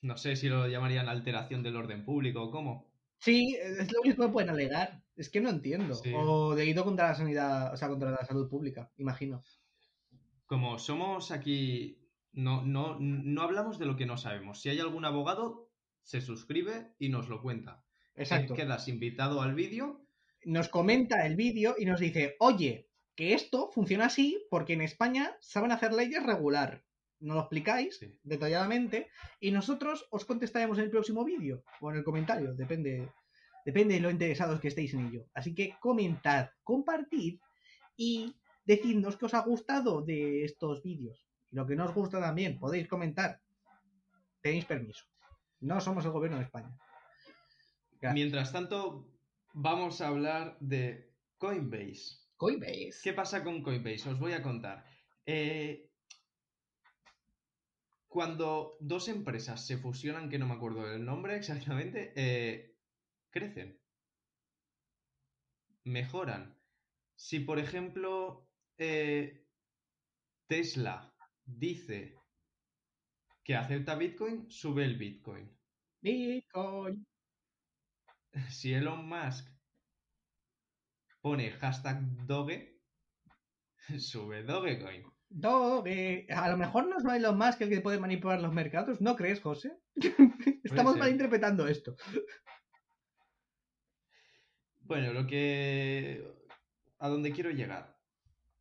no 0.03 0.19
sé 0.19 0.37
si 0.37 0.51
lo 0.51 0.69
llamarían 0.69 1.09
alteración 1.09 1.63
del 1.63 1.77
orden 1.77 2.05
público 2.05 2.43
o 2.43 2.51
cómo. 2.51 2.93
Sí, 3.21 3.57
es 3.59 3.91
lo 3.91 4.03
único 4.03 4.27
que 4.27 4.33
pueden 4.33 4.51
alegar. 4.51 5.06
Es 5.17 5.31
que 5.31 5.41
no 5.41 5.49
entiendo. 5.49 5.95
Sí. 5.95 6.13
O 6.15 6.55
delito 6.55 6.85
contra 6.85 7.09
la 7.09 7.15
sanidad, 7.15 7.73
o 7.73 7.77
sea, 7.77 7.89
contra 7.89 8.11
la 8.11 8.25
salud 8.27 8.49
pública, 8.49 8.91
imagino. 8.97 9.43
Como 10.47 10.79
somos 10.79 11.31
aquí. 11.31 11.99
No, 12.33 12.63
no, 12.63 12.99
no 13.01 13.43
hablamos 13.43 13.79
de 13.79 13.87
lo 13.87 13.97
que 13.97 14.05
no 14.05 14.19
sabemos. 14.19 14.61
Si 14.61 14.69
hay 14.69 14.79
algún 14.79 15.07
abogado, 15.07 15.71
se 16.03 16.21
suscribe 16.21 16.93
y 16.99 17.09
nos 17.09 17.29
lo 17.29 17.41
cuenta. 17.41 17.83
Exacto. 18.15 18.55
Quedas 18.55 18.89
invitado 18.89 19.41
al 19.41 19.55
vídeo. 19.55 20.03
Nos 20.45 20.69
comenta 20.69 21.27
el 21.27 21.35
vídeo 21.35 21.75
y 21.79 21.87
nos 21.87 21.99
dice, 21.99 22.37
oye, 22.39 22.91
que 23.15 23.33
esto 23.33 23.71
funciona 23.73 24.07
así 24.07 24.39
porque 24.51 24.75
en 24.75 24.83
España 24.83 25.35
saben 25.41 25.73
hacer 25.73 25.95
leyes 25.95 26.23
regular. 26.23 26.85
Nos 27.19 27.37
lo 27.37 27.41
explicáis 27.41 27.97
Sí. 27.99 28.21
detalladamente 28.23 29.09
y 29.41 29.51
nosotros 29.51 30.07
os 30.11 30.27
contestaremos 30.27 30.77
en 30.77 30.85
el 30.85 30.91
próximo 30.91 31.25
vídeo 31.25 31.65
o 31.81 31.91
en 31.91 31.97
el 31.97 32.05
comentario, 32.05 32.53
depende, 32.55 33.11
depende 33.67 33.95
de 33.95 34.01
lo 34.01 34.11
interesados 34.11 34.61
que 34.61 34.69
estéis 34.69 34.95
en 34.95 35.09
ello. 35.09 35.27
Así 35.35 35.53
que 35.53 35.75
comentad, 35.81 36.51
compartid 36.63 37.41
y 37.97 38.33
decidnos 38.65 39.17
qué 39.17 39.27
os 39.27 39.35
ha 39.35 39.41
gustado 39.41 40.03
de 40.03 40.45
estos 40.45 40.85
vídeos. 40.85 41.27
Y 41.51 41.57
lo 41.57 41.67
que 41.67 41.75
no 41.75 41.85
os 41.85 41.93
gusta 41.93 42.21
también, 42.21 42.61
podéis 42.61 42.87
comentar. 42.87 43.43
Tenéis 44.41 44.67
permiso. 44.67 45.05
No 45.61 45.81
somos 45.81 46.05
el 46.05 46.13
gobierno 46.13 46.39
de 46.39 46.45
España. 46.45 46.79
Gracias. 48.01 48.15
Mientras 48.15 48.53
tanto, 48.53 49.11
vamos 49.53 50.01
a 50.01 50.09
hablar 50.09 50.57
de 50.61 51.13
Coinbase. 51.37 52.21
Coinbase. 52.37 53.01
¿Qué 53.03 53.13
pasa 53.15 53.43
con 53.43 53.63
Coinbase? 53.63 54.11
Os 54.11 54.19
voy 54.21 54.33
a 54.33 54.43
contar. 54.45 54.85
Eh, 55.25 55.91
cuando 58.07 58.77
dos 58.79 59.09
empresas 59.09 59.67
se 59.67 59.77
fusionan, 59.77 60.31
que 60.31 60.39
no 60.39 60.47
me 60.47 60.55
acuerdo 60.55 60.87
del 60.87 61.05
nombre 61.05 61.37
exactamente, 61.37 62.13
eh, 62.15 62.76
crecen. 63.31 63.81
Mejoran. 65.85 66.57
Si, 67.15 67.41
por 67.41 67.59
ejemplo, 67.59 68.49
eh, 68.79 69.47
Tesla 70.47 71.15
dice 71.45 72.17
que 73.45 73.55
acepta 73.55 73.95
Bitcoin, 73.95 74.51
sube 74.51 74.85
el 74.85 74.97
Bitcoin. 74.97 75.57
Bitcoin. 76.01 77.07
Si 78.51 78.75
Elon 78.75 79.09
Musk 79.09 79.49
pone 81.21 81.51
hashtag 81.53 82.03
Doge, 82.27 82.77
Sube 83.99 84.43
Dogecoin. 84.43 85.05
Doge. 85.29 86.27
A 86.31 86.51
lo 86.51 86.57
mejor 86.57 86.87
no 86.87 86.99
es 86.99 87.05
Elon 87.05 87.39
Musk 87.39 87.61
el 87.63 87.69
que 87.69 87.81
puede 87.81 87.99
manipular 87.99 88.41
los 88.41 88.53
mercados. 88.53 89.01
¿No 89.01 89.17
crees, 89.17 89.41
José? 89.41 89.73
Estamos 90.65 90.97
malinterpretando 90.97 91.67
esto. 91.67 91.97
Bueno, 94.87 95.13
lo 95.13 95.27
que... 95.27 96.25
A 96.99 97.09
donde 97.09 97.33
quiero 97.33 97.51
llegar. 97.51 97.99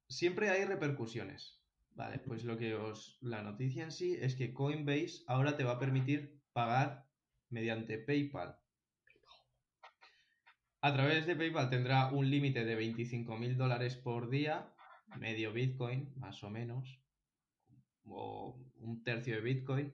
Siempre 0.07 0.49
hay 0.49 0.65
repercusiones. 0.65 1.61
Vale, 1.91 2.19
pues 2.19 2.43
lo 2.43 2.57
que 2.57 2.73
os... 2.75 3.17
La 3.21 3.41
noticia 3.41 3.83
en 3.83 3.91
sí 3.91 4.17
es 4.19 4.35
que 4.35 4.53
Coinbase 4.53 5.23
ahora 5.27 5.55
te 5.55 5.63
va 5.63 5.73
a 5.73 5.79
permitir 5.79 6.41
pagar 6.53 7.05
mediante 7.49 7.97
PayPal. 7.99 8.57
A 10.81 10.93
través 10.93 11.25
de 11.25 11.35
PayPal 11.35 11.69
tendrá 11.69 12.07
un 12.09 12.29
límite 12.29 12.63
de 12.65 12.77
25.000 12.77 13.55
dólares 13.55 13.95
por 13.95 14.29
día, 14.29 14.71
medio 15.17 15.51
Bitcoin, 15.53 16.13
más 16.17 16.43
o 16.43 16.49
menos, 16.49 16.99
o 18.03 18.59
un 18.77 19.03
tercio 19.03 19.35
de 19.35 19.41
Bitcoin. 19.41 19.93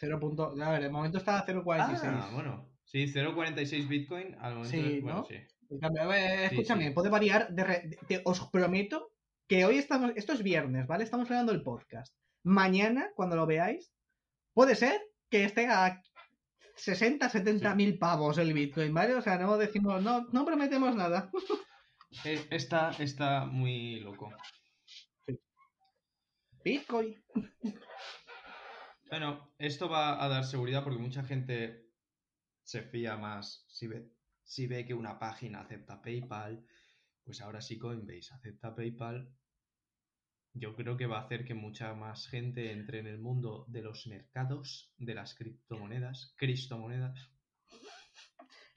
0. 0.00 0.18
punto- 0.18 0.54
A 0.60 0.70
ver, 0.72 0.82
de 0.82 0.90
momento 0.90 1.18
está 1.18 1.38
a 1.38 1.46
0.46. 1.46 2.00
Ah, 2.04 2.30
bueno. 2.32 2.70
Sí, 2.84 3.06
0.46 3.06 3.86
Bitcoin 3.88 4.34
al 4.40 4.54
momento. 4.56 4.76
Sí, 4.76 4.82
de- 4.82 5.00
bueno, 5.00 5.18
¿no? 5.20 5.24
sí. 5.24 5.36
Ver, 5.80 6.48
Sí, 6.50 6.54
escúchame, 6.54 6.88
sí. 6.88 6.90
puede 6.94 7.10
variar. 7.10 7.48
De 7.52 7.64
re- 7.64 7.90
te- 8.08 8.22
os 8.24 8.40
prometo 8.50 9.12
que 9.48 9.64
hoy 9.64 9.78
estamos. 9.78 10.12
Esto 10.16 10.32
es 10.32 10.42
viernes, 10.42 10.86
¿vale? 10.86 11.04
Estamos 11.04 11.28
grabando 11.28 11.52
el 11.52 11.62
podcast. 11.62 12.14
Mañana, 12.42 13.10
cuando 13.14 13.36
lo 13.36 13.46
veáis, 13.46 13.92
puede 14.52 14.74
ser 14.74 15.00
que 15.30 15.44
esté 15.44 15.66
a 15.66 16.02
60, 16.76 17.28
70 17.28 17.70
Sí. 17.70 17.76
mil 17.76 17.98
pavos 17.98 18.38
el 18.38 18.52
Bitcoin, 18.52 18.92
¿vale? 18.92 19.14
O 19.14 19.22
sea, 19.22 19.38
no 19.38 19.56
decimos, 19.56 20.02
no, 20.02 20.26
no 20.32 20.44
prometemos 20.44 20.94
nada. 20.96 21.30
Eh, 22.24 22.46
Está, 22.50 22.90
está 23.00 23.44
muy 23.44 23.98
loco. 23.98 24.32
Bitcoin. 26.64 27.22
Bueno, 29.10 29.52
esto 29.58 29.88
va 29.88 30.22
a 30.24 30.28
dar 30.28 30.44
seguridad 30.44 30.84
porque 30.84 31.00
mucha 31.00 31.24
gente 31.24 31.88
se 32.62 32.82
fía 32.82 33.16
más 33.16 33.64
si 33.68 33.88
ve, 33.88 34.08
si 34.44 34.66
ve 34.66 34.84
que 34.84 34.94
una 34.94 35.18
página 35.18 35.60
acepta 35.60 36.00
PayPal, 36.00 36.64
pues 37.24 37.40
ahora 37.40 37.60
sí 37.60 37.78
Coinbase 37.78 38.34
acepta 38.34 38.74
PayPal. 38.74 39.32
Yo 40.52 40.76
creo 40.76 40.96
que 40.96 41.06
va 41.06 41.18
a 41.18 41.24
hacer 41.24 41.44
que 41.44 41.54
mucha 41.54 41.94
más 41.94 42.28
gente 42.28 42.70
entre 42.70 43.00
en 43.00 43.08
el 43.08 43.18
mundo 43.18 43.64
de 43.68 43.82
los 43.82 44.06
mercados, 44.06 44.92
de 44.98 45.14
las 45.14 45.34
criptomonedas, 45.34 46.34
cristomonedas. 46.36 47.30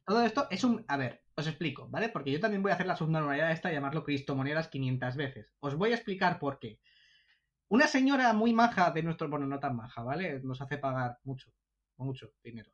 Todo 0.05 0.23
esto 0.23 0.47
es 0.49 0.63
un. 0.63 0.85
A 0.87 0.97
ver, 0.97 1.21
os 1.35 1.47
explico, 1.47 1.87
¿vale? 1.89 2.09
Porque 2.09 2.31
yo 2.31 2.39
también 2.39 2.63
voy 2.63 2.71
a 2.71 2.75
hacer 2.75 2.87
la 2.87 2.95
subnormalidad 2.95 3.51
esta 3.51 3.71
llamarlo 3.71 4.05
cristomonedas 4.05 4.69
500 4.69 5.15
veces. 5.17 5.53
Os 5.59 5.75
voy 5.75 5.91
a 5.91 5.95
explicar 5.95 6.39
por 6.39 6.59
qué. 6.59 6.79
Una 7.67 7.87
señora 7.87 8.31
muy 8.31 8.53
maja 8.53 8.91
de 8.91 9.03
nuestro. 9.03 9.29
Bueno, 9.29 9.45
no 9.45 9.59
tan 9.59 9.75
maja, 9.75 10.01
¿vale? 10.03 10.39
Nos 10.41 10.61
hace 10.61 10.77
pagar 10.77 11.19
mucho, 11.25 11.51
mucho 11.97 12.33
dinero. 12.41 12.71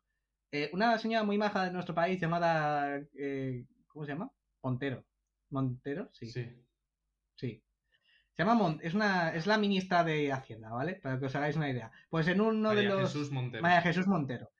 Eh, 0.54 0.70
una 0.72 0.96
señora 0.98 1.24
muy 1.24 1.36
maja 1.36 1.64
de 1.64 1.72
nuestro 1.72 1.96
país 1.96 2.20
llamada. 2.20 3.00
eh, 3.18 3.64
¿Cómo 3.88 4.04
se 4.04 4.12
llama? 4.12 4.30
Montero. 4.62 5.04
¿Montero? 5.50 6.08
Sí. 6.12 6.30
Sí. 6.30 6.48
Sí. 7.34 7.60
Se 8.36 8.42
llama 8.44 8.54
Mon- 8.54 8.78
es, 8.80 8.94
una, 8.94 9.34
es 9.34 9.48
la 9.48 9.58
ministra 9.58 10.04
de 10.04 10.30
Hacienda, 10.32 10.70
¿vale? 10.70 10.94
Para 10.94 11.18
que 11.18 11.26
os 11.26 11.34
hagáis 11.34 11.56
una 11.56 11.68
idea. 11.70 11.90
Pues 12.08 12.28
en 12.28 12.40
uno 12.40 12.72
de 12.72 12.84
los. 12.84 13.12
Jesús 13.12 13.32
Montero. 13.32 13.62
María 13.64 13.82
Jesús 13.82 14.06
Montero. 14.06 14.52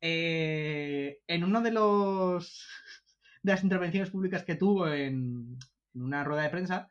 Eh, 0.00 1.20
en 1.28 1.44
uno 1.44 1.60
de 1.60 1.70
los 1.70 2.66
de 3.44 3.52
las 3.52 3.62
intervenciones 3.62 4.10
públicas 4.10 4.42
que 4.42 4.56
tuvo 4.56 4.88
en, 4.88 5.56
en 5.94 6.02
una 6.02 6.24
rueda 6.24 6.42
de 6.42 6.50
prensa, 6.50 6.90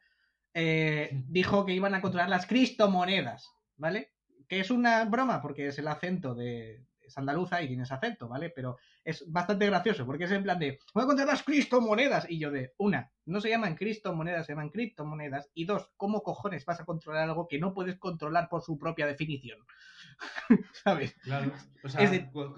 eh, 0.53 1.09
dijo 1.27 1.65
que 1.65 1.73
iban 1.73 1.95
a 1.95 2.01
controlar 2.01 2.29
las 2.29 2.45
cristomonedas, 2.47 3.51
¿vale? 3.75 4.13
Que 4.47 4.61
es 4.61 4.71
una 4.71 5.03
broma 5.03 5.41
porque 5.41 5.67
es 5.67 5.79
el 5.79 5.89
acento 5.89 6.33
de 6.33 6.85
es 7.07 7.17
andaluza 7.17 7.61
y 7.61 7.67
tiene 7.67 7.83
ese 7.83 7.93
acento, 7.93 8.27
¿vale? 8.27 8.49
Pero 8.49 8.77
es 9.03 9.23
bastante 9.31 9.65
gracioso 9.65 10.05
porque 10.05 10.25
es 10.25 10.31
en 10.31 10.43
plan 10.43 10.59
de 10.59 10.79
voy 10.93 11.03
a 11.03 11.07
controlar 11.07 11.33
las 11.35 11.43
cristomonedas 11.43 12.25
y 12.29 12.39
yo 12.39 12.51
de 12.51 12.73
una, 12.77 13.11
no 13.25 13.41
se 13.41 13.49
llaman 13.49 13.75
cristomonedas, 13.75 14.45
se 14.45 14.53
llaman 14.53 14.69
criptomonedas 14.69 15.49
y 15.53 15.65
dos, 15.65 15.89
¿cómo 15.97 16.21
cojones 16.23 16.65
vas 16.65 16.79
a 16.79 16.85
controlar 16.85 17.23
algo 17.23 17.47
que 17.47 17.59
no 17.59 17.73
puedes 17.73 17.97
controlar 17.97 18.49
por 18.49 18.61
su 18.61 18.77
propia 18.77 19.07
definición? 19.07 19.59
¿Sabes? 20.83 21.13
Claro. 21.23 21.51
O 21.83 21.89
sea, 21.89 22.01
Es 22.01 22.11
de- 22.11 22.29
cu- 22.31 22.55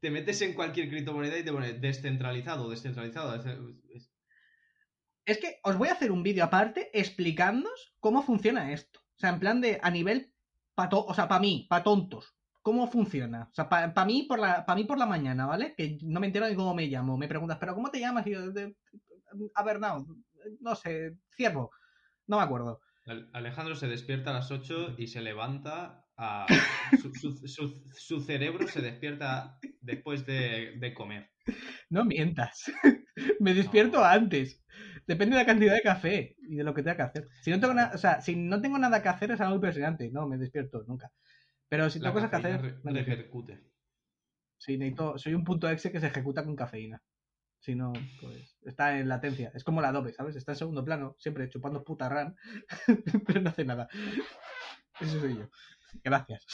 te 0.00 0.10
metes 0.10 0.40
en 0.42 0.54
cualquier 0.54 0.88
criptomoneda 0.88 1.38
y 1.38 1.44
te 1.44 1.52
pone 1.52 1.72
descentralizado, 1.72 2.68
descentralizado. 2.70 3.34
es- 5.24 5.38
que 5.38 5.58
os 5.64 5.76
voy 5.76 5.88
a 5.88 5.92
hacer 5.92 6.12
un 6.12 6.22
vídeo 6.22 6.44
aparte 6.44 6.90
explicándoos 6.98 7.94
cómo 8.00 8.22
funciona 8.22 8.72
esto. 8.72 9.00
O 9.00 9.18
sea, 9.18 9.30
en 9.30 9.40
plan 9.40 9.60
de 9.60 9.78
a 9.82 9.90
nivel 9.90 10.32
pato, 10.74 11.04
o 11.04 11.14
sea, 11.14 11.26
para 11.26 11.40
mí, 11.40 11.66
para 11.68 11.82
tontos. 11.82 12.35
¿Cómo 12.66 12.88
funciona? 12.90 13.46
O 13.48 13.54
sea, 13.54 13.68
para 13.68 14.04
mí 14.04 14.24
por 14.24 14.40
la 14.40 14.66
pa 14.66 14.74
mí 14.74 14.82
por 14.82 14.98
la 14.98 15.06
mañana, 15.06 15.46
¿vale? 15.46 15.72
Que 15.76 15.98
no 16.02 16.18
me 16.18 16.26
entero 16.26 16.48
de 16.48 16.56
cómo 16.56 16.74
me 16.74 16.88
llamo. 16.88 17.16
Me 17.16 17.28
preguntas, 17.28 17.58
¿pero 17.60 17.76
cómo 17.76 17.92
te 17.92 18.00
llamas? 18.00 18.26
Y 18.26 18.32
yo, 18.32 18.50
de- 18.50 18.74
a 19.54 19.62
ver, 19.62 19.78
no, 19.78 20.04
no 20.58 20.74
sé, 20.74 21.12
ciervo. 21.36 21.70
No 22.26 22.38
me 22.38 22.42
acuerdo. 22.42 22.80
Al- 23.06 23.30
Alejandro 23.34 23.76
se 23.76 23.86
despierta 23.86 24.30
a 24.30 24.34
las 24.34 24.50
8 24.50 24.96
y 24.98 25.06
se 25.06 25.20
levanta 25.20 26.04
a... 26.16 26.46
Su, 27.00 27.14
su- 27.14 27.46
su- 27.46 27.84
su 27.94 28.20
cerebro 28.20 28.66
se 28.66 28.80
despierta 28.82 29.58
después 29.80 30.26
de, 30.26 30.74
de 30.80 30.92
comer. 30.92 31.30
No 31.88 32.04
mientas. 32.04 32.64
me 33.38 33.54
despierto 33.54 33.98
No. 33.98 34.04
antes. 34.04 34.60
Depende 35.06 35.36
de 35.36 35.42
la 35.42 35.46
cantidad 35.46 35.74
de 35.74 35.82
café 35.82 36.34
y 36.48 36.56
de 36.56 36.64
lo 36.64 36.74
que 36.74 36.82
tenga 36.82 36.96
que 36.96 37.02
hacer. 37.02 37.28
Si 37.42 37.50
no 37.52 37.60
tengo 37.60 37.74
nada, 37.74 37.92
o 37.94 37.98
sea, 37.98 38.20
si 38.20 38.34
no 38.34 38.60
tengo 38.60 38.76
nada 38.76 39.00
que 39.02 39.08
hacer 39.08 39.30
es 39.30 39.40
algo 39.40 39.54
impresionante. 39.54 40.10
No, 40.10 40.26
me 40.26 40.36
despierto 40.36 40.82
nunca. 40.88 41.12
Pero 41.68 41.90
si 41.90 42.00
tengo 42.00 42.14
cosas 42.14 42.30
que 42.30 42.36
hacer, 42.36 42.60
re- 42.62 42.92
repercute. 42.92 43.60
Sí, 44.58 44.78
necesito, 44.78 45.18
soy 45.18 45.34
un 45.34 45.44
punto 45.44 45.68
exe 45.68 45.90
que 45.92 46.00
se 46.00 46.06
ejecuta 46.06 46.44
con 46.44 46.56
cafeína. 46.56 47.02
Si 47.58 47.74
no, 47.74 47.92
pues 48.20 48.56
está 48.62 48.98
en 48.98 49.08
latencia. 49.08 49.50
Es 49.54 49.64
como 49.64 49.80
la 49.80 49.88
Adobe, 49.88 50.12
¿sabes? 50.12 50.36
Está 50.36 50.52
en 50.52 50.58
segundo 50.58 50.84
plano, 50.84 51.16
siempre 51.18 51.48
chupando 51.48 51.82
puta 51.82 52.08
RAM, 52.08 52.34
pero 53.26 53.40
no 53.40 53.50
hace 53.50 53.64
nada. 53.64 53.88
Eso 55.00 55.20
soy 55.20 55.36
yo. 55.36 55.48
Gracias. 56.04 56.46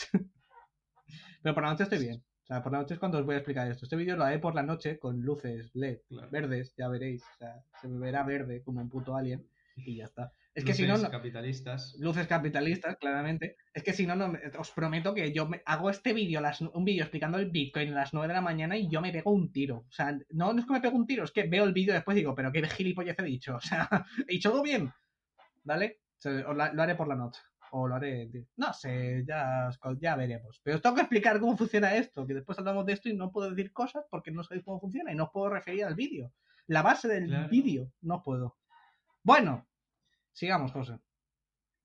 Pero 1.41 1.53
por 1.53 1.63
la 1.63 1.69
noche 1.71 1.83
estoy 1.83 1.99
bien. 1.99 2.23
O 2.43 2.45
sea, 2.45 2.61
por 2.63 2.71
la 2.71 2.79
noche 2.79 2.95
es 2.95 2.99
cuando 2.99 3.19
os 3.19 3.25
voy 3.25 3.35
a 3.35 3.37
explicar 3.37 3.69
esto. 3.69 3.85
Este 3.85 3.95
vídeo 3.95 4.17
lo 4.17 4.23
haré 4.25 4.39
por 4.39 4.55
la 4.55 4.63
noche 4.63 4.97
con 4.99 5.21
luces 5.21 5.71
LED 5.75 5.99
Claro. 6.09 6.29
verdes, 6.29 6.73
ya 6.77 6.87
veréis. 6.89 7.23
O 7.23 7.37
sea, 7.37 7.63
se 7.81 7.87
me 7.87 7.99
verá 7.99 8.23
verde 8.23 8.63
como 8.63 8.81
un 8.81 8.89
puto 8.89 9.15
alien 9.15 9.47
y 9.77 9.97
ya 9.97 10.05
está. 10.05 10.33
Es 10.55 10.63
que 10.65 10.73
si 10.75 10.83
Luces 10.83 11.01
no, 11.01 11.07
no- 11.07 11.11
capitalistas. 11.11 11.95
luces 11.99 12.27
capitalistas, 12.27 12.97
claramente. 12.97 13.57
Es 13.73 13.81
que 13.83 13.91
si 13.93 14.05
no, 14.05 14.15
no 14.15 14.33
os 14.59 14.69
prometo 14.71 15.13
que 15.15 15.31
yo 15.33 15.47
me- 15.47 15.63
hago 15.65 15.89
este 15.89 16.13
vídeo, 16.13 16.41
las- 16.41 16.61
un 16.61 16.85
vídeo 16.85 17.03
explicando 17.03 17.39
el 17.39 17.49
Bitcoin 17.49 17.89
a 17.93 17.95
las 17.95 18.13
9 18.13 18.27
de 18.27 18.33
la 18.35 18.41
mañana 18.41 18.77
y 18.77 18.87
yo 18.87 19.01
me 19.01 19.11
pego 19.11 19.31
un 19.31 19.51
tiro. 19.51 19.77
O 19.87 19.91
sea, 19.91 20.11
no, 20.29 20.53
no 20.53 20.59
es 20.59 20.65
que 20.67 20.73
me 20.73 20.81
pego 20.81 20.95
un 20.95 21.07
tiro, 21.07 21.23
es 21.23 21.31
que 21.31 21.47
veo 21.47 21.63
el 21.63 21.73
vídeo 21.73 21.93
después 21.93 22.15
y 22.15 22.19
digo, 22.19 22.35
pero 22.35 22.51
qué 22.51 22.61
gilipollez 22.67 23.17
he 23.17 23.23
dicho. 23.23 23.55
O 23.57 23.61
sea, 23.61 23.89
he 24.27 24.33
dicho 24.33 24.49
algo 24.49 24.61
bien. 24.61 24.91
¿Vale? 25.63 26.01
O 26.17 26.21
sea, 26.21 26.31
lo 26.31 26.81
haré 26.83 26.95
por 26.95 27.07
la 27.07 27.15
noche. 27.15 27.41
O 27.71 27.87
lo 27.87 27.95
haré. 27.95 28.29
No 28.57 28.71
sé, 28.73 29.23
ya, 29.27 29.69
ya 29.99 30.15
veremos. 30.15 30.61
Pero 30.63 30.75
os 30.75 30.81
tengo 30.83 30.93
que 30.95 31.01
explicar 31.01 31.39
cómo 31.39 31.57
funciona 31.57 31.95
esto. 31.95 32.27
Que 32.27 32.35
después 32.35 32.59
hablamos 32.59 32.85
de 32.85 32.93
esto 32.93 33.09
y 33.09 33.15
no 33.15 33.31
puedo 33.31 33.49
decir 33.49 33.73
cosas 33.73 34.05
porque 34.11 34.29
no 34.29 34.43
sabéis 34.43 34.63
cómo 34.63 34.79
funciona 34.79 35.11
y 35.11 35.15
no 35.15 35.23
os 35.23 35.29
puedo 35.31 35.49
referir 35.49 35.83
al 35.85 35.95
vídeo. 35.95 36.31
La 36.67 36.83
base 36.83 37.07
del 37.07 37.25
Claro. 37.27 37.49
vídeo, 37.49 37.91
no 38.01 38.21
puedo. 38.21 38.57
Bueno, 39.23 39.67
sigamos, 40.33 40.71
José. 40.71 40.99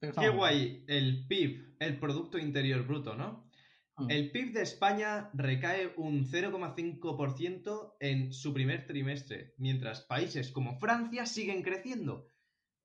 ¿De 0.01 0.13
Qué 0.13 0.29
guay, 0.29 0.85
el 0.87 1.27
PIB, 1.27 1.77
el 1.81 1.99
Producto 1.99 2.39
Interior 2.39 2.87
Bruto, 2.87 3.15
¿no? 3.15 3.49
Mm. 3.97 4.11
El 4.11 4.31
PIB 4.31 4.53
de 4.53 4.63
España 4.63 5.31
recae 5.35 5.93
un 5.97 6.25
0,5% 6.25 7.97
en 7.99 8.33
su 8.33 8.55
primer 8.55 8.87
trimestre, 8.87 9.55
mientras 9.59 10.03
países 10.03 10.53
como 10.53 10.79
Francia 10.79 11.27
siguen 11.27 11.63
creciendo. 11.63 12.29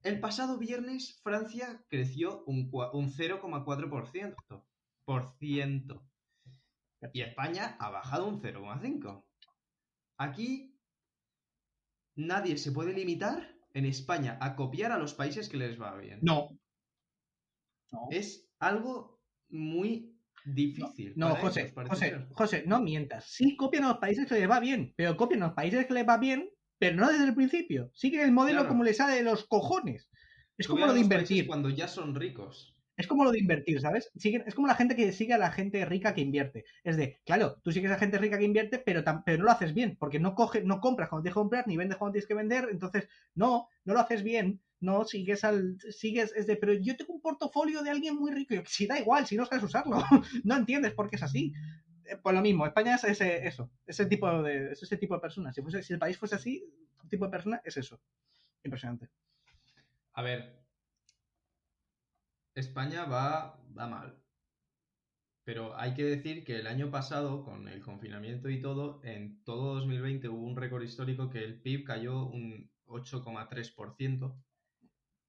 El 0.01 0.19
pasado 0.19 0.57
viernes 0.57 1.21
Francia 1.23 1.83
creció 1.87 2.43
un, 2.45 2.69
un 2.71 3.11
0,4%. 3.11 4.35
Por 5.05 5.27
ciento. 5.37 6.07
Y 7.11 7.21
España 7.21 7.75
ha 7.79 7.89
bajado 7.89 8.27
un 8.27 8.41
0,5%. 8.41 9.25
Aquí 10.17 10.79
nadie 12.15 12.57
se 12.57 12.71
puede 12.71 12.93
limitar 12.93 13.52
en 13.73 13.85
España 13.85 14.37
a 14.41 14.55
copiar 14.55 14.91
a 14.91 14.97
los 14.99 15.13
países 15.13 15.49
que 15.49 15.57
les 15.57 15.79
va 15.81 15.95
bien. 15.97 16.19
No. 16.21 16.57
No, 17.91 18.07
Es 18.11 18.49
algo 18.59 19.21
muy 19.49 20.15
difícil. 20.45 21.13
no 21.15 21.35
José, 21.35 21.73
ellos, 21.75 21.89
José. 21.89 22.25
José, 22.31 22.63
no 22.65 22.81
mientas. 22.81 23.25
Sí 23.27 23.55
copian 23.55 23.83
a 23.85 23.89
los 23.89 23.97
países 23.97 24.27
que 24.27 24.35
les 24.35 24.49
va 24.49 24.59
bien, 24.59 24.93
pero 24.95 25.15
copian 25.15 25.43
a 25.43 25.47
los 25.47 25.55
países 25.55 25.85
que 25.85 25.93
les 25.93 26.07
va 26.07 26.17
bien, 26.17 26.49
pero 26.79 26.95
no 26.97 27.09
desde 27.11 27.25
el 27.25 27.35
principio. 27.35 27.91
Siguen 27.93 28.21
el 28.21 28.31
modelo 28.31 28.59
Claro. 28.59 28.69
como 28.69 28.83
les 28.83 28.97
sale 28.97 29.15
de 29.15 29.23
los 29.23 29.45
cojones. 29.47 30.09
Es 30.57 30.67
como 30.67 30.85
lo 30.85 30.93
de 30.93 30.99
invertir. 30.99 31.47
Cuando 31.47 31.69
ya 31.69 31.87
son 31.87 32.15
ricos. 32.15 32.72
Es 32.95 33.07
como 33.07 33.23
lo 33.23 33.31
de 33.31 33.39
invertir, 33.39 33.81
¿sabes? 33.81 34.11
Es 34.15 34.53
como 34.55 34.67
la 34.67 34.75
gente 34.75 34.95
que 34.95 35.11
sigue 35.11 35.33
a 35.33 35.37
la 35.39 35.51
gente 35.51 35.83
rica 35.85 36.13
que 36.13 36.21
invierte. 36.21 36.65
Es 36.83 36.95
de, 36.95 37.19
claro, 37.25 37.59
tú 37.63 37.71
sigues 37.71 37.91
a 37.91 37.97
gente 37.97 38.17
rica 38.19 38.37
que 38.37 38.45
invierte, 38.45 38.77
pero, 38.79 39.03
tam- 39.03 39.23
pero 39.25 39.39
no 39.39 39.45
lo 39.45 39.51
haces 39.51 39.73
bien, 39.73 39.97
porque 39.99 40.19
no 40.19 40.35
coge, 40.35 40.63
no 40.63 40.79
compras 40.79 41.09
cuando 41.09 41.23
tienes 41.23 41.33
que 41.33 41.39
comprar, 41.39 41.67
ni 41.67 41.75
vendes 41.77 41.97
cuando 41.97 42.13
tienes 42.13 42.27
que 42.27 42.35
vender, 42.35 42.67
entonces 42.71 43.07
no, 43.33 43.67
no 43.85 43.93
lo 43.93 43.99
haces 43.99 44.21
bien, 44.23 44.61
No, 44.79 45.05
sigues 45.05 45.43
al. 45.45 45.77
Sigues. 45.91 46.33
Es 46.35 46.45
de, 46.45 46.57
pero 46.57 46.73
yo 46.73 46.97
tengo 46.97 47.13
un 47.13 47.21
portafolio 47.21 47.81
de 47.83 47.89
alguien 47.89 48.15
muy 48.15 48.31
rico. 48.31 48.53
Y 48.53 48.61
si 48.67 48.85
da 48.85 48.99
igual, 48.99 49.25
si 49.25 49.37
no 49.37 49.45
sabes 49.45 49.63
usarlo. 49.63 49.97
no 50.43 50.55
entiendes 50.57 50.93
por 50.93 51.09
qué 51.09 51.15
es 51.15 51.23
así. 51.23 51.53
Eh, 52.05 52.17
Pues 52.21 52.35
lo 52.35 52.41
mismo, 52.41 52.65
España 52.65 52.95
es 52.95 53.03
ese, 53.05 53.47
eso, 53.47 53.71
ese 53.87 54.05
tipo 54.07 54.43
de, 54.43 54.73
es 54.73 54.83
ese 54.83 54.97
tipo 54.97 55.15
de 55.15 55.21
persona. 55.21 55.53
Si, 55.53 55.61
el 55.93 55.99
país 55.99 56.17
fuese 56.17 56.35
así, 56.35 56.65
tipo 57.09 57.25
de 57.25 57.31
persona 57.31 57.61
es 57.63 57.77
eso. 57.77 58.01
Impresionante. 58.63 59.09
A 60.13 60.21
ver. 60.23 60.62
España 62.55 63.05
va, 63.05 63.59
va 63.77 63.87
mal. 63.87 64.23
Pero 65.43 65.75
hay 65.77 65.93
que 65.93 66.03
decir 66.03 66.45
que 66.45 66.57
el 66.59 66.67
año 66.67 66.89
pasado, 66.89 67.43
con 67.43 67.67
el 67.67 67.81
confinamiento 67.81 68.49
y 68.49 68.61
todo, 68.61 69.01
en 69.03 69.43
todo 69.43 69.75
2020 69.75 70.29
hubo 70.29 70.45
un 70.45 70.55
récord 70.55 70.83
histórico 70.83 71.29
que 71.29 71.43
el 71.43 71.61
PIB 71.61 71.83
cayó 71.83 72.25
un 72.25 72.71
8,3%. 72.85 74.41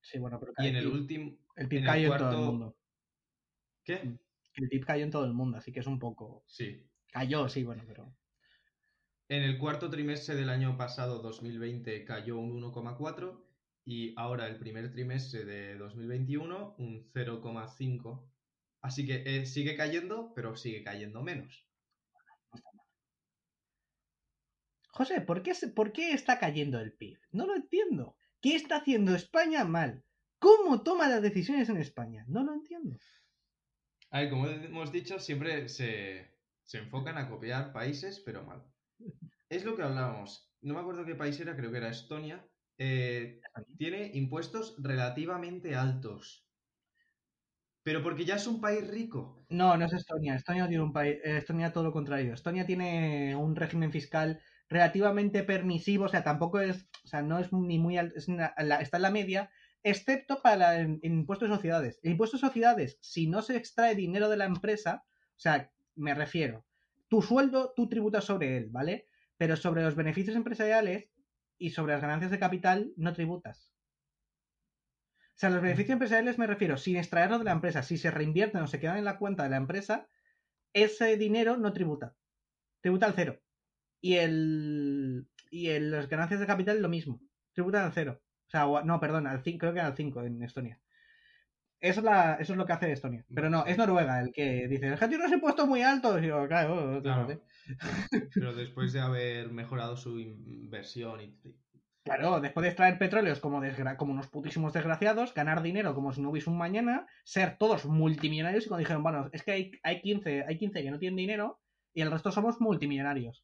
Sí, 0.00 0.18
bueno, 0.18 0.38
pero 0.38 0.52
Y 0.56 0.68
en 0.68 0.76
el 0.76 0.84
PIB 0.84 0.92
último. 0.92 1.38
el 1.56 1.68
PIB 1.68 1.78
en 1.78 1.84
el 1.84 1.90
cayó 1.90 2.08
en 2.08 2.16
todo 2.16 2.30
el 2.32 2.38
mundo. 2.38 2.76
¿Qué? 3.82 4.18
El 4.56 4.68
PIB 4.68 4.84
cayó 4.84 5.04
en 5.04 5.10
todo 5.10 5.24
el 5.24 5.32
mundo, 5.32 5.58
así 5.58 5.72
que 5.72 5.80
es 5.80 5.86
un 5.86 5.98
poco. 5.98 6.44
Sí. 6.46 6.88
Cayó, 7.10 7.48
sí, 7.48 7.64
bueno, 7.64 7.84
pero. 7.86 8.16
En 9.28 9.42
el 9.42 9.58
cuarto 9.58 9.90
trimestre 9.90 10.36
del 10.36 10.50
año 10.50 10.76
pasado, 10.76 11.20
2020, 11.20 12.04
cayó 12.04 12.38
un 12.38 12.62
1,4 12.62 13.53
y 13.84 14.14
ahora 14.16 14.46
el 14.46 14.58
primer 14.58 14.90
trimestre 14.92 15.44
de 15.44 15.76
2021 15.76 16.76
un 16.78 17.10
0,5. 17.12 18.30
Así 18.80 19.06
que 19.06 19.22
eh, 19.26 19.46
sigue 19.46 19.76
cayendo, 19.76 20.32
pero 20.34 20.56
sigue 20.56 20.82
cayendo 20.82 21.22
menos. 21.22 21.66
José, 24.90 25.20
¿por 25.20 25.42
qué, 25.42 25.52
¿por 25.74 25.92
qué 25.92 26.12
está 26.12 26.38
cayendo 26.38 26.78
el 26.78 26.92
PIB? 26.92 27.18
No 27.32 27.46
lo 27.46 27.56
entiendo. 27.56 28.16
¿Qué 28.40 28.54
está 28.54 28.76
haciendo 28.76 29.14
España 29.14 29.64
mal? 29.64 30.04
¿Cómo 30.38 30.82
toma 30.82 31.08
las 31.08 31.22
decisiones 31.22 31.68
en 31.68 31.78
España? 31.78 32.24
No 32.28 32.44
lo 32.44 32.52
entiendo. 32.52 32.98
A 34.10 34.20
ver, 34.20 34.30
como 34.30 34.46
hemos 34.46 34.92
dicho, 34.92 35.18
siempre 35.18 35.68
se, 35.68 36.38
se 36.62 36.78
enfocan 36.78 37.18
a 37.18 37.28
copiar 37.28 37.72
países, 37.72 38.20
pero 38.20 38.44
mal. 38.44 38.62
Es 39.48 39.64
lo 39.64 39.76
que 39.76 39.82
hablábamos. 39.82 40.52
No 40.60 40.74
me 40.74 40.80
acuerdo 40.80 41.04
qué 41.04 41.14
país 41.14 41.40
era, 41.40 41.56
creo 41.56 41.72
que 41.72 41.78
era 41.78 41.88
Estonia. 41.88 42.46
Eh, 42.78 43.40
tiene 43.78 44.10
impuestos 44.14 44.76
relativamente 44.78 45.74
altos. 45.74 46.48
Pero 47.82 48.02
porque 48.02 48.24
ya 48.24 48.36
es 48.36 48.46
un 48.46 48.60
país 48.60 48.86
rico. 48.88 49.44
No, 49.50 49.76
no 49.76 49.84
es 49.84 49.92
Estonia. 49.92 50.34
Estonia 50.36 50.66
tiene 50.68 50.82
un 50.82 50.92
país. 50.92 51.16
eh, 51.22 51.36
Estonia 51.38 51.72
todo 51.72 51.84
lo 51.84 51.92
contrario. 51.92 52.32
Estonia 52.32 52.64
tiene 52.66 53.36
un 53.36 53.54
régimen 53.56 53.92
fiscal 53.92 54.40
relativamente 54.68 55.42
permisivo. 55.44 56.06
O 56.06 56.08
sea, 56.08 56.24
tampoco 56.24 56.60
es. 56.60 56.88
O 57.04 57.08
sea, 57.08 57.22
no 57.22 57.38
es 57.38 57.52
ni 57.52 57.78
muy 57.78 57.98
alto. 57.98 58.16
es 58.16 58.28
una- 58.28 58.54
la- 58.58 58.80
está 58.80 58.96
en 58.96 59.02
la 59.02 59.10
media. 59.10 59.50
Excepto 59.82 60.40
para 60.42 60.78
el 60.80 60.98
impuesto 61.02 61.44
de 61.44 61.54
sociedades. 61.54 62.00
El 62.02 62.12
impuesto 62.12 62.38
de 62.38 62.40
sociedades, 62.40 62.98
si 63.02 63.26
no 63.28 63.42
se 63.42 63.56
extrae 63.56 63.94
dinero 63.94 64.30
de 64.30 64.38
la 64.38 64.46
empresa, 64.46 65.04
o 65.36 65.38
sea, 65.38 65.70
me 65.94 66.14
refiero, 66.14 66.64
tu 67.08 67.20
sueldo 67.20 67.74
tú 67.76 67.86
tributas 67.88 68.24
sobre 68.24 68.56
él, 68.56 68.68
¿vale? 68.70 69.08
Pero 69.36 69.56
sobre 69.56 69.82
los 69.82 69.94
beneficios 69.94 70.36
empresariales 70.36 71.10
y 71.64 71.70
sobre 71.70 71.94
las 71.94 72.02
ganancias 72.02 72.30
de 72.30 72.38
capital 72.38 72.92
no 72.98 73.14
tributas. 73.14 73.72
O 75.28 75.36
sea, 75.36 75.48
los 75.48 75.62
beneficios 75.62 75.94
empresariales 75.94 76.36
me 76.36 76.46
refiero, 76.46 76.76
sin 76.76 76.96
extraerlo 76.96 77.38
de 77.38 77.44
la 77.44 77.52
empresa, 77.52 77.82
si 77.82 77.96
se 77.96 78.10
reinvierten 78.10 78.60
o 78.60 78.66
se 78.66 78.78
quedan 78.78 78.98
en 78.98 79.06
la 79.06 79.16
cuenta 79.16 79.44
de 79.44 79.48
la 79.48 79.56
empresa, 79.56 80.06
ese 80.74 81.16
dinero 81.16 81.56
no 81.56 81.72
tributa. 81.72 82.14
Tributa 82.82 83.06
al 83.06 83.14
cero. 83.14 83.40
Y 84.02 84.16
el. 84.16 85.26
Y 85.50 85.68
el, 85.68 85.90
las 85.90 86.06
ganancias 86.10 86.38
de 86.38 86.46
capital 86.46 86.82
lo 86.82 86.90
mismo. 86.90 87.22
Tributan 87.54 87.86
al 87.86 87.94
cero. 87.94 88.20
O 88.46 88.50
sea, 88.50 88.66
no, 88.84 89.00
perdón, 89.00 89.26
al 89.26 89.42
5, 89.42 89.58
creo 89.58 89.72
que 89.72 89.78
era 89.78 89.88
al 89.88 89.96
5 89.96 90.22
en 90.22 90.42
Estonia. 90.42 90.78
Eso 91.80 92.00
es, 92.00 92.04
la, 92.04 92.34
eso 92.34 92.52
es 92.52 92.58
lo 92.58 92.66
que 92.66 92.72
hace 92.72 92.92
Estonia. 92.92 93.24
Pero 93.34 93.50
no, 93.50 93.64
es 93.66 93.76
Noruega 93.78 94.20
el 94.20 94.32
que 94.32 94.68
dice, 94.68 94.88
el 94.88 94.98
tiene 94.98 95.16
unos 95.16 95.32
impuestos 95.32 95.66
muy 95.66 95.82
altos. 95.82 96.22
Y 96.22 96.26
yo, 96.26 96.46
claro, 96.46 97.00
Claro. 97.02 97.42
Pero 98.34 98.54
después 98.54 98.92
de 98.92 99.00
haber 99.00 99.50
mejorado 99.50 99.96
su 99.96 100.20
inversión 100.20 101.20
y. 101.20 101.38
Claro, 102.04 102.38
después 102.38 102.62
de 102.62 102.68
extraer 102.68 102.98
petróleos 102.98 103.40
como, 103.40 103.62
como 103.96 104.12
unos 104.12 104.28
putísimos 104.28 104.74
desgraciados, 104.74 105.32
ganar 105.32 105.62
dinero 105.62 105.94
como 105.94 106.12
si 106.12 106.20
no 106.20 106.28
hubiese 106.28 106.50
un 106.50 106.58
mañana, 106.58 107.06
ser 107.24 107.56
todos 107.56 107.86
multimillonarios 107.86 108.66
y 108.66 108.68
cuando 108.68 108.80
dijeron, 108.80 109.02
bueno, 109.02 109.30
es 109.32 109.42
que 109.42 109.52
hay, 109.52 109.72
hay, 109.82 110.02
15, 110.02 110.44
hay 110.46 110.58
15 110.58 110.82
que 110.82 110.90
no 110.90 110.98
tienen 110.98 111.16
dinero 111.16 111.62
y 111.94 112.02
el 112.02 112.10
resto 112.10 112.30
somos 112.30 112.60
multimillonarios. 112.60 113.42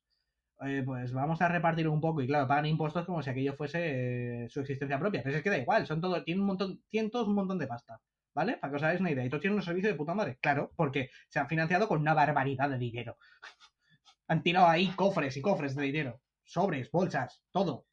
Eh, 0.62 0.82
pues 0.84 1.11
vamos 1.14 1.40
a 1.40 1.48
repartir 1.48 1.88
un 1.88 2.02
poco 2.02 2.20
y 2.20 2.26
claro, 2.26 2.46
pagan 2.46 2.66
impuestos 2.66 3.06
como 3.06 3.22
si 3.22 3.30
aquello 3.30 3.54
fuese 3.54 4.44
eh, 4.44 4.48
su 4.50 4.61
existencia 4.61 4.98
propia. 4.98 5.22
Pero 5.22 5.38
es 5.38 5.42
que 5.42 5.48
da 5.48 5.56
igual, 5.56 5.86
son 5.86 6.02
todo, 6.02 6.22
tienen, 6.22 6.42
un 6.42 6.48
montón, 6.48 6.82
tienen 6.90 7.11
todos 7.11 7.28
un 7.28 7.36
montón 7.36 7.58
de 7.58 7.66
pasta. 7.66 7.98
¿Vale? 8.34 8.58
Para 8.58 8.70
que 8.70 8.76
os 8.76 8.82
hagáis 8.82 9.00
una 9.00 9.11
idea. 9.11 9.24
Y 9.24 9.30
todos 9.30 9.40
tienen 9.40 9.56
un 9.56 9.62
servicio 9.62 9.90
de 9.90 9.96
puta 9.96 10.14
madre. 10.14 10.36
Claro, 10.40 10.70
porque 10.76 11.11
se 11.28 11.38
han 11.38 11.48
financiado 11.48 11.88
con 11.88 12.00
una 12.00 12.14
barbaridad 12.14 12.68
de 12.68 12.78
dinero. 12.78 13.16
han 14.28 14.42
tirado 14.42 14.68
ahí 14.68 14.88
cofres 14.88 15.36
y 15.38 15.40
cofres 15.40 15.74
de 15.74 15.82
dinero. 15.82 16.20
Sobres, 16.44 16.90
bolsas, 16.90 17.42
todo. 17.50 17.86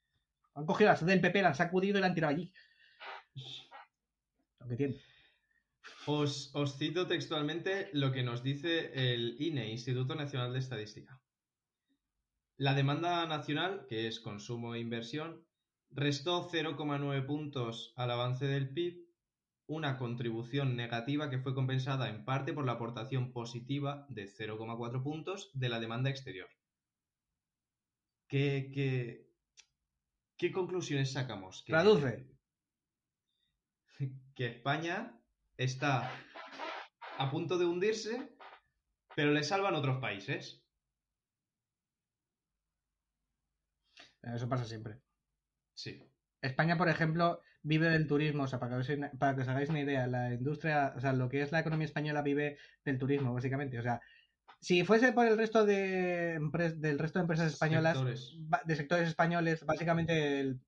Han 0.58 0.66
cogido 0.66 0.90
las 0.90 1.06
del 1.06 1.22
PP, 1.22 1.44
la 1.44 1.50
han 1.50 1.56
sacudido 1.56 2.00
y 2.00 2.02
la 2.02 2.08
han 2.08 2.16
tirado 2.16 2.34
allí. 2.34 2.52
Lo 4.60 4.68
que 4.68 4.76
tiene. 4.76 4.96
Os, 6.08 6.50
os 6.56 6.78
cito 6.80 7.06
textualmente 7.06 7.92
lo 7.94 8.12
que 8.12 8.24
nos 8.24 8.42
dice 8.42 8.92
el 9.14 9.40
INE, 9.40 9.70
Instituto 9.70 10.16
Nacional 10.16 10.54
de 10.54 10.60
Estadística. 10.60 11.22
La 12.58 12.74
demanda 12.74 13.28
nacional, 13.28 13.86
que 13.88 14.08
es 14.08 14.20
consumo 14.20 14.74
e 14.74 14.80
inversión, 14.80 15.46
restó 15.92 16.50
0,9 16.50 17.26
puntos 17.28 17.94
al 17.96 18.10
avance 18.10 18.48
del 18.48 18.74
PIB, 18.74 19.06
una 19.68 20.00
contribución 20.00 20.76
negativa 20.76 21.30
que 21.30 21.38
fue 21.38 21.54
compensada 21.54 22.10
en 22.10 22.26
parte 22.26 22.52
por 22.52 22.66
la 22.66 22.74
aportación 22.74 23.32
positiva 23.32 24.08
de 24.10 24.26
0,4 24.26 25.04
puntos 25.04 25.52
de 25.54 25.70
la 25.70 25.80
demanda 25.80 26.10
exterior. 26.10 26.50
¿Qué, 28.28 28.72
qué, 28.74 29.27
qué 30.38 30.52
conclusiones 30.52 31.12
sacamos? 31.12 31.64
Que- 31.64 31.74
Traduce. 31.74 32.28
que 34.36 34.46
España 34.48 35.20
está 35.58 36.12
a 37.18 37.32
punto 37.32 37.58
de 37.58 37.66
hundirse, 37.66 38.36
pero 39.16 39.32
le 39.32 39.44
salvan 39.44 39.76
otros 39.76 40.00
países. 40.00 40.64
Eso 44.22 44.50
pasa 44.50 44.66
siempre. 44.66 45.00
Sí. 45.74 46.04
España, 46.42 46.78
por 46.78 46.90
ejemplo, 46.90 47.42
vive 47.64 47.90
del 47.90 48.08
turismo. 48.08 48.44
O 48.44 48.48
sea, 48.48 48.60
para 48.60 48.76
que, 48.76 48.94
os, 48.94 49.00
para 49.18 49.36
que 49.36 49.42
os 49.42 49.48
hagáis 49.48 49.70
una 49.70 49.80
idea, 49.80 50.06
la 50.08 50.34
industria, 50.34 50.94
o 50.96 51.00
sea, 51.00 51.14
lo 51.14 51.30
que 51.30 51.42
es 51.42 51.52
la 51.52 51.60
economía 51.60 51.86
española 51.86 52.22
vive 52.22 52.58
del 52.84 52.98
turismo, 53.00 53.34
básicamente. 53.34 53.80
O 53.80 53.82
sea, 53.82 54.02
si 54.60 54.84
fuese 54.84 55.14
por 55.14 55.26
el 55.28 55.38
resto 55.38 55.66
de 55.66 56.40
del 56.78 57.00
resto 57.00 57.20
de 57.20 57.24
empresas 57.24 57.52
españolas, 57.54 57.98
Sectores. 57.98 58.38
de 58.66 58.76
sectores 58.76 59.08
españoles, 59.10 59.66
básicamente 59.66 60.40
el- 60.40 60.60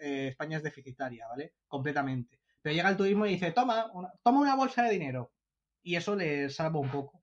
eh, 0.00 0.28
España 0.28 0.56
es 0.56 0.62
deficitaria, 0.62 1.26
¿vale? 1.28 1.54
Completamente. 1.66 2.40
Pero 2.62 2.74
llega 2.74 2.88
el 2.88 2.96
turismo 2.96 3.26
y 3.26 3.30
dice, 3.30 3.52
toma 3.52 3.90
una, 3.92 4.12
toma 4.22 4.40
una 4.40 4.54
bolsa 4.56 4.82
de 4.84 4.90
dinero. 4.92 5.32
Y 5.82 5.96
eso 5.96 6.14
le 6.16 6.50
salva 6.50 6.78
un 6.78 6.90
poco. 6.90 7.22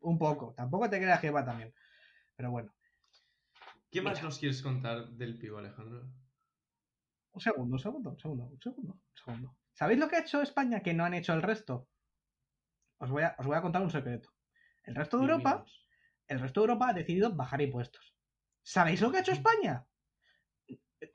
Un 0.00 0.18
poco. 0.18 0.54
Tampoco 0.54 0.88
te 0.88 0.98
creas 0.98 1.20
que 1.20 1.30
va 1.30 1.44
también. 1.44 1.74
Pero 2.36 2.50
bueno. 2.50 2.74
¿Qué 3.90 4.00
más 4.02 4.22
nos 4.22 4.38
quieres 4.38 4.62
contar 4.62 5.08
del 5.10 5.38
PIB, 5.38 5.56
Alejandro? 5.58 6.10
Un 7.32 7.40
segundo, 7.40 7.74
un 7.74 7.78
segundo, 7.78 8.10
un 8.10 8.18
segundo, 8.18 8.44
un 8.46 8.60
segundo, 8.60 8.92
un 8.94 9.16
segundo. 9.24 9.56
¿Sabéis 9.72 9.98
lo 10.00 10.08
que 10.08 10.16
ha 10.16 10.20
hecho 10.20 10.42
España 10.42 10.80
que 10.80 10.94
no 10.94 11.04
han 11.04 11.14
hecho 11.14 11.32
el 11.34 11.42
resto? 11.42 11.88
Os 12.98 13.10
voy 13.10 13.22
a, 13.22 13.34
os 13.38 13.46
voy 13.46 13.56
a 13.56 13.62
contar 13.62 13.82
un 13.82 13.90
secreto. 13.90 14.30
El 14.88 14.94
resto 14.94 15.18
de 15.18 15.24
Europa, 15.24 15.64
el 16.28 16.40
resto 16.40 16.60
de 16.60 16.64
Europa 16.66 16.88
ha 16.88 16.92
decidido 16.94 17.34
bajar 17.34 17.60
impuestos. 17.60 18.14
¿Sabéis 18.62 19.00
lo 19.02 19.10
que 19.10 19.18
ha 19.18 19.20
hecho 19.20 19.32
España? 19.32 19.86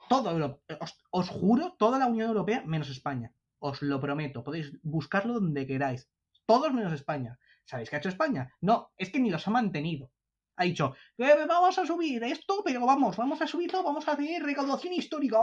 Todo 0.07 0.31
Europa, 0.31 0.61
os, 0.79 0.91
os 1.11 1.29
juro, 1.29 1.73
toda 1.77 1.97
la 1.99 2.05
Unión 2.07 2.27
Europea 2.29 2.63
menos 2.65 2.89
España. 2.89 3.33
Os 3.59 3.81
lo 3.81 3.99
prometo, 3.99 4.43
podéis 4.43 4.71
buscarlo 4.83 5.33
donde 5.35 5.65
queráis. 5.65 6.09
Todos 6.45 6.71
menos 6.73 6.93
España. 6.93 7.39
¿Sabéis 7.65 7.89
qué 7.89 7.95
ha 7.95 7.99
hecho 7.99 8.09
España? 8.09 8.53
No, 8.61 8.91
es 8.97 9.09
que 9.09 9.19
ni 9.19 9.29
los 9.31 9.47
ha 9.47 9.51
mantenido. 9.51 10.11
Ha 10.57 10.65
dicho, 10.65 10.95
"Eh, 11.17 11.45
vamos 11.47 11.77
a 11.79 11.85
subir 11.85 12.23
esto, 12.23 12.61
pero 12.63 12.85
vamos, 12.85 13.17
vamos 13.17 13.41
a 13.41 13.47
subirlo, 13.47 13.81
vamos 13.81 14.07
a 14.07 14.11
hacer 14.11 14.43
recaudación 14.43 14.93
histórica. 14.93 15.37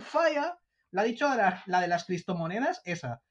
Falla. 0.00 0.58
La 0.90 1.02
ha 1.02 1.04
dicho 1.04 1.28
la 1.28 1.36
de, 1.36 1.42
las- 1.42 1.66
la 1.66 1.80
de 1.80 1.88
las 1.88 2.04
criptomonedas, 2.04 2.80
esa. 2.84 3.22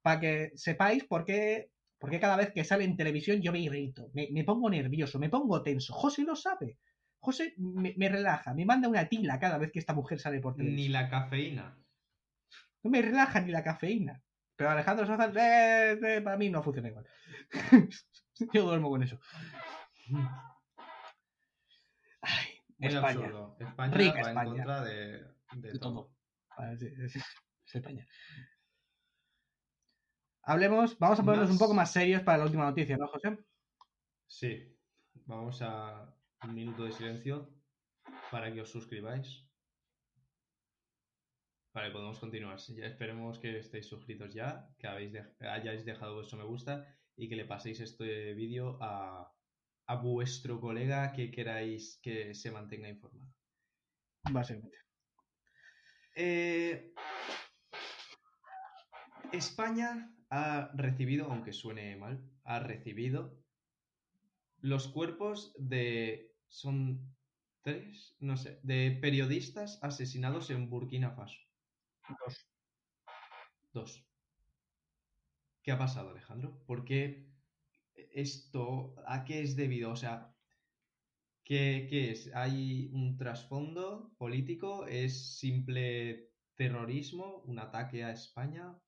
Para 0.00 0.20
que 0.20 0.52
sepáis 0.54 1.04
por 1.04 1.24
qué, 1.24 1.71
por 2.02 2.10
qué 2.10 2.18
cada 2.18 2.34
vez 2.36 2.50
que 2.52 2.64
sale 2.64 2.82
en 2.82 2.96
televisión 2.96 3.40
yo 3.40 3.52
me 3.52 3.60
irrito, 3.60 4.10
me, 4.12 4.26
me 4.32 4.42
pongo 4.42 4.68
nervioso, 4.68 5.20
me 5.20 5.28
pongo 5.30 5.62
tenso. 5.62 5.94
José 5.94 6.24
lo 6.24 6.34
sabe. 6.34 6.78
José 7.20 7.54
me, 7.58 7.94
me 7.96 8.08
relaja, 8.08 8.52
me 8.54 8.64
manda 8.64 8.88
una 8.88 9.08
tila 9.08 9.38
cada 9.38 9.56
vez 9.56 9.70
que 9.70 9.78
esta 9.78 9.94
mujer 9.94 10.18
sale 10.18 10.40
por 10.40 10.54
Ni 10.58 10.64
televisión. 10.64 10.92
la 10.94 11.08
cafeína. 11.08 11.78
No 12.82 12.90
me 12.90 13.00
relaja 13.02 13.40
ni 13.40 13.52
la 13.52 13.62
cafeína. 13.62 14.20
Pero 14.56 14.70
Alejandro 14.70 15.06
Sosa, 15.06 15.26
eh, 15.32 15.96
eh, 16.02 16.20
para 16.22 16.36
mí 16.36 16.50
no 16.50 16.60
funciona 16.60 16.88
igual. 16.88 17.06
yo 18.52 18.64
duermo 18.64 18.90
con 18.90 19.04
eso. 19.04 19.20
Ay, 22.20 22.48
Muy 22.78 22.88
España. 22.88 23.20
absurdo. 23.20 23.56
España 23.60 23.94
Rica 23.96 24.14
va 24.14 24.20
España. 24.28 24.42
en 24.42 24.56
contra 24.56 24.82
de, 24.82 25.78
todo. 25.80 26.10
es 26.80 27.16
España. 27.72 28.06
Hablemos, 30.44 30.98
vamos 30.98 31.20
a 31.20 31.22
ponernos 31.22 31.48
Más- 31.48 31.52
un 31.54 31.58
poco 31.58 31.74
más 31.74 31.92
serios 31.92 32.22
para 32.22 32.38
la 32.38 32.44
última 32.44 32.64
noticia, 32.64 32.96
¿no, 32.96 33.06
José? 33.08 33.38
Sí, 34.26 34.76
vamos 35.26 35.60
a 35.62 36.12
un 36.44 36.54
minuto 36.54 36.84
de 36.84 36.92
silencio 36.92 37.54
para 38.30 38.52
que 38.52 38.60
os 38.62 38.70
suscribáis. 38.70 39.46
Vale, 41.74 41.90
podemos 41.90 42.18
continuar. 42.18 42.58
Ya 42.58 42.86
esperemos 42.86 43.38
que 43.38 43.58
estéis 43.58 43.86
suscritos 43.86 44.34
ya, 44.34 44.68
que 44.78 44.86
habéis 44.88 45.14
hayáis 45.40 45.84
dejado 45.84 46.14
vuestro 46.16 46.38
me 46.38 46.44
gusta 46.44 46.86
y 47.16 47.28
que 47.28 47.36
le 47.36 47.44
paséis 47.46 47.80
este 47.80 48.34
vídeo 48.34 48.78
a, 48.82 49.32
a 49.86 49.94
vuestro 49.96 50.60
colega 50.60 51.12
que 51.12 51.30
queráis 51.30 51.98
que 52.02 52.34
se 52.34 52.50
mantenga 52.50 52.88
informado. 52.88 53.32
Básicamente. 54.30 54.76
Eh, 56.14 56.92
España 59.32 60.14
ha 60.32 60.70
recibido, 60.72 61.30
aunque 61.30 61.52
suene 61.52 61.94
mal, 61.96 62.18
ha 62.44 62.58
recibido 62.58 63.44
los 64.62 64.88
cuerpos 64.88 65.54
de. 65.58 66.34
Son 66.48 67.14
tres, 67.62 68.16
no 68.18 68.36
sé, 68.38 68.58
de 68.62 68.98
periodistas 69.00 69.78
asesinados 69.82 70.48
en 70.50 70.70
Burkina 70.70 71.10
Faso. 71.10 71.38
Dos. 72.08 72.46
Dos. 73.74 74.08
¿Qué 75.62 75.70
ha 75.70 75.78
pasado, 75.78 76.10
Alejandro? 76.10 76.64
¿Por 76.66 76.84
qué 76.86 77.30
esto, 77.94 78.94
a 79.06 79.24
qué 79.24 79.42
es 79.42 79.54
debido? 79.54 79.90
O 79.92 79.96
sea, 79.96 80.34
¿qué, 81.44 81.86
qué 81.90 82.10
es? 82.10 82.34
¿Hay 82.34 82.90
un 82.94 83.18
trasfondo 83.18 84.14
político? 84.16 84.86
¿Es 84.86 85.36
simple 85.36 86.32
terrorismo? 86.54 87.42
¿Un 87.44 87.58
ataque 87.58 88.02
a 88.02 88.12
España? 88.12 88.78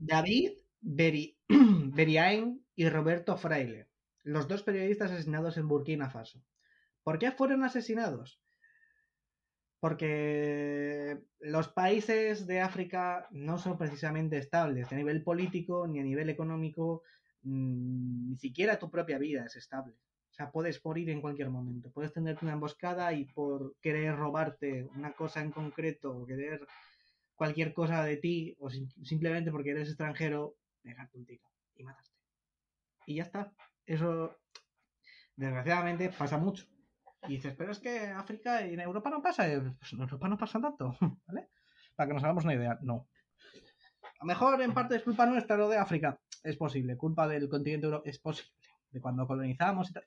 David 0.00 0.52
Beri- 0.80 1.36
y 2.74 2.88
Roberto 2.88 3.36
Fraile, 3.36 3.88
los 4.24 4.48
dos 4.48 4.62
periodistas 4.62 5.10
asesinados 5.12 5.58
en 5.58 5.68
Burkina 5.68 6.08
Faso. 6.10 6.42
¿Por 7.02 7.18
qué 7.18 7.32
fueron 7.32 7.64
asesinados? 7.64 8.40
Porque 9.78 11.18
los 11.40 11.68
países 11.68 12.46
de 12.46 12.60
África 12.60 13.26
no 13.30 13.58
son 13.58 13.78
precisamente 13.78 14.36
estables, 14.38 14.90
ni 14.90 14.94
a 14.96 14.98
nivel 14.98 15.22
político, 15.22 15.86
ni 15.86 16.00
a 16.00 16.02
nivel 16.04 16.28
económico, 16.28 17.02
mm, 17.42 18.30
ni 18.30 18.36
siquiera 18.38 18.78
tu 18.78 18.90
propia 18.90 19.18
vida 19.18 19.44
es 19.46 19.56
estable. 19.56 19.94
O 20.30 20.32
sea, 20.34 20.50
puedes 20.50 20.84
morir 20.84 21.10
en 21.10 21.20
cualquier 21.20 21.50
momento. 21.50 21.90
Puedes 21.92 22.12
tenerte 22.12 22.44
una 22.44 22.54
emboscada 22.54 23.12
y 23.12 23.24
por 23.26 23.74
querer 23.80 24.16
robarte 24.16 24.84
una 24.94 25.12
cosa 25.12 25.40
en 25.42 25.50
concreto 25.50 26.12
o 26.16 26.26
querer 26.26 26.66
cualquier 27.40 27.72
cosa 27.72 28.04
de 28.04 28.18
ti 28.18 28.54
o 28.60 28.68
sim- 28.68 28.92
simplemente 29.02 29.50
porque 29.50 29.70
eres 29.70 29.88
extranjero, 29.88 30.56
pegarte 30.82 31.16
un 31.16 31.24
tiro 31.24 31.42
y 31.74 31.82
matarte. 31.84 32.12
Y 33.06 33.14
ya 33.16 33.22
está. 33.22 33.50
Eso, 33.86 34.36
desgraciadamente, 35.36 36.10
pasa 36.10 36.36
mucho. 36.36 36.66
Y 37.26 37.36
dices, 37.36 37.54
pero 37.56 37.72
es 37.72 37.78
que 37.78 38.08
África 38.08 38.66
y 38.66 38.74
en 38.74 38.80
Europa 38.80 39.08
no 39.08 39.22
pasa. 39.22 39.50
Eh, 39.50 39.58
Pues 39.78 39.90
en 39.94 40.00
Europa 40.00 40.28
no 40.28 40.36
pasa 40.36 40.60
tanto, 40.60 40.94
¿vale? 41.26 41.48
Para 41.96 42.08
que 42.08 42.12
nos 42.14 42.24
hagamos 42.24 42.44
una 42.44 42.54
idea, 42.54 42.78
no. 42.82 43.08
A 44.02 44.20
lo 44.20 44.26
mejor 44.26 44.60
en 44.60 44.74
parte 44.74 44.96
es 44.96 45.02
culpa 45.02 45.24
nuestra 45.24 45.56
lo 45.56 45.70
de 45.70 45.78
África. 45.78 46.20
Es 46.42 46.58
posible. 46.58 46.98
Culpa 46.98 47.26
del 47.26 47.48
continente 47.48 47.86
europeo. 47.86 48.10
Es 48.10 48.18
posible. 48.18 48.52
De 48.90 49.00
cuando 49.00 49.26
colonizamos 49.26 49.88
y 49.88 49.92
tal. 49.94 50.04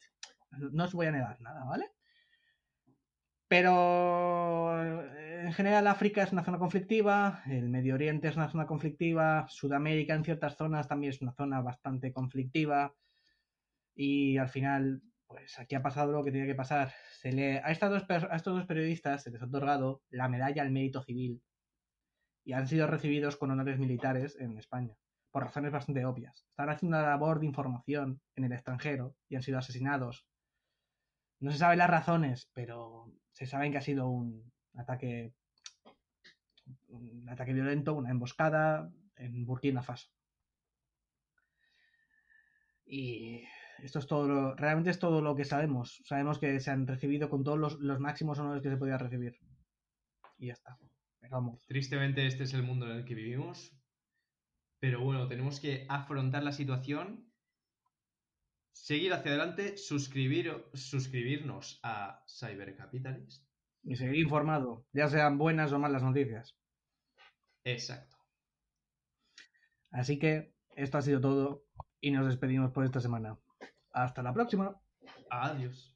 No 0.71 0.83
os 0.83 0.93
voy 0.93 1.07
a 1.07 1.11
negar 1.11 1.41
nada, 1.41 1.65
¿vale? 1.65 1.93
Pero 3.47 5.03
en 5.43 5.53
general 5.53 5.87
África 5.87 6.23
es 6.23 6.31
una 6.31 6.43
zona 6.43 6.57
conflictiva, 6.57 7.43
el 7.45 7.69
Medio 7.69 7.95
Oriente 7.95 8.29
es 8.29 8.35
una 8.35 8.49
zona 8.49 8.65
conflictiva, 8.65 9.45
Sudamérica 9.49 10.15
en 10.15 10.23
ciertas 10.23 10.55
zonas 10.55 10.87
también 10.87 11.11
es 11.11 11.21
una 11.21 11.33
zona 11.33 11.61
bastante 11.61 12.13
conflictiva 12.13 12.95
y 13.93 14.37
al 14.37 14.47
final, 14.47 15.01
pues 15.27 15.59
aquí 15.59 15.75
ha 15.75 15.81
pasado 15.81 16.13
lo 16.13 16.23
que 16.23 16.31
tenía 16.31 16.47
que 16.47 16.55
pasar. 16.55 16.93
Se 17.11 17.31
le, 17.33 17.59
a, 17.59 17.67
a 17.67 17.71
estos 17.71 18.53
dos 18.55 18.65
periodistas 18.65 19.23
se 19.23 19.31
les 19.31 19.41
ha 19.41 19.45
otorgado 19.45 20.01
la 20.09 20.29
medalla 20.29 20.61
al 20.61 20.71
mérito 20.71 21.03
civil 21.03 21.41
y 22.45 22.53
han 22.53 22.67
sido 22.67 22.87
recibidos 22.87 23.35
con 23.35 23.51
honores 23.51 23.79
militares 23.79 24.37
en 24.39 24.57
España, 24.57 24.95
por 25.29 25.43
razones 25.43 25.73
bastante 25.73 26.05
obvias. 26.05 26.45
Están 26.49 26.69
haciendo 26.69 26.97
una 26.97 27.07
labor 27.07 27.41
de 27.41 27.47
información 27.47 28.21
en 28.35 28.45
el 28.45 28.53
extranjero 28.53 29.15
y 29.27 29.35
han 29.35 29.43
sido 29.43 29.59
asesinados. 29.59 30.25
No 31.39 31.51
se 31.51 31.57
saben 31.57 31.79
las 31.79 31.89
razones, 31.89 32.49
pero 32.53 33.11
se 33.33 33.45
saben 33.45 33.73
que 33.73 33.77
ha 33.77 33.81
sido 33.81 34.07
un 34.07 34.53
ataque 34.75 35.33
ataque 37.27 37.53
violento, 37.53 37.93
una 37.93 38.11
emboscada 38.11 38.91
en 39.15 39.45
Burkina 39.45 39.81
Faso. 39.81 40.09
Y 42.85 43.43
esto 43.79 43.99
es 43.99 44.07
todo 44.07 44.27
lo, 44.27 44.55
realmente 44.55 44.89
es 44.89 44.99
todo 44.99 45.21
lo 45.21 45.35
que 45.35 45.45
sabemos. 45.45 46.01
Sabemos 46.05 46.37
que 46.37 46.59
se 46.59 46.71
han 46.71 46.85
recibido 46.85 47.29
con 47.29 47.43
todos 47.43 47.57
los, 47.57 47.79
los 47.79 47.99
máximos 47.99 48.39
honores 48.39 48.61
que 48.61 48.69
se 48.69 48.77
podía 48.77 48.97
recibir. 48.97 49.39
Y 50.37 50.47
ya 50.47 50.53
está. 50.53 50.77
Tristemente 51.67 52.27
este 52.27 52.43
es 52.43 52.53
el 52.53 52.63
mundo 52.63 52.85
en 52.85 52.97
el 52.97 53.05
que 53.05 53.15
vivimos. 53.15 53.71
Pero 54.79 55.01
bueno, 55.01 55.27
tenemos 55.27 55.59
que 55.59 55.85
afrontar 55.87 56.43
la 56.43 56.51
situación, 56.51 57.31
seguir 58.73 59.13
hacia 59.13 59.31
adelante, 59.31 59.77
suscribir, 59.77 60.65
suscribirnos 60.73 61.79
a 61.83 62.23
Cybercapitalist. 62.27 63.52
Y 63.83 63.95
seguir 63.95 64.17
informado, 64.17 64.85
ya 64.93 65.07
sean 65.09 65.37
buenas 65.37 65.71
o 65.73 65.79
malas 65.79 66.03
noticias. 66.03 66.55
Exacto. 67.65 68.17
Así 69.91 70.17
que 70.17 70.53
esto 70.75 70.97
ha 70.97 71.01
sido 71.01 71.21
todo 71.21 71.65
y 71.99 72.11
nos 72.11 72.25
despedimos 72.25 72.71
por 72.71 72.85
esta 72.85 72.99
semana. 72.99 73.37
Hasta 73.91 74.23
la 74.23 74.33
próxima. 74.33 74.75
Adiós. 75.29 75.92